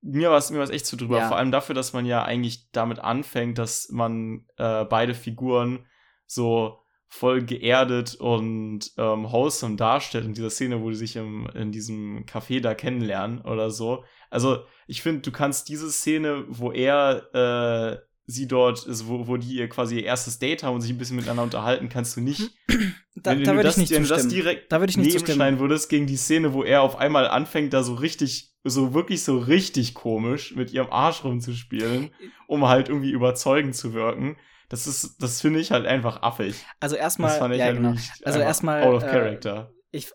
mir 0.04 0.30
war 0.30 0.36
es 0.36 0.50
mir 0.50 0.58
war's 0.58 0.70
echt 0.70 0.84
zu 0.84 0.96
drüber. 0.96 1.18
Ja. 1.18 1.28
Vor 1.28 1.38
allem 1.38 1.50
dafür, 1.50 1.74
dass 1.74 1.94
man 1.94 2.04
ja 2.04 2.22
eigentlich 2.22 2.70
damit 2.72 2.98
anfängt, 2.98 3.56
dass 3.56 3.88
man 3.88 4.46
äh, 4.58 4.84
beide 4.84 5.14
Figuren 5.14 5.86
so 6.26 6.83
voll 7.14 7.44
geerdet 7.44 8.16
und 8.16 8.90
ähm, 8.98 9.30
wholesome 9.30 9.76
darstellt 9.76 10.24
in 10.24 10.34
dieser 10.34 10.50
Szene, 10.50 10.82
wo 10.82 10.90
die 10.90 10.96
sich 10.96 11.14
im, 11.14 11.48
in 11.54 11.70
diesem 11.70 12.26
Café 12.26 12.60
da 12.60 12.74
kennenlernen 12.74 13.40
oder 13.42 13.70
so. 13.70 14.02
Also 14.30 14.64
ich 14.88 15.00
finde, 15.00 15.20
du 15.20 15.30
kannst 15.30 15.68
diese 15.68 15.92
Szene, 15.92 16.44
wo 16.48 16.72
er 16.72 17.32
äh, 17.32 18.04
sie 18.26 18.48
dort 18.48 18.84
ist, 18.86 19.06
wo, 19.06 19.28
wo 19.28 19.36
die 19.36 19.54
ihr 19.54 19.68
quasi 19.68 20.00
ihr 20.00 20.04
erstes 20.04 20.40
Date 20.40 20.64
haben 20.64 20.74
und 20.74 20.80
sich 20.80 20.90
ein 20.90 20.98
bisschen 20.98 21.14
miteinander 21.14 21.44
unterhalten, 21.44 21.88
kannst 21.88 22.16
du 22.16 22.20
nicht. 22.20 22.50
Da, 23.16 23.30
wenn 23.30 23.44
da 23.44 23.54
würde 23.54 23.68
ich 23.68 23.76
nicht 23.76 23.92
wenn 23.92 24.02
du 24.02 24.08
das 24.08 24.26
direkt 24.26 24.72
da 24.72 24.82
ich 24.82 24.96
nicht 24.96 25.14
nebenschneiden 25.14 25.60
würdest 25.60 25.88
gegen 25.88 26.08
die 26.08 26.16
Szene, 26.16 26.52
wo 26.52 26.64
er 26.64 26.82
auf 26.82 26.98
einmal 26.98 27.28
anfängt, 27.28 27.72
da 27.72 27.84
so 27.84 27.94
richtig, 27.94 28.52
so 28.64 28.92
wirklich 28.92 29.22
so 29.22 29.38
richtig 29.38 29.94
komisch 29.94 30.56
mit 30.56 30.72
ihrem 30.72 30.90
Arsch 30.90 31.22
rumzuspielen, 31.22 32.10
um 32.48 32.66
halt 32.66 32.88
irgendwie 32.88 33.12
überzeugend 33.12 33.76
zu 33.76 33.94
wirken. 33.94 34.36
Das 34.68 34.86
ist, 34.86 35.22
das 35.22 35.40
finde 35.40 35.60
ich 35.60 35.70
halt 35.70 35.86
einfach 35.86 36.22
affig. 36.22 36.64
Also 36.80 36.96
erstmal, 36.96 37.30
ja, 37.56 37.64
halt 37.64 37.76
genau. 37.76 37.94
Also 38.24 38.38
erstmal, 38.38 38.82
out 38.82 38.96
of 38.96 39.02
äh, 39.02 39.10
character. 39.10 39.72
Äh, 39.92 39.98
ich, 39.98 40.12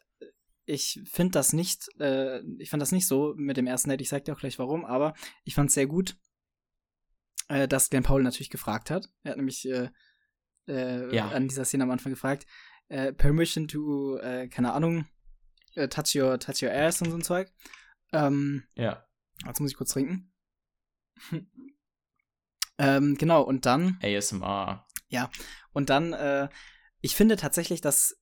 ich 0.66 1.02
finde 1.06 1.32
das 1.32 1.54
nicht, 1.54 1.88
äh, 2.00 2.42
ich 2.58 2.70
fand 2.70 2.82
das 2.82 2.92
nicht 2.92 3.08
so 3.08 3.34
mit 3.38 3.58
dem 3.58 3.68
ersten 3.68 3.90
Date. 3.90 4.02
Ich 4.02 4.10
sag 4.10 4.26
dir 4.26 4.34
auch 4.34 4.40
gleich 4.40 4.60
warum, 4.60 4.86
aber 4.86 5.14
ich 5.44 5.56
fand 5.56 5.70
es 5.70 5.76
sehr 5.76 5.88
gut, 5.88 6.18
äh, 7.48 7.68
dass 7.68 7.90
Glenn 7.90 8.04
Paul 8.04 8.24
natürlich 8.24 8.50
gefragt 8.50 8.90
hat. 8.90 9.10
Er 9.24 9.32
hat 9.32 9.38
nämlich 9.38 9.68
äh, 9.70 9.90
äh, 10.68 11.16
ja. 11.16 11.30
an 11.30 11.48
dieser 11.48 11.66
Szene 11.66 11.84
am 11.84 11.92
Anfang 11.92 12.12
gefragt, 12.12 12.46
äh, 12.88 13.14
Permission 13.14 13.68
to, 13.68 14.18
keine 14.50 14.74
Ahnung, 14.74 15.08
touch 15.76 16.16
your, 16.16 16.40
touch 16.40 16.64
your 16.64 16.72
ass 16.72 17.02
und 17.02 17.12
so 17.12 17.18
ein 17.18 17.24
Zeug. 17.24 17.52
Ähm, 18.12 18.64
ja. 18.76 19.06
Jetzt 19.46 19.60
muss 19.60 19.72
ich 19.72 19.78
kurz 19.78 19.92
trinken. 19.92 20.34
ähm, 22.80 23.16
genau, 23.16 23.44
und 23.44 23.66
dann. 23.66 24.00
ASMR. 24.02 24.88
Ja, 25.10 25.30
und 25.74 25.90
dann, 25.90 26.14
äh, 26.14 26.50
ich 27.02 27.16
finde 27.16 27.36
tatsächlich, 27.36 27.82
dass 27.82 28.18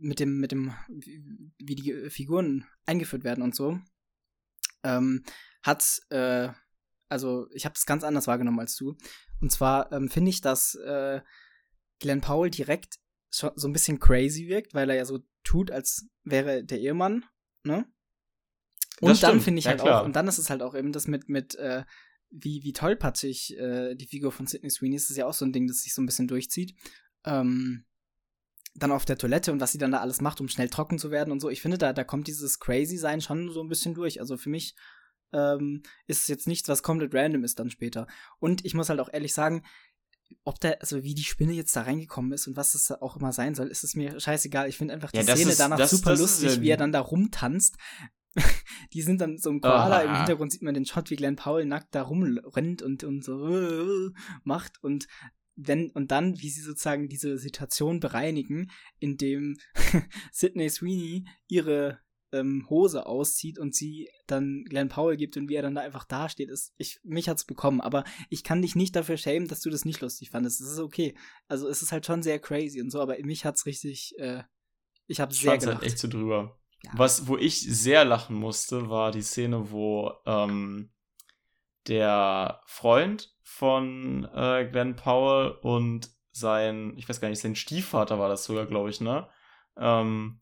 mit 0.00 0.20
dem, 0.20 0.38
mit 0.38 0.52
dem, 0.52 0.74
wie 1.58 1.74
die 1.74 2.10
Figuren 2.10 2.66
eingeführt 2.86 3.24
werden 3.24 3.42
und 3.42 3.54
so, 3.54 3.80
ähm, 4.84 5.24
hat, 5.62 6.00
äh, 6.10 6.50
also 7.08 7.48
ich 7.52 7.64
habe 7.64 7.74
das 7.74 7.86
ganz 7.86 8.04
anders 8.04 8.26
wahrgenommen 8.26 8.60
als 8.60 8.76
du. 8.76 8.96
Und 9.40 9.50
zwar 9.50 9.90
ähm, 9.92 10.08
finde 10.08 10.30
ich, 10.30 10.40
dass 10.40 10.74
äh, 10.74 11.20
Glenn 12.00 12.20
Powell 12.20 12.50
direkt 12.50 12.96
so, 13.30 13.50
so 13.56 13.66
ein 13.66 13.72
bisschen 13.72 13.98
crazy 13.98 14.46
wirkt, 14.46 14.74
weil 14.74 14.90
er 14.90 14.96
ja 14.96 15.04
so 15.04 15.20
tut, 15.42 15.70
als 15.70 16.08
wäre 16.22 16.64
der 16.64 16.80
Ehemann, 16.80 17.24
ne? 17.64 17.86
Und 19.00 19.10
das 19.10 19.20
dann 19.20 19.40
finde 19.40 19.60
ich 19.60 19.66
ja, 19.66 19.72
halt 19.72 19.80
klar. 19.80 20.00
auch, 20.00 20.04
und 20.04 20.16
dann 20.16 20.26
ist 20.26 20.38
es 20.38 20.50
halt 20.50 20.60
auch 20.60 20.74
eben 20.74 20.92
das 20.92 21.06
mit, 21.06 21.28
mit, 21.28 21.54
äh, 21.54 21.84
wie, 22.30 22.62
wie 22.62 22.72
tollpatschig 22.72 23.56
äh, 23.56 23.94
die 23.94 24.06
Figur 24.06 24.32
von 24.32 24.46
Sidney 24.46 24.70
Sweeney 24.70 24.96
ist, 24.96 25.10
ist 25.10 25.16
ja 25.16 25.26
auch 25.26 25.34
so 25.34 25.44
ein 25.44 25.52
Ding, 25.52 25.66
das 25.66 25.82
sich 25.82 25.94
so 25.94 26.02
ein 26.02 26.06
bisschen 26.06 26.28
durchzieht. 26.28 26.74
Ähm, 27.24 27.84
dann 28.74 28.92
auf 28.92 29.04
der 29.04 29.18
Toilette 29.18 29.50
und 29.52 29.60
was 29.60 29.72
sie 29.72 29.78
dann 29.78 29.92
da 29.92 30.00
alles 30.00 30.20
macht, 30.20 30.40
um 30.40 30.48
schnell 30.48 30.68
trocken 30.68 30.98
zu 30.98 31.10
werden 31.10 31.32
und 31.32 31.40
so. 31.40 31.50
Ich 31.50 31.62
finde, 31.62 31.78
da, 31.78 31.92
da 31.92 32.04
kommt 32.04 32.28
dieses 32.28 32.60
Crazy-Sein 32.60 33.20
schon 33.20 33.50
so 33.50 33.60
ein 33.60 33.68
bisschen 33.68 33.94
durch. 33.94 34.20
Also 34.20 34.36
für 34.36 34.50
mich 34.50 34.74
ähm, 35.32 35.82
ist 36.06 36.22
es 36.22 36.28
jetzt 36.28 36.46
nichts, 36.46 36.68
was 36.68 36.82
komplett 36.82 37.14
random 37.14 37.44
ist 37.44 37.58
dann 37.58 37.70
später. 37.70 38.06
Und 38.38 38.64
ich 38.64 38.74
muss 38.74 38.88
halt 38.88 39.00
auch 39.00 39.12
ehrlich 39.12 39.34
sagen, 39.34 39.64
ob 40.44 40.60
da, 40.60 40.70
also 40.72 41.02
wie 41.02 41.14
die 41.14 41.24
Spinne 41.24 41.52
jetzt 41.52 41.74
da 41.74 41.82
reingekommen 41.82 42.32
ist 42.32 42.46
und 42.46 42.56
was 42.56 42.72
das 42.72 42.90
auch 42.90 43.16
immer 43.16 43.32
sein 43.32 43.54
soll, 43.54 43.68
ist 43.68 43.84
es 43.84 43.94
mir 43.94 44.20
scheißegal. 44.20 44.68
Ich 44.68 44.76
finde 44.76 44.94
einfach 44.94 45.10
die 45.10 45.18
ja, 45.18 45.22
Szene 45.22 45.50
ist, 45.50 45.60
danach 45.60 45.78
das, 45.78 45.90
super 45.90 46.10
das 46.10 46.20
lustig, 46.20 46.48
ist, 46.48 46.60
wie 46.60 46.68
er 46.68 46.76
dann 46.76 46.92
da 46.92 47.00
rumtanzt. 47.00 47.76
die 48.92 49.02
sind 49.02 49.20
dann 49.20 49.38
so 49.38 49.50
ein 49.50 49.60
Koala, 49.60 50.02
im 50.02 50.16
Hintergrund 50.16 50.52
sieht 50.52 50.62
man 50.62 50.74
den 50.74 50.86
Shot, 50.86 51.10
wie 51.10 51.16
Glenn 51.16 51.36
Powell 51.36 51.66
nackt 51.66 51.94
da 51.94 52.02
rumrennt 52.02 52.82
und, 52.82 53.04
und 53.04 53.24
so 53.24 54.10
macht 54.44 54.82
und 54.82 55.06
wenn, 55.60 55.90
und 55.90 56.12
dann, 56.12 56.40
wie 56.40 56.50
sie 56.50 56.60
sozusagen 56.60 57.08
diese 57.08 57.36
Situation 57.36 57.98
bereinigen, 57.98 58.70
indem 59.00 59.56
Sidney 60.32 60.70
Sweeney 60.70 61.26
ihre 61.48 61.98
ähm, 62.32 62.66
Hose 62.68 63.06
auszieht 63.06 63.58
und 63.58 63.74
sie 63.74 64.08
dann 64.26 64.64
Glenn 64.68 64.88
Powell 64.88 65.16
gibt 65.16 65.36
und 65.36 65.48
wie 65.48 65.54
er 65.54 65.62
dann 65.62 65.74
da 65.74 65.80
einfach 65.80 66.04
dasteht, 66.04 66.50
ist, 66.50 66.74
ich, 66.76 67.00
mich 67.02 67.28
hat's 67.28 67.44
bekommen, 67.44 67.80
aber 67.80 68.04
ich 68.30 68.44
kann 68.44 68.62
dich 68.62 68.76
nicht 68.76 68.94
dafür 68.94 69.16
schämen, 69.16 69.48
dass 69.48 69.60
du 69.60 69.70
das 69.70 69.84
nicht 69.84 70.00
lustig 70.00 70.30
fandest. 70.30 70.60
Das 70.60 70.68
ist 70.68 70.78
okay. 70.78 71.16
Also 71.48 71.68
es 71.68 71.82
ist 71.82 71.92
halt 71.92 72.06
schon 72.06 72.22
sehr 72.22 72.38
crazy 72.38 72.80
und 72.80 72.90
so, 72.90 73.00
aber 73.00 73.16
mich 73.24 73.44
hat's 73.44 73.66
richtig, 73.66 74.14
äh, 74.18 74.42
ich 75.06 75.20
habe 75.20 75.34
sehr 75.34 75.52
halt 75.52 75.60
gelacht. 75.60 75.78
halt 75.78 75.86
echt 75.86 75.98
so 75.98 76.08
drüber. 76.08 76.58
Ja. 76.84 76.90
Was, 76.94 77.26
wo 77.26 77.36
ich 77.36 77.60
sehr 77.60 78.04
lachen 78.04 78.36
musste, 78.36 78.88
war 78.88 79.10
die 79.10 79.22
Szene, 79.22 79.70
wo 79.70 80.12
ähm, 80.26 80.90
der 81.88 82.60
Freund 82.66 83.34
von 83.42 84.28
äh, 84.34 84.68
Glenn 84.70 84.94
Powell 84.94 85.58
und 85.62 86.10
sein, 86.30 86.94
ich 86.96 87.08
weiß 87.08 87.20
gar 87.20 87.28
nicht, 87.28 87.40
sein 87.40 87.56
Stiefvater 87.56 88.18
war 88.18 88.28
das 88.28 88.44
sogar, 88.44 88.66
glaube 88.66 88.90
ich, 88.90 89.00
ne? 89.00 89.28
Ähm, 89.76 90.40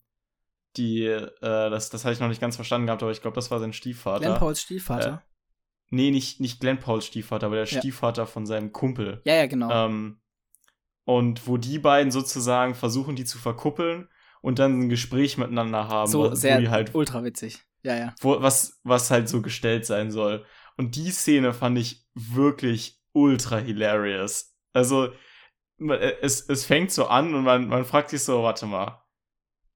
die, 0.76 1.04
äh, 1.04 1.30
das, 1.40 1.88
das 1.88 2.04
hatte 2.04 2.14
ich 2.14 2.20
noch 2.20 2.28
nicht 2.28 2.40
ganz 2.40 2.56
verstanden 2.56 2.86
gehabt, 2.86 3.02
aber 3.02 3.12
ich 3.12 3.22
glaube, 3.22 3.34
das 3.34 3.50
war 3.50 3.58
sein 3.58 3.72
Stiefvater. 3.72 4.26
Glenn 4.26 4.38
Pauls 4.38 4.60
Stiefvater? 4.60 5.22
Äh, 5.24 5.34
nee, 5.90 6.10
nicht, 6.10 6.40
nicht 6.40 6.60
Glenn 6.60 6.78
Pauls 6.78 7.06
Stiefvater, 7.06 7.46
aber 7.46 7.56
der 7.56 7.64
ja. 7.64 7.78
Stiefvater 7.78 8.26
von 8.26 8.44
seinem 8.44 8.72
Kumpel. 8.72 9.22
Ja, 9.24 9.36
ja, 9.36 9.46
genau. 9.46 9.70
Ähm, 9.70 10.20
und 11.04 11.46
wo 11.46 11.56
die 11.56 11.78
beiden 11.78 12.10
sozusagen 12.10 12.74
versuchen, 12.74 13.16
die 13.16 13.24
zu 13.24 13.38
verkuppeln 13.38 14.08
und 14.46 14.60
dann 14.60 14.78
ein 14.78 14.88
Gespräch 14.88 15.38
miteinander 15.38 15.88
haben. 15.88 16.08
So 16.08 16.32
sehr 16.32 16.70
halt, 16.70 16.94
ultra 16.94 17.24
witzig. 17.24 17.64
Ja, 17.82 17.96
ja. 17.96 18.14
Wo, 18.20 18.40
was, 18.40 18.78
was 18.84 19.10
halt 19.10 19.28
so 19.28 19.42
gestellt 19.42 19.84
sein 19.84 20.12
soll. 20.12 20.44
Und 20.76 20.94
die 20.94 21.10
Szene 21.10 21.52
fand 21.52 21.76
ich 21.78 22.06
wirklich 22.14 23.02
ultra 23.10 23.58
hilarious. 23.58 24.56
Also, 24.72 25.08
es, 26.20 26.48
es 26.48 26.64
fängt 26.64 26.92
so 26.92 27.06
an 27.06 27.34
und 27.34 27.42
man, 27.42 27.66
man 27.66 27.84
fragt 27.84 28.10
sich 28.10 28.22
so, 28.22 28.44
warte 28.44 28.66
mal, 28.66 29.02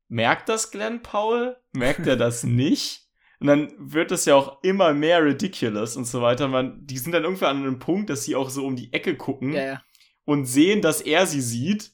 merkt 0.07 0.49
das 0.49 0.71
Glenn 0.71 1.03
Powell? 1.03 1.57
Merkt 1.73 2.07
er 2.07 2.17
das 2.17 2.45
nicht? 2.45 3.09
Und 3.41 3.49
dann 3.49 3.73
wird 3.77 4.13
es 4.13 4.25
ja 4.25 4.37
auch 4.37 4.63
immer 4.63 4.95
mehr 4.95 5.25
ridiculous 5.25 5.97
und 5.97 6.05
so 6.05 6.23
weiter. 6.23 6.47
Man, 6.47 6.87
die 6.87 6.99
sind 6.99 7.11
dann 7.11 7.25
irgendwie 7.25 7.47
an 7.47 7.57
einem 7.57 7.81
Punkt, 7.81 8.09
dass 8.09 8.23
sie 8.23 8.37
auch 8.37 8.51
so 8.51 8.65
um 8.65 8.77
die 8.77 8.93
Ecke 8.93 9.17
gucken 9.17 9.53
ja, 9.53 9.65
ja. 9.65 9.83
und 10.27 10.45
sehen, 10.45 10.81
dass 10.81 11.01
er 11.01 11.27
sie 11.27 11.41
sieht. 11.41 11.91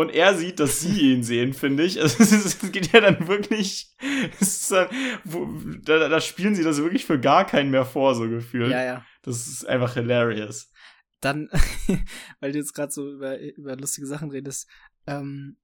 Und 0.00 0.08
er 0.08 0.34
sieht, 0.34 0.60
dass 0.60 0.80
sie 0.80 0.98
ihn 1.12 1.22
sehen, 1.22 1.52
finde 1.52 1.82
ich. 1.82 2.00
Also 2.00 2.22
es, 2.22 2.58
geht 2.72 2.90
ja 2.90 3.02
dann 3.02 3.28
wirklich. 3.28 3.94
Dann, 4.70 4.88
wo, 5.24 5.46
da, 5.82 6.08
da, 6.08 6.20
spielen 6.22 6.54
sie 6.54 6.62
das 6.62 6.78
wirklich 6.78 7.04
für 7.04 7.20
gar 7.20 7.46
keinen 7.46 7.70
mehr 7.70 7.84
vor, 7.84 8.14
so 8.14 8.26
gefühlt. 8.26 8.70
Ja, 8.70 8.82
ja. 8.82 9.04
Das 9.20 9.46
ist 9.46 9.66
einfach 9.66 9.92
hilarious. 9.92 10.72
Dann, 11.20 11.50
weil 12.40 12.52
du 12.52 12.58
jetzt 12.58 12.72
gerade 12.72 12.90
so 12.90 13.12
über, 13.12 13.38
über 13.38 13.76
lustige 13.76 14.06
Sachen 14.06 14.30
redest, 14.30 14.70
ähm, 15.06 15.58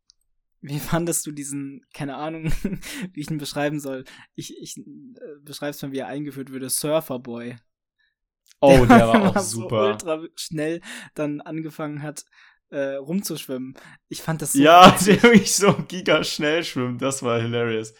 wie 0.61 0.81
fandest 0.81 1.27
du 1.27 1.33
diesen, 1.33 1.87
keine 1.95 2.17
Ahnung, 2.17 2.53
wie 3.15 3.21
ich 3.21 3.31
ihn 3.31 3.39
beschreiben 3.39 3.81
soll? 3.81 4.05
Ich, 4.35 4.55
ich 4.61 4.77
äh, 4.77 4.83
beschreib's 5.41 5.81
mal, 5.81 5.93
wie 5.93 5.99
er 6.01 6.09
eingeführt 6.09 6.51
würde, 6.51 6.69
Surferboy. 6.69 7.57
Oh, 8.61 8.85
der, 8.85 8.99
der 8.99 9.09
war 9.09 9.23
auch 9.31 9.41
super. 9.41 9.81
So 9.81 9.89
ultra 9.89 10.29
schnell 10.35 10.83
dann 11.15 11.41
angefangen 11.41 12.03
hat, 12.03 12.27
äh, 12.77 12.97
rumzuschwimmen. 12.97 13.75
Ich 14.09 14.23
fand 14.23 14.43
das 14.43 14.53
so. 14.53 14.63
Ja, 14.63 14.91
der 15.07 15.23
wirklich 15.23 15.55
so 15.55 15.73
giga 15.89 16.23
schnell 16.25 16.63
schwimmt, 16.63 17.01
das 17.01 17.23
war 17.23 17.41
hilarious. 17.41 17.95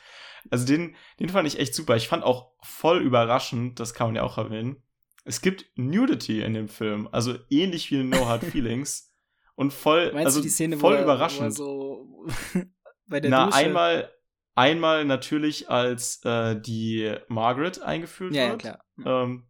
Also 0.51 0.67
den, 0.67 0.95
den 1.19 1.31
fand 1.31 1.49
ich 1.49 1.59
echt 1.59 1.75
super. 1.75 1.97
Ich 1.97 2.09
fand 2.09 2.23
auch 2.23 2.53
voll 2.63 3.01
überraschend, 3.01 3.81
das 3.81 3.95
kann 3.95 4.09
man 4.09 4.17
ja 4.17 4.23
auch 4.23 4.39
erwähnen. 4.39 4.83
Es 5.25 5.41
gibt 5.41 5.67
Nudity 5.77 6.43
in 6.43 6.55
dem 6.55 6.69
Film, 6.69 7.09
also 7.11 7.37
ähnlich 7.51 7.91
wie 7.91 8.01
in 8.01 8.11
No 8.11 8.27
Hard 8.27 8.45
Feelings. 8.45 9.13
Und 9.57 9.73
voll, 9.73 10.13
Meinst 10.13 10.37
also 10.37 10.47
Szene, 10.47 10.77
voll 10.77 10.97
er, 10.97 11.05
überraschend. 11.05 11.47
Er 11.47 11.51
so 11.51 12.27
bei 13.07 13.21
der 13.21 13.31
Na, 13.31 13.47
Dusche? 13.47 13.57
einmal, 13.57 14.13
einmal 14.55 15.07
natürlich, 15.07 15.71
als 15.71 16.23
äh, 16.27 16.61
die 16.61 17.15
Margaret 17.29 17.81
eingeführt 17.81 18.35
ja, 18.35 18.51
wird. 18.51 18.65
Ja, 18.65 18.79
klar. 18.99 19.25
Ähm, 19.25 19.47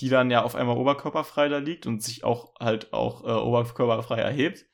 die 0.00 0.08
dann 0.08 0.30
ja 0.30 0.42
auf 0.42 0.54
einmal 0.54 0.76
oberkörperfrei 0.76 1.48
da 1.48 1.58
liegt 1.58 1.86
und 1.86 2.02
sich 2.02 2.24
auch 2.24 2.54
halt 2.60 2.92
auch 2.92 3.24
äh, 3.24 3.32
oberkörperfrei 3.32 4.18
erhebt. 4.18 4.66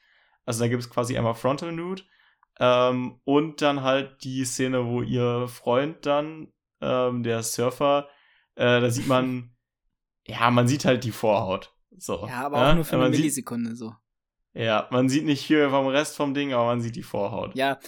Also 0.44 0.60
da 0.60 0.68
gibt 0.68 0.82
es 0.82 0.90
quasi 0.90 1.16
einmal 1.16 1.34
Frontal 1.34 1.72
Nude. 1.72 2.02
Ähm, 2.60 3.20
und 3.24 3.62
dann 3.62 3.82
halt 3.82 4.22
die 4.22 4.44
Szene, 4.44 4.86
wo 4.86 5.02
ihr 5.02 5.48
Freund 5.48 6.06
dann, 6.06 6.52
ähm, 6.80 7.22
der 7.22 7.42
Surfer, 7.42 8.08
äh, 8.54 8.80
da 8.80 8.90
sieht 8.90 9.08
man, 9.08 9.56
ja, 10.26 10.50
man 10.50 10.68
sieht 10.68 10.84
halt 10.84 11.04
die 11.04 11.10
Vorhaut. 11.10 11.74
So, 11.96 12.26
ja, 12.26 12.46
aber 12.46 12.58
auch 12.58 12.68
ja? 12.68 12.74
nur 12.74 12.84
für 12.84 12.96
eine 12.96 13.08
Millisekunde 13.08 13.70
sieht, 13.70 13.78
so. 13.78 13.94
Ja, 14.52 14.88
man 14.90 15.08
sieht 15.08 15.24
nicht 15.24 15.46
viel 15.46 15.68
vom 15.70 15.88
Rest 15.88 16.16
vom 16.16 16.34
Ding, 16.34 16.52
aber 16.52 16.66
man 16.66 16.80
sieht 16.80 16.94
die 16.94 17.02
Vorhaut. 17.02 17.56
Ja, 17.56 17.78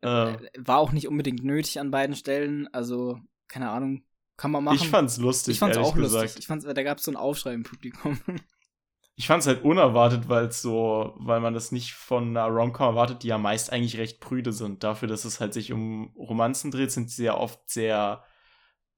äh, 0.00 0.36
war 0.58 0.78
auch 0.78 0.92
nicht 0.92 1.06
unbedingt 1.06 1.44
nötig 1.44 1.78
an 1.78 1.92
beiden 1.92 2.16
Stellen. 2.16 2.68
Also, 2.72 3.20
keine 3.46 3.70
Ahnung, 3.70 4.04
kann 4.36 4.50
man 4.50 4.64
machen. 4.64 4.76
Ich 4.76 4.88
fand's 4.88 5.16
lustig. 5.16 5.54
Ich 5.54 5.58
fand's 5.58 5.76
auch 5.76 5.94
gesagt. 5.94 6.24
lustig. 6.24 6.40
Ich 6.40 6.46
fand's, 6.46 6.64
da 6.64 6.82
gab's 6.82 7.04
so 7.04 7.10
einen 7.10 7.16
Aufschrei 7.16 7.54
im 7.54 7.62
Publikum. 7.62 8.20
ich 9.16 9.26
fand's 9.26 9.46
halt 9.46 9.64
unerwartet, 9.64 10.28
weil 10.28 10.52
so, 10.52 11.14
weil 11.16 11.40
man 11.40 11.54
das 11.54 11.72
nicht 11.72 11.94
von 11.94 12.36
einer 12.36 12.46
Romcom 12.46 12.88
erwartet, 12.88 13.22
die 13.22 13.28
ja 13.28 13.38
meist 13.38 13.72
eigentlich 13.72 13.96
recht 13.96 14.20
prüde 14.20 14.52
sind. 14.52 14.84
Dafür, 14.84 15.08
dass 15.08 15.24
es 15.24 15.40
halt 15.40 15.54
sich 15.54 15.72
um 15.72 16.12
Romanzen 16.16 16.70
dreht, 16.70 16.92
sind 16.92 17.10
sie 17.10 17.24
ja 17.24 17.36
oft 17.36 17.68
sehr, 17.70 18.24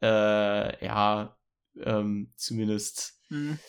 äh, 0.03 0.85
ja, 0.85 1.37
ähm, 1.81 2.33
zumindest 2.37 3.23
mhm. 3.29 3.61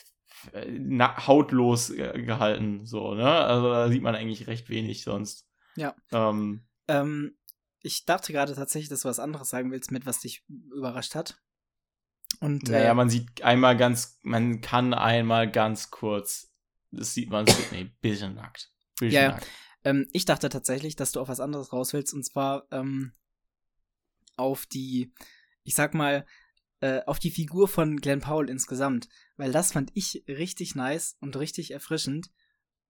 na, 0.67 1.27
hautlos 1.27 1.91
äh, 1.91 2.23
gehalten, 2.23 2.85
so, 2.85 3.13
ne? 3.13 3.29
Also 3.29 3.69
da 3.69 3.89
sieht 3.89 4.01
man 4.01 4.15
eigentlich 4.15 4.47
recht 4.47 4.69
wenig 4.69 5.03
sonst. 5.03 5.47
Ja. 5.75 5.95
Ähm, 6.11 6.65
ähm, 6.87 7.37
ich 7.81 8.05
dachte 8.05 8.33
gerade 8.33 8.55
tatsächlich, 8.55 8.89
dass 8.89 9.01
du 9.01 9.09
was 9.09 9.19
anderes 9.19 9.49
sagen 9.49 9.71
willst, 9.71 9.91
mit 9.91 10.05
was 10.05 10.19
dich 10.19 10.43
überrascht 10.47 11.15
hat. 11.15 11.39
Und, 12.39 12.69
naja, 12.69 12.91
äh, 12.91 12.93
man 12.93 13.09
sieht 13.09 13.41
einmal 13.41 13.75
ganz, 13.75 14.19
man 14.21 14.61
kann 14.61 14.93
einmal 14.93 15.51
ganz 15.51 15.91
kurz, 15.91 16.53
das 16.91 17.13
sieht 17.13 17.29
man 17.29 17.45
Sydney, 17.45 17.91
bisschen 18.01 18.35
nackt. 18.35 18.71
Bisschen 18.99 19.13
ja, 19.13 19.27
nackt. 19.29 19.47
Ähm, 19.83 20.07
ich 20.13 20.25
dachte 20.25 20.49
tatsächlich, 20.49 20.95
dass 20.95 21.11
du 21.11 21.19
auf 21.19 21.27
was 21.27 21.39
anderes 21.39 21.73
raus 21.73 21.93
willst, 21.93 22.13
und 22.13 22.23
zwar 22.23 22.67
ähm, 22.71 23.13
auf 24.35 24.65
die, 24.65 25.13
ich 25.63 25.75
sag 25.75 25.93
mal, 25.93 26.25
äh, 26.81 27.01
auf 27.05 27.19
die 27.19 27.31
Figur 27.31 27.67
von 27.67 27.97
Glenn 27.97 28.21
Powell 28.21 28.49
insgesamt. 28.49 29.09
Weil 29.37 29.51
das 29.51 29.73
fand 29.73 29.91
ich 29.93 30.23
richtig 30.27 30.75
nice 30.75 31.17
und 31.19 31.35
richtig 31.35 31.71
erfrischend, 31.71 32.31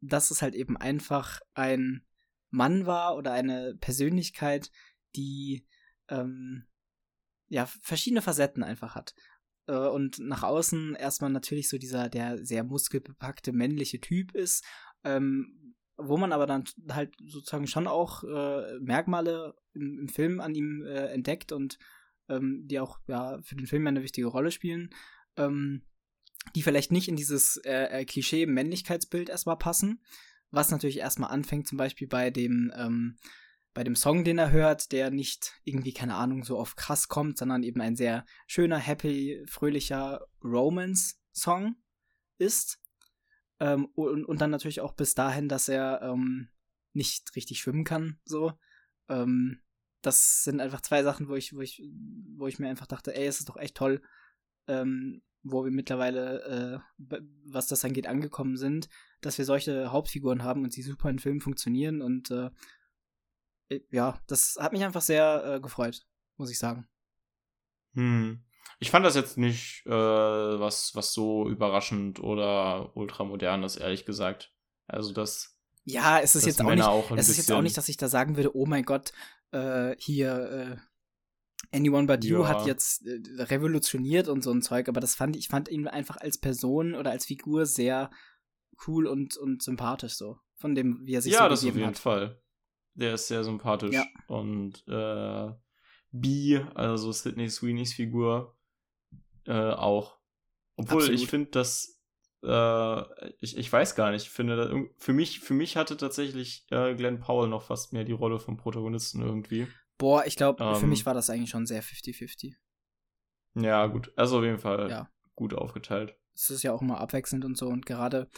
dass 0.01 0.31
es 0.31 0.41
halt 0.41 0.55
eben 0.55 0.77
einfach 0.77 1.41
ein 1.53 2.05
Mann 2.51 2.85
war 2.85 3.15
oder 3.15 3.33
eine 3.33 3.75
Persönlichkeit, 3.79 4.71
die 5.15 5.65
ähm, 6.07 6.67
ja 7.49 7.65
verschiedene 7.81 8.21
Facetten 8.21 8.63
einfach 8.63 8.95
hat. 8.95 9.13
Äh, 9.67 9.75
und 9.75 10.19
nach 10.19 10.43
außen 10.43 10.95
erstmal 10.95 11.31
natürlich 11.31 11.69
so 11.69 11.77
dieser, 11.77 12.09
der 12.09 12.43
sehr 12.43 12.63
muskelbepackte 12.63 13.51
männliche 13.51 13.99
Typ 13.99 14.33
ist, 14.33 14.65
ähm, 15.03 15.75
wo 15.97 16.17
man 16.17 16.31
aber 16.31 16.47
dann 16.47 16.63
halt 16.89 17.13
sozusagen 17.25 17.67
schon 17.67 17.87
auch 17.87 18.23
äh, 18.23 18.79
Merkmale 18.79 19.53
im, 19.73 19.99
im, 19.99 20.09
Film 20.09 20.39
an 20.39 20.55
ihm 20.55 20.83
äh, 20.85 21.07
entdeckt 21.07 21.51
und 21.51 21.77
ähm, 22.29 22.63
die 22.65 22.79
auch 22.79 22.99
ja 23.07 23.39
für 23.43 23.55
den 23.55 23.67
Film 23.67 23.85
eine 23.85 24.01
wichtige 24.01 24.27
Rolle 24.27 24.51
spielen, 24.51 24.89
ähm, 25.35 25.83
die 26.55 26.63
vielleicht 26.63 26.91
nicht 26.91 27.09
in 27.09 27.15
dieses 27.15 27.57
äh, 27.65 27.99
äh 27.99 28.05
Klischee 28.05 28.45
Männlichkeitsbild 28.45 29.29
erstmal 29.29 29.57
passen, 29.57 30.01
was 30.51 30.71
natürlich 30.71 30.99
erstmal 30.99 31.31
anfängt, 31.31 31.67
zum 31.67 31.77
Beispiel 31.77 32.07
bei 32.07 32.31
dem, 32.31 32.71
ähm, 32.75 33.17
bei 33.73 33.83
dem 33.83 33.95
Song, 33.95 34.23
den 34.23 34.37
er 34.37 34.51
hört, 34.51 34.91
der 34.91 35.11
nicht 35.11 35.53
irgendwie, 35.63 35.93
keine 35.93 36.15
Ahnung, 36.15 36.43
so 36.43 36.57
auf 36.57 36.75
krass 36.75 37.07
kommt, 37.07 37.37
sondern 37.37 37.63
eben 37.63 37.81
ein 37.81 37.95
sehr 37.95 38.25
schöner, 38.47 38.77
happy, 38.77 39.43
fröhlicher 39.47 40.25
Romance-Song 40.43 41.75
ist. 42.37 42.79
Ähm, 43.59 43.85
und, 43.93 44.25
und 44.25 44.41
dann 44.41 44.51
natürlich 44.51 44.81
auch 44.81 44.93
bis 44.93 45.13
dahin, 45.13 45.49
dass 45.49 45.69
er 45.69 46.01
ähm, 46.01 46.49
nicht 46.93 47.35
richtig 47.35 47.59
schwimmen 47.59 47.83
kann, 47.83 48.19
so. 48.25 48.53
Ähm, 49.07 49.61
das 50.01 50.43
sind 50.43 50.61
einfach 50.61 50.81
zwei 50.81 51.03
Sachen, 51.03 51.27
wo 51.27 51.35
ich, 51.35 51.53
wo 51.53 51.61
ich, 51.61 51.83
wo 52.37 52.47
ich 52.47 52.57
mir 52.57 52.69
einfach 52.69 52.87
dachte, 52.87 53.13
ey, 53.15 53.27
es 53.27 53.39
ist 53.39 53.49
doch 53.49 53.57
echt 53.57 53.75
toll, 53.75 54.01
ähm, 54.67 55.21
wo 55.43 55.63
wir 55.63 55.71
mittlerweile, 55.71 56.81
äh, 56.97 57.19
was 57.45 57.67
das 57.67 57.83
angeht, 57.85 58.07
angekommen 58.07 58.57
sind, 58.57 58.89
dass 59.21 59.37
wir 59.37 59.45
solche 59.45 59.91
Hauptfiguren 59.91 60.43
haben 60.43 60.63
und 60.63 60.73
sie 60.73 60.81
super 60.81 61.09
in 61.09 61.19
Filmen 61.19 61.41
funktionieren 61.41 62.01
und 62.01 62.31
äh, 62.31 62.49
ja, 63.91 64.19
das 64.27 64.57
hat 64.59 64.73
mich 64.73 64.83
einfach 64.83 65.01
sehr 65.01 65.43
äh, 65.45 65.59
gefreut, 65.59 66.05
muss 66.37 66.51
ich 66.51 66.59
sagen. 66.59 66.87
Hm. 67.93 68.43
Ich 68.79 68.91
fand 68.91 69.05
das 69.05 69.15
jetzt 69.15 69.37
nicht 69.37 69.85
äh, 69.85 69.89
was, 69.89 70.95
was 70.95 71.13
so 71.13 71.49
überraschend 71.49 72.19
oder 72.19 72.95
ultramodern 72.95 73.63
ist, 73.63 73.75
ehrlich 73.75 74.05
gesagt. 74.05 74.53
Also 74.87 75.11
das. 75.11 75.57
Ja, 75.83 76.19
es 76.19 76.35
ist 76.35 76.45
jetzt 76.45 76.61
auch 76.61 76.69
nicht, 76.69 76.83
auch 76.83 77.11
es 77.11 77.29
ist 77.29 77.37
jetzt 77.37 77.51
auch 77.51 77.61
nicht, 77.61 77.77
dass 77.77 77.89
ich 77.89 77.97
da 77.97 78.07
sagen 78.07 78.37
würde, 78.37 78.55
oh 78.55 78.65
mein 78.65 78.83
Gott, 78.83 79.11
äh, 79.51 79.95
hier 79.97 80.79
äh, 80.81 81.75
Anyone 81.75 82.07
But 82.07 82.23
You 82.23 82.41
ja. 82.41 82.47
hat 82.47 82.65
jetzt 82.65 83.05
äh, 83.05 83.19
revolutioniert 83.43 84.27
und 84.27 84.43
so 84.43 84.51
ein 84.51 84.61
Zeug, 84.61 84.87
aber 84.87 85.01
das 85.01 85.15
fand 85.15 85.35
ich 85.35 85.47
fand 85.47 85.69
ihn 85.69 85.87
einfach 85.87 86.17
als 86.17 86.37
Person 86.37 86.95
oder 86.95 87.11
als 87.11 87.25
Figur 87.25 87.65
sehr 87.65 88.09
cool 88.87 89.07
und, 89.07 89.35
und 89.37 89.61
sympathisch 89.61 90.13
so. 90.13 90.39
Von 90.55 90.75
dem, 90.75 91.05
wie 91.05 91.15
er 91.15 91.21
sich 91.21 91.33
ja, 91.33 91.39
so 91.39 91.43
Ja, 91.43 91.49
das 91.49 91.59
auf 91.65 91.75
jeden 91.75 91.87
hat. 91.87 91.97
Fall. 91.97 92.41
Der 92.93 93.13
ist 93.13 93.27
sehr 93.27 93.43
sympathisch. 93.43 93.95
Ja. 93.95 94.05
Und 94.27 94.83
äh, 94.87 95.53
B, 96.11 96.59
also 96.75 97.11
Sidney 97.11 97.49
Sweeneys 97.49 97.93
Figur, 97.93 98.57
äh, 99.45 99.53
auch. 99.53 100.19
Obwohl 100.75 100.99
Absolut. 100.99 101.19
ich 101.19 101.27
finde, 101.27 101.51
dass 101.51 101.99
äh, 102.43 103.29
ich, 103.39 103.57
ich 103.57 103.71
weiß 103.71 103.95
gar 103.95 104.11
nicht, 104.11 104.23
ich 104.23 104.29
finde, 104.29 104.89
für 104.97 105.13
mich, 105.13 105.39
für 105.39 105.53
mich 105.53 105.75
hatte 105.75 105.97
tatsächlich 105.97 106.65
äh, 106.71 106.95
Glenn 106.95 107.19
Powell 107.19 107.49
noch 107.49 107.63
fast 107.63 107.93
mehr 107.93 108.05
die 108.05 108.13
Rolle 108.13 108.39
vom 108.39 108.57
Protagonisten 108.57 109.21
irgendwie. 109.21 109.67
Boah, 109.97 110.25
ich 110.25 110.37
glaube, 110.37 110.63
ähm, 110.63 110.75
für 110.75 110.87
mich 110.87 111.05
war 111.05 111.13
das 111.13 111.29
eigentlich 111.29 111.49
schon 111.49 111.65
sehr 111.65 111.83
50-50. 111.83 112.53
Ja, 113.55 113.87
gut. 113.87 114.13
Also 114.15 114.37
auf 114.37 114.43
jeden 114.43 114.59
Fall 114.59 114.89
ja. 114.89 115.09
gut 115.35 115.53
aufgeteilt. 115.53 116.15
Es 116.33 116.49
ist 116.49 116.63
ja 116.63 116.71
auch 116.71 116.81
immer 116.81 117.01
abwechselnd 117.01 117.43
und 117.43 117.57
so. 117.57 117.67
Und 117.67 117.85
gerade, 117.85 118.29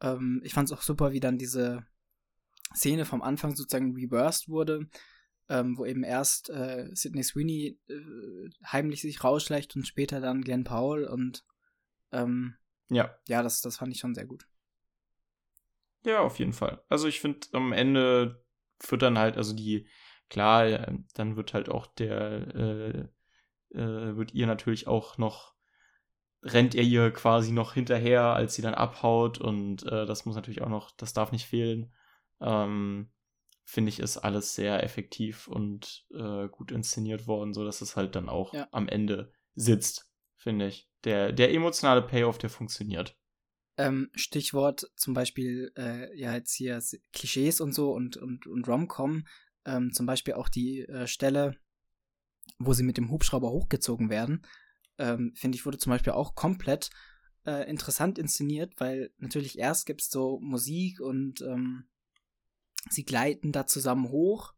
ähm, 0.00 0.40
ich 0.42 0.52
fand 0.52 0.68
es 0.68 0.76
auch 0.76 0.82
super, 0.82 1.12
wie 1.12 1.20
dann 1.20 1.38
diese 1.38 1.86
Szene 2.74 3.04
vom 3.04 3.22
Anfang 3.22 3.54
sozusagen 3.54 3.94
reversed 3.94 4.48
wurde, 4.48 4.88
ähm, 5.48 5.76
wo 5.76 5.84
eben 5.84 6.02
erst 6.02 6.50
äh, 6.50 6.88
Sidney 6.92 7.22
Sweeney 7.22 7.78
äh, 7.88 8.50
heimlich 8.66 9.02
sich 9.02 9.22
rausschleicht 9.22 9.76
und 9.76 9.86
später 9.86 10.20
dann 10.20 10.42
Glenn 10.42 10.64
Powell 10.64 11.06
und 11.06 11.44
ähm, 12.12 12.56
ja. 12.88 13.16
Ja, 13.28 13.42
das, 13.42 13.60
das 13.60 13.76
fand 13.76 13.92
ich 13.92 14.00
schon 14.00 14.14
sehr 14.14 14.26
gut. 14.26 14.46
Ja, 16.04 16.20
auf 16.20 16.38
jeden 16.38 16.52
Fall. 16.52 16.82
Also 16.88 17.08
ich 17.08 17.20
finde, 17.20 17.46
am 17.52 17.72
Ende 17.72 18.44
wird 18.88 19.02
dann 19.02 19.18
halt, 19.18 19.36
also 19.36 19.54
die, 19.54 19.88
klar, 20.28 20.66
äh, 20.66 20.98
dann 21.14 21.36
wird 21.36 21.54
halt 21.54 21.68
auch 21.68 21.86
der, 21.86 22.54
äh, 22.54 23.78
äh, 23.78 24.16
wird 24.16 24.34
ihr 24.34 24.46
natürlich 24.46 24.86
auch 24.86 25.18
noch, 25.18 25.54
rennt 26.42 26.74
er 26.74 26.82
ihr 26.82 27.10
quasi 27.10 27.52
noch 27.52 27.72
hinterher, 27.72 28.34
als 28.34 28.54
sie 28.54 28.62
dann 28.62 28.74
abhaut 28.74 29.38
und 29.38 29.82
äh, 29.84 30.04
das 30.04 30.26
muss 30.26 30.36
natürlich 30.36 30.60
auch 30.60 30.68
noch, 30.68 30.90
das 30.90 31.14
darf 31.14 31.32
nicht 31.32 31.46
fehlen. 31.46 31.92
Ähm, 32.40 33.10
Finde 33.66 33.88
ich, 33.88 33.98
ist 33.98 34.18
alles 34.18 34.54
sehr 34.54 34.82
effektiv 34.82 35.48
und 35.48 36.04
äh, 36.10 36.48
gut 36.48 36.70
inszeniert 36.70 37.26
worden, 37.26 37.54
sodass 37.54 37.80
es 37.80 37.96
halt 37.96 38.14
dann 38.14 38.28
auch 38.28 38.52
ja. 38.52 38.68
am 38.72 38.88
Ende 38.88 39.32
sitzt, 39.54 40.10
finde 40.36 40.66
ich. 40.66 40.90
Der, 41.04 41.32
der 41.32 41.52
emotionale 41.52 42.02
Payoff, 42.02 42.36
der 42.36 42.50
funktioniert. 42.50 43.16
Ähm, 43.78 44.10
Stichwort 44.14 44.90
zum 44.96 45.14
Beispiel, 45.14 45.72
äh, 45.76 46.14
ja, 46.16 46.34
jetzt 46.34 46.54
hier 46.54 46.80
Klischees 47.12 47.60
und 47.60 47.72
so 47.74 47.92
und, 47.92 48.18
und, 48.18 48.46
und 48.46 48.68
Rom-Com, 48.68 49.26
ähm, 49.64 49.92
zum 49.92 50.04
Beispiel 50.04 50.34
auch 50.34 50.48
die 50.48 50.82
äh, 50.82 51.06
Stelle, 51.06 51.56
wo 52.58 52.74
sie 52.74 52.84
mit 52.84 52.98
dem 52.98 53.10
Hubschrauber 53.10 53.50
hochgezogen 53.50 54.10
werden, 54.10 54.46
ähm, 54.98 55.32
finde 55.34 55.56
ich, 55.56 55.66
wurde 55.66 55.78
zum 55.78 55.90
Beispiel 55.90 56.12
auch 56.12 56.34
komplett 56.34 56.90
äh, 57.46 57.68
interessant 57.68 58.18
inszeniert, 58.18 58.74
weil 58.78 59.10
natürlich 59.18 59.58
erst 59.58 59.86
gibt 59.86 60.02
es 60.02 60.10
so 60.10 60.38
Musik 60.40 61.00
und 61.00 61.40
ähm, 61.40 61.88
sie 62.90 63.04
gleiten 63.04 63.52
da 63.52 63.66
zusammen 63.66 64.08
hoch. 64.08 64.54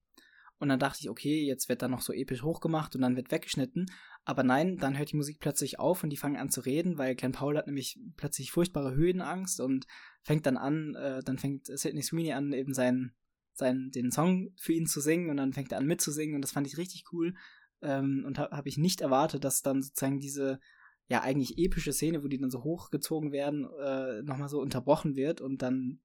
Und 0.59 0.71
dann 0.71 0.79
dachte 0.79 1.01
ich, 1.01 1.11
okay, 1.11 1.45
jetzt 1.45 1.69
wird 1.69 1.83
da 1.83 1.89
noch 1.89 2.01
so 2.01 2.15
episch 2.15 2.43
hochgemacht 2.43 2.95
und 2.95 3.03
dann 3.03 3.15
wird 3.17 3.31
weggeschnitten. 3.31 3.87
Aber 4.25 4.43
nein, 4.43 4.79
dann 4.79 4.97
hört 4.97 5.13
die 5.13 5.17
Musik 5.17 5.39
plötzlich 5.39 5.79
auf 5.79 6.03
und 6.03 6.11
die 6.11 6.17
fangen 6.17 6.39
an 6.39 6.49
zu 6.49 6.63
reden, 6.63 6.97
weil 6.97 7.15
Glenn 7.15 7.33
Paul 7.33 7.59
hat 7.59 7.67
nämlich 7.67 8.01
plötzlich 8.17 8.53
furchtbare 8.53 8.95
Höhenangst 8.95 9.61
und 9.61 9.87
fängt 10.23 10.47
dann 10.47 10.57
an, 10.57 10.95
äh, 10.95 11.23
dann 11.23 11.39
fängt 11.39 11.67
Sidney 11.67 12.03
Sweeney 12.03 12.33
an, 12.33 12.53
eben 12.53 12.73
seinen 12.73 13.15
seinen, 13.57 13.91
den 13.91 14.11
Song 14.11 14.53
für 14.57 14.73
ihn 14.73 14.87
zu 14.87 15.01
singen 15.01 15.31
und 15.31 15.39
dann 15.39 15.53
fängt 15.53 15.73
er 15.73 15.79
an 15.79 15.87
mitzusingen 15.87 16.35
und 16.35 16.43
das 16.43 16.53
fand 16.53 16.67
ich 16.67 16.77
richtig 16.77 17.05
cool 17.13 17.35
ähm, 17.83 18.25
und 18.27 18.39
ha 18.39 18.51
habe 18.51 18.69
ich 18.69 18.79
nicht 18.79 19.01
erwartet, 19.01 19.45
dass 19.45 19.63
dann 19.63 19.83
sozusagen 19.83 20.21
diese 20.21 20.61
ja 21.09 21.23
eigentlich 21.23 21.59
epische 21.59 21.93
Szene, 21.93 22.23
wo 22.23 22.29
die 22.29 22.39
dann 22.39 22.51
so 22.51 22.65
hochgezogen 22.65 23.33
werden, 23.33 23.69
äh, 23.81 24.23
nochmal 24.23 24.49
so 24.49 24.61
unterbrochen 24.61 25.17
wird 25.17 25.41
und 25.41 25.63
dann 25.63 26.01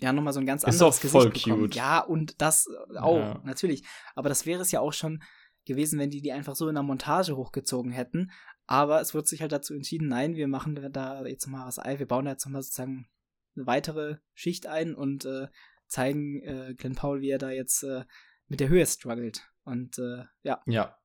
ja 0.00 0.12
nochmal 0.12 0.32
so 0.32 0.40
ein 0.40 0.46
ganz 0.46 0.64
anderes 0.64 0.76
ist 0.76 1.06
auch 1.06 1.10
voll 1.10 1.30
Gesicht 1.30 1.44
bekommt. 1.44 1.62
Cute. 1.62 1.74
Ja, 1.76 2.00
und 2.00 2.40
das 2.40 2.66
auch, 2.98 3.18
ja. 3.18 3.40
natürlich. 3.44 3.84
Aber 4.14 4.28
das 4.28 4.46
wäre 4.46 4.62
es 4.62 4.70
ja 4.70 4.80
auch 4.80 4.92
schon 4.92 5.22
gewesen, 5.64 5.98
wenn 5.98 6.10
die 6.10 6.20
die 6.20 6.32
einfach 6.32 6.56
so 6.56 6.68
in 6.68 6.74
der 6.74 6.82
Montage 6.82 7.36
hochgezogen 7.36 7.92
hätten. 7.92 8.30
Aber 8.66 9.00
es 9.00 9.14
wird 9.14 9.26
sich 9.28 9.40
halt 9.40 9.52
dazu 9.52 9.74
entschieden, 9.74 10.08
nein, 10.08 10.36
wir 10.36 10.48
machen 10.48 10.92
da 10.92 11.24
jetzt 11.26 11.46
mal 11.46 11.66
was 11.66 11.78
ein, 11.78 11.98
wir 11.98 12.06
bauen 12.06 12.24
da 12.24 12.32
jetzt 12.32 12.44
nochmal 12.46 12.62
sozusagen 12.62 13.08
eine 13.56 13.66
weitere 13.66 14.16
Schicht 14.32 14.66
ein 14.66 14.94
und 14.94 15.24
äh, 15.26 15.48
zeigen 15.86 16.42
äh, 16.42 16.74
Glenn 16.74 16.94
Paul, 16.94 17.20
wie 17.20 17.30
er 17.30 17.38
da 17.38 17.50
jetzt 17.50 17.82
äh, 17.82 18.04
mit 18.48 18.60
der 18.60 18.68
Höhe 18.68 18.86
struggelt. 18.86 19.42
Und 19.64 19.98
äh, 19.98 20.24
ja. 20.42 20.60
Ja. 20.66 20.98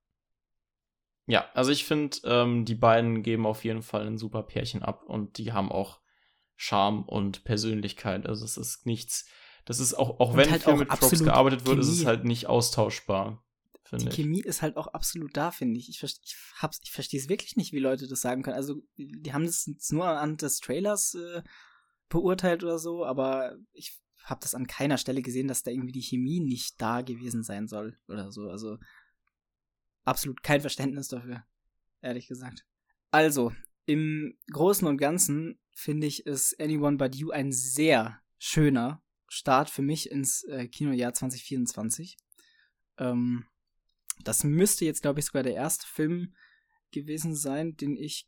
Ja, 1.25 1.45
also 1.53 1.71
ich 1.71 1.85
finde, 1.85 2.17
ähm, 2.23 2.65
die 2.65 2.75
beiden 2.75 3.21
geben 3.21 3.45
auf 3.45 3.63
jeden 3.63 3.83
Fall 3.83 4.07
ein 4.07 4.17
super 4.17 4.41
Pärchen 4.41 4.81
ab 4.81 5.03
und 5.03 5.37
die 5.37 5.51
haben 5.53 5.71
auch 5.71 6.01
Charme 6.61 7.03
und 7.03 7.45
Persönlichkeit. 7.45 8.27
Also 8.27 8.43
es 8.43 8.57
ist 8.57 8.85
nichts, 8.85 9.25
das 9.63 9.79
ist 9.79 9.93
auch, 9.93 10.19
auch 10.19 10.35
wenn 10.35 10.51
halt 10.51 10.63
viel 10.63 10.75
mit 10.75 10.89
Props 10.89 11.23
gearbeitet 11.23 11.65
wird, 11.65 11.77
Chemie. 11.77 11.89
ist 11.89 11.99
es 11.99 12.05
halt 12.05 12.25
nicht 12.25 12.47
austauschbar. 12.47 13.41
Die 13.93 14.09
ich. 14.09 14.13
Chemie 14.13 14.41
ist 14.41 14.61
halt 14.61 14.75
auch 14.75 14.87
absolut 14.87 15.37
da, 15.37 15.51
finde 15.51 15.79
ich. 15.79 15.87
Ich, 15.87 16.03
ich, 16.03 16.19
ich 16.83 16.91
verstehe 16.91 17.19
es 17.19 17.29
wirklich 17.29 17.55
nicht, 17.55 17.71
wie 17.71 17.79
Leute 17.79 18.09
das 18.09 18.19
sagen 18.19 18.43
können. 18.43 18.57
Also, 18.57 18.83
die 18.97 19.31
haben 19.31 19.45
das 19.45 19.67
nur 19.91 20.05
anhand 20.05 20.41
des 20.41 20.59
Trailers 20.59 21.13
äh, 21.15 21.43
beurteilt 22.09 22.61
oder 22.61 22.77
so, 22.77 23.05
aber 23.05 23.55
ich 23.71 23.97
habe 24.25 24.41
das 24.43 24.53
an 24.53 24.67
keiner 24.67 24.97
Stelle 24.97 25.21
gesehen, 25.21 25.47
dass 25.47 25.63
da 25.63 25.71
irgendwie 25.71 25.93
die 25.93 26.01
Chemie 26.01 26.41
nicht 26.41 26.79
da 26.81 27.01
gewesen 27.01 27.41
sein 27.41 27.69
soll 27.69 27.97
oder 28.09 28.33
so. 28.33 28.49
Also 28.49 28.77
absolut 30.03 30.43
kein 30.43 30.59
Verständnis 30.59 31.07
dafür, 31.07 31.45
ehrlich 32.01 32.27
gesagt. 32.27 32.65
Also, 33.11 33.53
im 33.85 34.37
Großen 34.51 34.87
und 34.87 34.97
Ganzen 34.97 35.57
finde 35.79 36.07
ich, 36.07 36.25
ist 36.25 36.59
Anyone 36.59 36.97
But 36.97 37.15
You 37.15 37.31
ein 37.31 37.51
sehr 37.53 38.21
schöner 38.37 39.01
Start 39.29 39.69
für 39.69 39.81
mich 39.81 40.11
ins 40.11 40.43
äh, 40.43 40.67
Kinojahr 40.67 41.13
2024. 41.13 42.17
Ähm, 42.97 43.45
das 44.23 44.43
müsste 44.43 44.83
jetzt, 44.83 45.01
glaube 45.01 45.19
ich, 45.19 45.25
sogar 45.25 45.43
der 45.43 45.53
erste 45.53 45.87
Film 45.87 46.35
gewesen 46.91 47.33
sein, 47.33 47.77
den 47.77 47.95
ich 47.95 48.27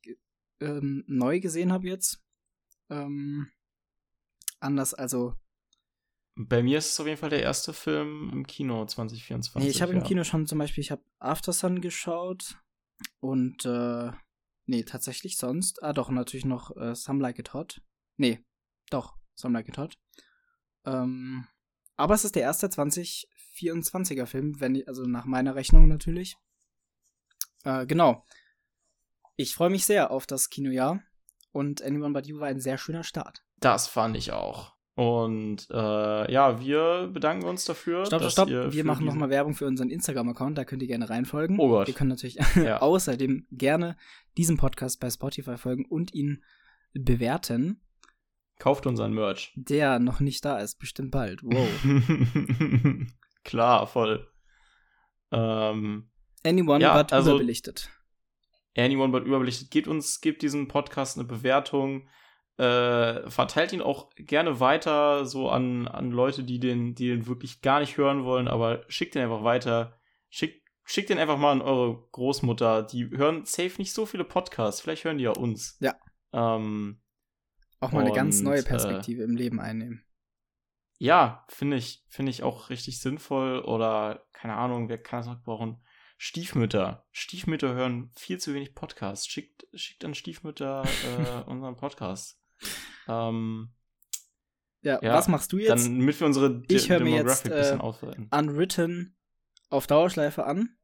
ähm, 0.62 1.04
neu 1.08 1.42
gesehen 1.42 1.74
habe 1.74 1.88
jetzt. 1.88 2.24
Ähm, 2.90 3.52
anders, 4.62 4.94
also. 4.94 5.36
Bei 6.36 6.64
mir 6.64 6.78
ist 6.78 6.92
es 6.92 7.00
auf 7.02 7.08
jeden 7.08 7.20
Fall 7.20 7.32
der 7.32 7.44
erste 7.44 7.74
Film 7.74 8.30
im 8.32 8.48
Kino 8.48 8.86
2024. 8.86 9.62
Nee, 9.62 9.70
ich 9.70 9.82
habe 9.82 9.92
ja. 9.92 10.00
im 10.00 10.06
Kino 10.06 10.24
schon 10.24 10.48
zum 10.48 10.60
Beispiel, 10.60 10.82
ich 10.82 10.92
habe 10.92 11.04
Aftersun 11.20 11.82
geschaut 11.82 12.58
und 13.20 13.66
äh, 13.66 14.12
nee, 14.66 14.84
tatsächlich 14.84 15.38
sonst. 15.38 15.84
Ah, 15.84 15.94
doch, 15.94 16.10
natürlich 16.10 16.46
noch 16.46 16.76
äh, 16.78 16.96
Some 16.96 17.22
Like 17.22 17.40
It 17.40 17.54
Hot. 17.54 17.82
Nee, 18.18 18.44
doch, 18.90 19.16
Some 19.36 19.54
Like 19.58 19.68
It 19.68 19.78
Hot. 19.78 19.98
Ähm, 20.86 21.48
aber 21.96 22.16
es 22.16 22.26
ist 22.26 22.36
der 22.36 22.44
erste 22.44 22.68
2024er 22.68 24.26
Film, 24.26 24.60
wenn 24.60 24.76
ich, 24.76 24.88
also 24.88 25.04
nach 25.04 25.26
meiner 25.26 25.56
Rechnung 25.56 25.88
natürlich. 25.88 26.38
Äh, 27.64 27.86
genau. 27.86 28.26
Ich 29.36 29.56
freue 29.56 29.70
mich 29.70 29.86
sehr 29.86 30.12
auf 30.12 30.26
das 30.26 30.50
Kinojahr 30.50 31.02
und 31.52 31.82
Anyone 31.82 32.14
But 32.14 32.28
You 32.28 32.40
war 32.40 32.48
ein 32.48 32.60
sehr 32.60 32.78
schöner 32.78 33.04
Start. 33.04 33.44
Das 33.60 33.88
fand 33.88 34.18
ich 34.18 34.32
auch. 34.32 34.76
Und 34.96 35.68
äh, 35.72 36.32
ja, 36.32 36.60
wir 36.60 37.10
bedanken 37.12 37.46
uns 37.46 37.64
dafür. 37.64 38.06
Stopp, 38.06 38.30
stopp, 38.30 38.50
wir 38.50 38.84
machen 38.84 39.06
nochmal 39.06 39.30
Werbung 39.30 39.54
für 39.54 39.66
unseren 39.66 39.90
Instagram-Account, 39.90 40.58
da 40.58 40.66
könnt 40.66 40.82
ihr 40.82 40.88
gerne 40.88 41.10
reinfolgen. 41.10 41.60
Oh 41.60 41.70
Gott. 41.70 41.88
Ihr 41.88 41.94
könnt 41.94 42.10
natürlich 42.10 42.36
ja. 42.56 42.82
außerdem 42.82 43.48
gerne 43.52 43.96
diesem 44.38 44.58
Podcast 44.58 45.00
bei 45.00 45.10
Spotify 45.10 45.58
folgen 45.58 45.86
und 45.86 46.14
ihn 46.14 46.44
bewerten. 46.94 47.82
Kauft 48.60 48.86
unseren 48.86 49.14
Merch. 49.14 49.54
Der 49.56 49.98
noch 50.00 50.20
nicht 50.20 50.44
da 50.44 50.60
ist, 50.60 50.78
bestimmt 50.78 51.12
bald. 51.12 51.42
Wow. 51.42 51.68
Klar, 53.44 53.88
voll. 53.88 54.30
Ähm, 55.32 56.10
Anyone 56.44 56.84
ja, 56.84 57.02
but 57.02 57.14
also, 57.14 57.32
überbelichtet. 57.32 57.90
Anyone 58.78 59.12
but 59.12 59.24
überbelichtet. 59.26 59.72
Gebt 59.72 59.88
uns, 59.88 60.22
gebt 60.22 60.42
diesem 60.42 60.68
Podcast 60.68 61.18
eine 61.18 61.28
Bewertung 61.28 62.08
äh, 62.58 63.30
verteilt 63.30 63.74
ihn 63.74 63.82
auch 63.82 64.10
gerne 64.16 64.60
weiter 64.60 65.26
so 65.26 65.50
an, 65.50 65.88
an 65.88 66.12
Leute, 66.12 66.44
die 66.44 66.60
den, 66.60 66.96
die 66.96 67.08
den 67.08 67.28
wirklich 67.28 67.62
gar 67.62 67.80
nicht 67.80 67.98
hören 67.98 68.24
wollen, 68.24 68.48
aber 68.48 68.84
schickt 68.88 69.16
den 69.16 69.24
einfach 69.24 69.44
weiter. 69.44 70.00
Schickt, 70.30 70.68
schickt 70.84 71.10
den 71.10 71.18
einfach 71.18 71.38
mal 71.38 71.54
an 71.54 71.62
eure 71.62 72.08
Großmutter. 72.12 72.84
Die 72.84 73.10
hören 73.10 73.46
safe 73.46 73.74
nicht 73.78 73.94
so 73.94 74.06
viele 74.06 74.24
Podcasts. 74.24 74.82
Vielleicht 74.82 75.06
hören 75.06 75.18
die 75.18 75.24
ja 75.24 75.32
uns. 75.32 75.78
Ja. 75.80 75.96
Ähm, 76.34 77.02
auch 77.80 77.92
mal 77.92 78.02
und, 78.02 78.08
eine 78.08 78.16
ganz 78.16 78.42
neue 78.42 78.64
Perspektive 78.64 79.22
äh, 79.22 79.26
im 79.26 79.36
Leben 79.36 79.60
einnehmen. 79.60 80.06
Ja, 81.00 81.46
finde 81.50 81.78
ich, 81.78 82.06
finde 82.10 82.30
ich 82.30 82.44
auch 82.44 82.70
richtig 82.70 83.02
sinnvoll. 83.02 83.60
Oder, 83.62 84.26
keine 84.34 84.56
Ahnung, 84.56 84.88
wer 84.88 85.02
kann 85.02 85.20
das 85.20 85.28
noch 85.28 85.42
brauchen? 85.42 85.82
Stiefmütter. 86.18 87.08
Stiefmütter 87.12 87.74
hören 87.74 88.12
viel 88.16 88.38
zu 88.38 88.54
wenig 88.54 88.76
Podcasts. 88.76 89.26
Schickt, 89.26 89.66
schickt 89.74 90.06
an 90.06 90.14
Stiefmütter 90.14 90.84
äh, 91.46 91.50
unseren 91.50 91.76
Podcast. 91.76 92.41
Ähm, 93.08 93.70
ja, 94.82 95.00
ja, 95.02 95.14
was 95.14 95.28
machst 95.28 95.52
du 95.54 95.58
jetzt? 95.58 95.86
Dann, 95.86 96.00
damit 96.00 96.20
wir 96.20 96.28
unsere 96.28 96.62
De 96.62 96.76
ich 96.76 96.90
höre 96.90 97.02
mir 97.02 97.24
jetzt 97.24 97.48
äh, 97.48 97.78
Unwritten 98.32 99.16
auf 99.70 99.88
Dauerschleife 99.88 100.46
an. 100.46 100.76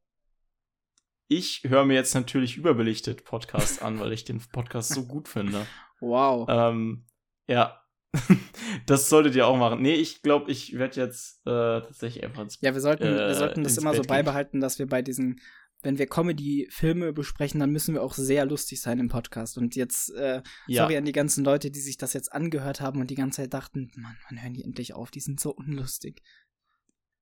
Ich 1.27 1.63
höre 1.67 1.83
mir 1.83 1.95
jetzt 1.95 2.13
natürlich 2.13 2.57
überbelichtet 2.57 3.25
Podcast 3.25 3.81
an, 3.81 3.99
weil 3.99 4.13
ich 4.13 4.23
den 4.23 4.39
Podcast 4.39 4.93
so 4.93 5.05
gut 5.05 5.27
finde. 5.27 5.65
Wow. 5.99 6.47
Ähm, 6.49 7.05
ja. 7.47 7.81
das 8.85 9.09
solltet 9.09 9.35
ihr 9.35 9.45
auch 9.45 9.57
machen. 9.57 9.81
Nee, 9.81 9.95
ich 9.95 10.21
glaube, 10.21 10.49
ich 10.49 10.77
werde 10.77 11.01
jetzt 11.01 11.41
äh, 11.45 11.81
tatsächlich 11.81 12.23
einfach 12.23 12.43
ins, 12.43 12.59
Ja, 12.61 12.73
wir 12.73 12.81
sollten, 12.81 13.03
äh, 13.03 13.27
wir 13.27 13.35
sollten 13.35 13.63
das 13.63 13.77
immer 13.77 13.91
Bett 13.91 14.03
so 14.03 14.07
beibehalten, 14.07 14.61
dass 14.61 14.79
wir 14.79 14.87
bei 14.87 15.01
diesen 15.01 15.41
wenn 15.87 15.97
wir 15.97 16.07
Comedy-Filme 16.07 17.13
besprechen, 17.13 17.61
dann 17.61 17.71
müssen 17.71 17.93
wir 17.93 18.03
auch 18.03 18.13
sehr 18.13 18.45
lustig 18.45 18.81
sein 18.81 18.99
im 18.99 19.07
Podcast. 19.07 19.57
Und 19.57 19.77
jetzt, 19.77 20.13
äh, 20.15 20.41
ja. 20.67 20.83
sorry 20.83 20.97
an 20.97 21.05
die 21.05 21.13
ganzen 21.13 21.45
Leute, 21.45 21.71
die 21.71 21.79
sich 21.79 21.95
das 21.95 22.11
jetzt 22.11 22.33
angehört 22.33 22.81
haben 22.81 22.99
und 22.99 23.09
die 23.09 23.15
ganze 23.15 23.43
Zeit 23.43 23.53
dachten, 23.53 23.89
Mann, 23.95 24.17
wann 24.27 24.43
hören 24.43 24.53
die 24.53 24.65
endlich 24.65 24.93
auf? 24.93 25.11
Die 25.11 25.21
sind 25.21 25.39
so 25.39 25.51
unlustig. 25.51 26.21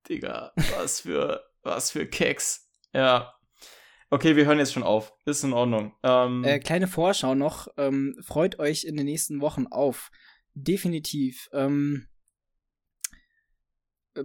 Digga, 0.08 0.52
was 0.76 1.02
für, 1.02 1.44
was 1.62 1.92
für 1.92 2.08
Keks. 2.08 2.68
Ja. 2.92 3.34
Okay, 4.10 4.34
wir 4.34 4.46
hören 4.46 4.58
jetzt 4.58 4.72
schon 4.72 4.82
auf. 4.82 5.12
Ist 5.26 5.44
in 5.44 5.52
Ordnung. 5.52 5.94
Ähm, 6.02 6.42
äh, 6.42 6.58
kleine 6.58 6.88
Vorschau 6.88 7.36
noch. 7.36 7.68
Ähm, 7.76 8.16
freut 8.20 8.58
euch 8.58 8.82
in 8.82 8.96
den 8.96 9.06
nächsten 9.06 9.40
Wochen 9.40 9.68
auf. 9.68 10.10
Definitiv. 10.54 11.48
Ähm, 11.52 12.08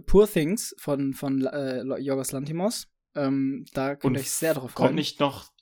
Poor 0.06 0.26
Things 0.26 0.74
von, 0.78 1.14
von 1.14 1.46
äh, 1.46 1.82
Jorgos 1.98 2.32
Lantimos 2.32 2.91
ähm, 3.14 3.64
da 3.74 3.96
könnt 3.96 4.16
ihr 4.16 4.20
euch 4.20 4.30
sehr 4.30 4.54
drauf 4.54 4.72
freuen. 4.72 4.88
Kommt 4.88 4.96
nicht 4.96 5.20
noch 5.20 5.52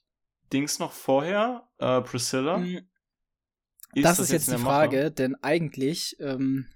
Dings 0.53 0.79
noch 0.79 0.93
vorher? 0.93 1.69
Äh, 1.79 2.01
Priscilla? 2.03 2.59
Mhm. 2.59 2.89
Ist 3.95 4.05
das, 4.05 4.17
das, 4.19 4.27
ist 4.27 4.33
jetzt, 4.33 4.49
jetzt 4.49 4.59
die 4.59 4.63
Frage, 4.63 4.97
Mache? 4.99 5.11
denn 5.11 5.35
eigentlich, 5.43 6.17
ähm, 6.21 6.67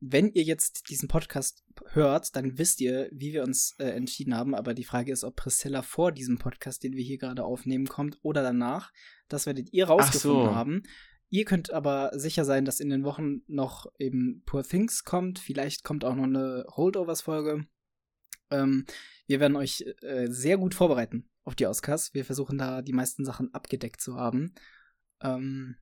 wenn 0.00 0.30
ihr 0.32 0.42
jetzt 0.42 0.90
diesen 0.90 1.08
Podcast 1.08 1.64
hört, 1.90 2.34
dann 2.36 2.58
wisst 2.58 2.80
ihr, 2.80 3.08
wie 3.12 3.32
wir 3.32 3.42
uns 3.42 3.74
äh, 3.78 3.90
entschieden 3.90 4.36
haben. 4.36 4.54
Aber 4.54 4.74
die 4.74 4.84
Frage 4.84 5.12
ist, 5.12 5.24
ob 5.24 5.36
Priscilla 5.36 5.82
vor 5.82 6.12
diesem 6.12 6.38
Podcast, 6.38 6.82
den 6.82 6.94
wir 6.94 7.04
hier 7.04 7.18
gerade 7.18 7.44
aufnehmen, 7.44 7.86
kommt 7.86 8.18
oder 8.22 8.42
danach. 8.42 8.92
Das 9.28 9.46
werdet 9.46 9.72
ihr 9.72 9.86
rausgefunden 9.86 10.46
so. 10.46 10.54
haben. 10.54 10.82
Ihr 11.30 11.44
könnt 11.44 11.72
aber 11.72 12.10
sicher 12.14 12.44
sein, 12.44 12.64
dass 12.64 12.78
in 12.78 12.90
den 12.90 13.04
Wochen 13.04 13.42
noch 13.46 13.86
eben 13.98 14.42
Poor 14.44 14.62
Things 14.62 15.04
kommt. 15.04 15.38
Vielleicht 15.38 15.82
kommt 15.82 16.04
auch 16.04 16.14
noch 16.14 16.24
eine 16.24 16.66
Holdovers-Folge. 16.76 17.66
Ähm, 18.52 18.86
wir 19.26 19.40
werden 19.40 19.56
euch 19.56 19.84
äh, 20.02 20.26
sehr 20.28 20.58
gut 20.58 20.74
vorbereiten 20.74 21.28
auf 21.44 21.54
die 21.54 21.66
Oscars. 21.66 22.14
Wir 22.14 22.24
versuchen 22.24 22.58
da 22.58 22.82
die 22.82 22.92
meisten 22.92 23.24
Sachen 23.24 23.52
abgedeckt 23.54 24.00
zu 24.00 24.16
haben. 24.16 24.54
Ähm, 25.22 25.76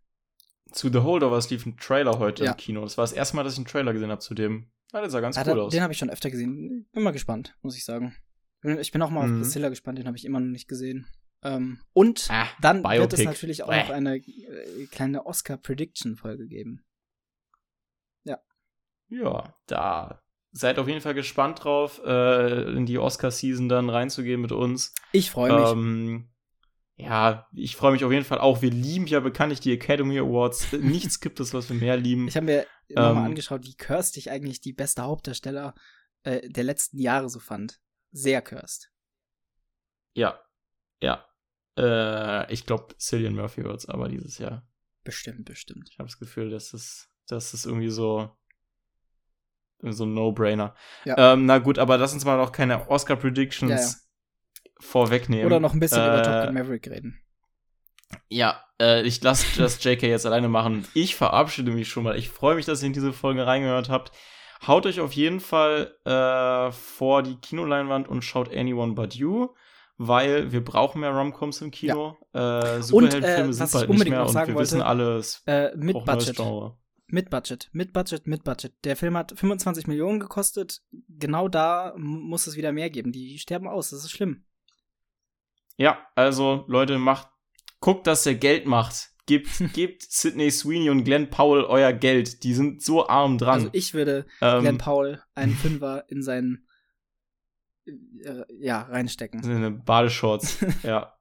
zu 0.72 0.88
The 0.88 0.98
Holdovers 0.98 1.50
lief 1.50 1.66
ein 1.66 1.76
Trailer 1.76 2.18
heute 2.18 2.44
ja. 2.44 2.52
im 2.52 2.56
Kino. 2.56 2.82
Das 2.82 2.96
war 2.96 3.02
das 3.02 3.12
erste 3.12 3.36
Mal, 3.36 3.42
dass 3.42 3.54
ich 3.54 3.58
einen 3.58 3.66
Trailer 3.66 3.92
gesehen 3.92 4.10
habe 4.10 4.20
zu 4.20 4.34
dem. 4.34 4.70
Ja, 4.92 5.00
der 5.00 5.10
sah 5.10 5.20
ganz 5.20 5.36
ja, 5.36 5.42
cool 5.46 5.56
da, 5.56 5.62
aus. 5.62 5.72
Den 5.72 5.82
habe 5.82 5.92
ich 5.92 5.98
schon 5.98 6.10
öfter 6.10 6.30
gesehen. 6.30 6.88
Bin 6.92 7.02
mal 7.02 7.10
gespannt, 7.10 7.56
muss 7.62 7.76
ich 7.76 7.84
sagen. 7.84 8.14
Ich 8.62 8.92
bin 8.92 9.02
auch 9.02 9.10
mal 9.10 9.26
mhm. 9.26 9.34
auf 9.34 9.40
Priscilla 9.42 9.68
gespannt, 9.68 9.98
den 9.98 10.06
habe 10.06 10.16
ich 10.16 10.24
immer 10.24 10.40
noch 10.40 10.48
nicht 10.48 10.68
gesehen. 10.68 11.06
Ähm, 11.42 11.80
und 11.94 12.26
ah, 12.28 12.48
dann 12.60 12.82
Biopic. 12.82 13.00
wird 13.00 13.12
es 13.14 13.24
natürlich 13.24 13.62
auch 13.62 13.68
Bäh. 13.68 13.82
noch 13.82 13.90
eine 13.90 14.16
äh, 14.16 14.86
kleine 14.90 15.24
Oscar-Prediction-Folge 15.24 16.46
geben. 16.46 16.84
Ja. 18.24 18.38
Ja, 19.08 19.54
da 19.66 20.22
seid 20.52 20.78
auf 20.78 20.88
jeden 20.88 21.00
Fall 21.00 21.14
gespannt 21.14 21.64
drauf, 21.64 22.00
äh, 22.04 22.72
in 22.72 22.86
die 22.86 22.98
Oscar-Season 22.98 23.68
dann 23.68 23.90
reinzugehen 23.90 24.40
mit 24.40 24.52
uns. 24.52 24.94
Ich 25.12 25.30
freue 25.30 25.60
mich. 25.60 25.70
Ähm, 25.70 26.30
ja, 26.96 27.48
ich 27.52 27.76
freue 27.76 27.92
mich 27.92 28.04
auf 28.04 28.12
jeden 28.12 28.24
Fall 28.24 28.38
auch. 28.38 28.60
Wir 28.60 28.70
lieben 28.70 29.06
ja 29.06 29.20
bekanntlich 29.20 29.60
die 29.60 29.72
Academy 29.72 30.18
Awards. 30.18 30.72
Nichts 30.80 31.20
gibt 31.20 31.40
es, 31.40 31.54
was 31.54 31.70
wir 31.70 31.76
mehr 31.76 31.96
lieben. 31.96 32.28
Ich 32.28 32.36
habe 32.36 32.46
mir 32.46 32.66
ähm, 32.88 32.96
nochmal 32.96 33.24
angeschaut, 33.24 33.64
wie 33.64 33.74
cursed 33.74 34.16
ich 34.16 34.30
eigentlich 34.30 34.60
die 34.60 34.72
beste 34.72 35.02
Hauptdarsteller 35.02 35.74
äh, 36.24 36.46
der 36.48 36.64
letzten 36.64 36.98
Jahre 36.98 37.30
so 37.30 37.38
fand. 37.38 37.80
Sehr 38.12 38.42
cursed. 38.42 38.90
Ja, 40.14 40.40
ja. 41.00 41.24
Äh, 41.78 42.52
ich 42.52 42.66
glaube, 42.66 42.94
Cillian 42.98 43.34
Murphy 43.34 43.64
wird's 43.64 43.86
aber 43.86 44.08
dieses 44.08 44.38
Jahr. 44.38 44.68
Bestimmt, 45.04 45.46
bestimmt. 45.46 45.88
Ich 45.90 45.98
habe 45.98 46.08
das 46.08 46.18
Gefühl, 46.18 46.50
dass 46.50 46.74
es, 46.74 47.08
dass 47.26 47.54
es 47.54 47.64
irgendwie 47.64 47.90
so 47.90 48.30
so 49.82 50.04
ein 50.04 50.14
No-Brainer. 50.14 50.74
Ja. 51.04 51.32
Ähm, 51.32 51.46
na 51.46 51.58
gut, 51.58 51.78
aber 51.78 51.98
lass 51.98 52.12
uns 52.12 52.24
mal 52.24 52.36
noch 52.36 52.52
keine 52.52 52.88
Oscar-Predictions 52.88 53.70
ja, 53.70 54.62
ja. 54.64 54.72
vorwegnehmen. 54.78 55.46
Oder 55.46 55.60
noch 55.60 55.74
ein 55.74 55.80
bisschen 55.80 56.02
äh, 56.02 56.06
über 56.06 56.22
Top 56.22 56.46
Gun 56.46 56.54
Maverick 56.54 56.88
reden. 56.88 57.20
Ja, 58.28 58.64
äh, 58.80 59.02
ich 59.02 59.22
lasse 59.22 59.46
das 59.58 59.82
JK 59.82 60.02
jetzt 60.02 60.26
alleine 60.26 60.48
machen. 60.48 60.86
Ich 60.94 61.16
verabschiede 61.16 61.70
mich 61.70 61.88
schon 61.88 62.04
mal. 62.04 62.16
Ich 62.16 62.28
freue 62.28 62.54
mich, 62.54 62.66
dass 62.66 62.82
ihr 62.82 62.88
in 62.88 62.92
diese 62.92 63.12
Folge 63.12 63.46
reingehört 63.46 63.88
habt. 63.88 64.12
Haut 64.66 64.84
euch 64.84 65.00
auf 65.00 65.12
jeden 65.12 65.40
Fall 65.40 65.94
äh, 66.04 66.70
vor 66.72 67.22
die 67.22 67.36
Kinoleinwand 67.36 68.08
und 68.08 68.22
schaut 68.22 68.54
Anyone 68.54 68.92
But 68.92 69.14
You, 69.14 69.54
weil 69.96 70.52
wir 70.52 70.62
brauchen 70.62 71.00
mehr 71.00 71.12
Romcoms 71.12 71.62
im 71.62 71.70
Kino. 71.70 72.18
Ja. 72.34 72.76
Äh, 72.76 72.82
Superheldenfilme 72.82 73.50
äh, 73.50 73.52
sind 73.54 73.72
bald 73.72 73.88
nicht 73.88 74.08
mehr 74.08 74.26
und 74.26 74.34
wir 74.34 74.40
wollte, 74.48 74.58
wissen 74.58 74.82
alles. 74.82 75.42
Äh, 75.46 75.70
mit 75.76 76.04
Budget. 76.04 76.38
Mit 77.12 77.28
Budget, 77.28 77.68
mit 77.72 77.92
Budget, 77.92 78.26
mit 78.26 78.44
Budget. 78.44 78.72
Der 78.84 78.96
Film 78.96 79.16
hat 79.16 79.32
25 79.36 79.86
Millionen 79.86 80.20
gekostet. 80.20 80.82
Genau 81.08 81.48
da 81.48 81.92
muss 81.96 82.46
es 82.46 82.56
wieder 82.56 82.72
mehr 82.72 82.88
geben. 82.90 83.10
Die 83.10 83.38
sterben 83.38 83.66
aus, 83.66 83.90
das 83.90 84.04
ist 84.04 84.10
schlimm. 84.10 84.44
Ja, 85.76 85.98
also 86.14 86.64
Leute, 86.68 86.98
macht, 86.98 87.28
guckt, 87.80 88.06
dass 88.06 88.26
ihr 88.26 88.34
Geld 88.36 88.66
macht. 88.66 89.10
Gebt, 89.26 89.48
gebt 89.72 90.02
Sidney 90.02 90.50
Sweeney 90.50 90.90
und 90.90 91.04
Glenn 91.04 91.30
Powell 91.30 91.64
euer 91.64 91.92
Geld. 91.92 92.44
Die 92.44 92.54
sind 92.54 92.82
so 92.82 93.08
arm 93.08 93.38
dran. 93.38 93.54
Also 93.54 93.70
ich 93.72 93.92
würde 93.92 94.26
ähm, 94.40 94.60
Glenn 94.60 94.78
Powell 94.78 95.22
einen 95.34 95.54
Fünfer 95.54 96.04
in 96.08 96.22
seinen 96.22 96.68
äh, 97.86 98.44
ja, 98.58 98.82
reinstecken. 98.82 99.42
In 99.42 99.50
eine 99.50 99.70
Badeshorts, 99.70 100.64
ja. 100.82 101.18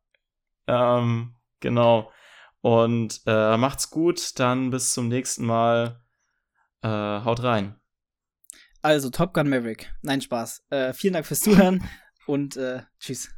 Ähm, 0.67 1.35
genau. 1.59 2.11
Und 2.62 3.22
äh, 3.26 3.57
macht's 3.57 3.89
gut, 3.89 4.39
dann 4.39 4.70
bis 4.70 4.91
zum 4.93 5.07
nächsten 5.07 5.45
Mal. 5.45 6.01
Äh, 6.82 6.88
haut 6.88 7.43
rein. 7.43 7.76
Also, 8.82 9.10
Top 9.10 9.34
Gun 9.34 9.49
Maverick. 9.49 9.93
Nein, 10.01 10.22
Spaß. 10.22 10.66
Äh, 10.70 10.93
vielen 10.93 11.14
Dank 11.14 11.26
fürs 11.26 11.41
Zuhören 11.41 11.84
und 12.26 12.55
äh, 12.55 12.84
tschüss. 12.99 13.30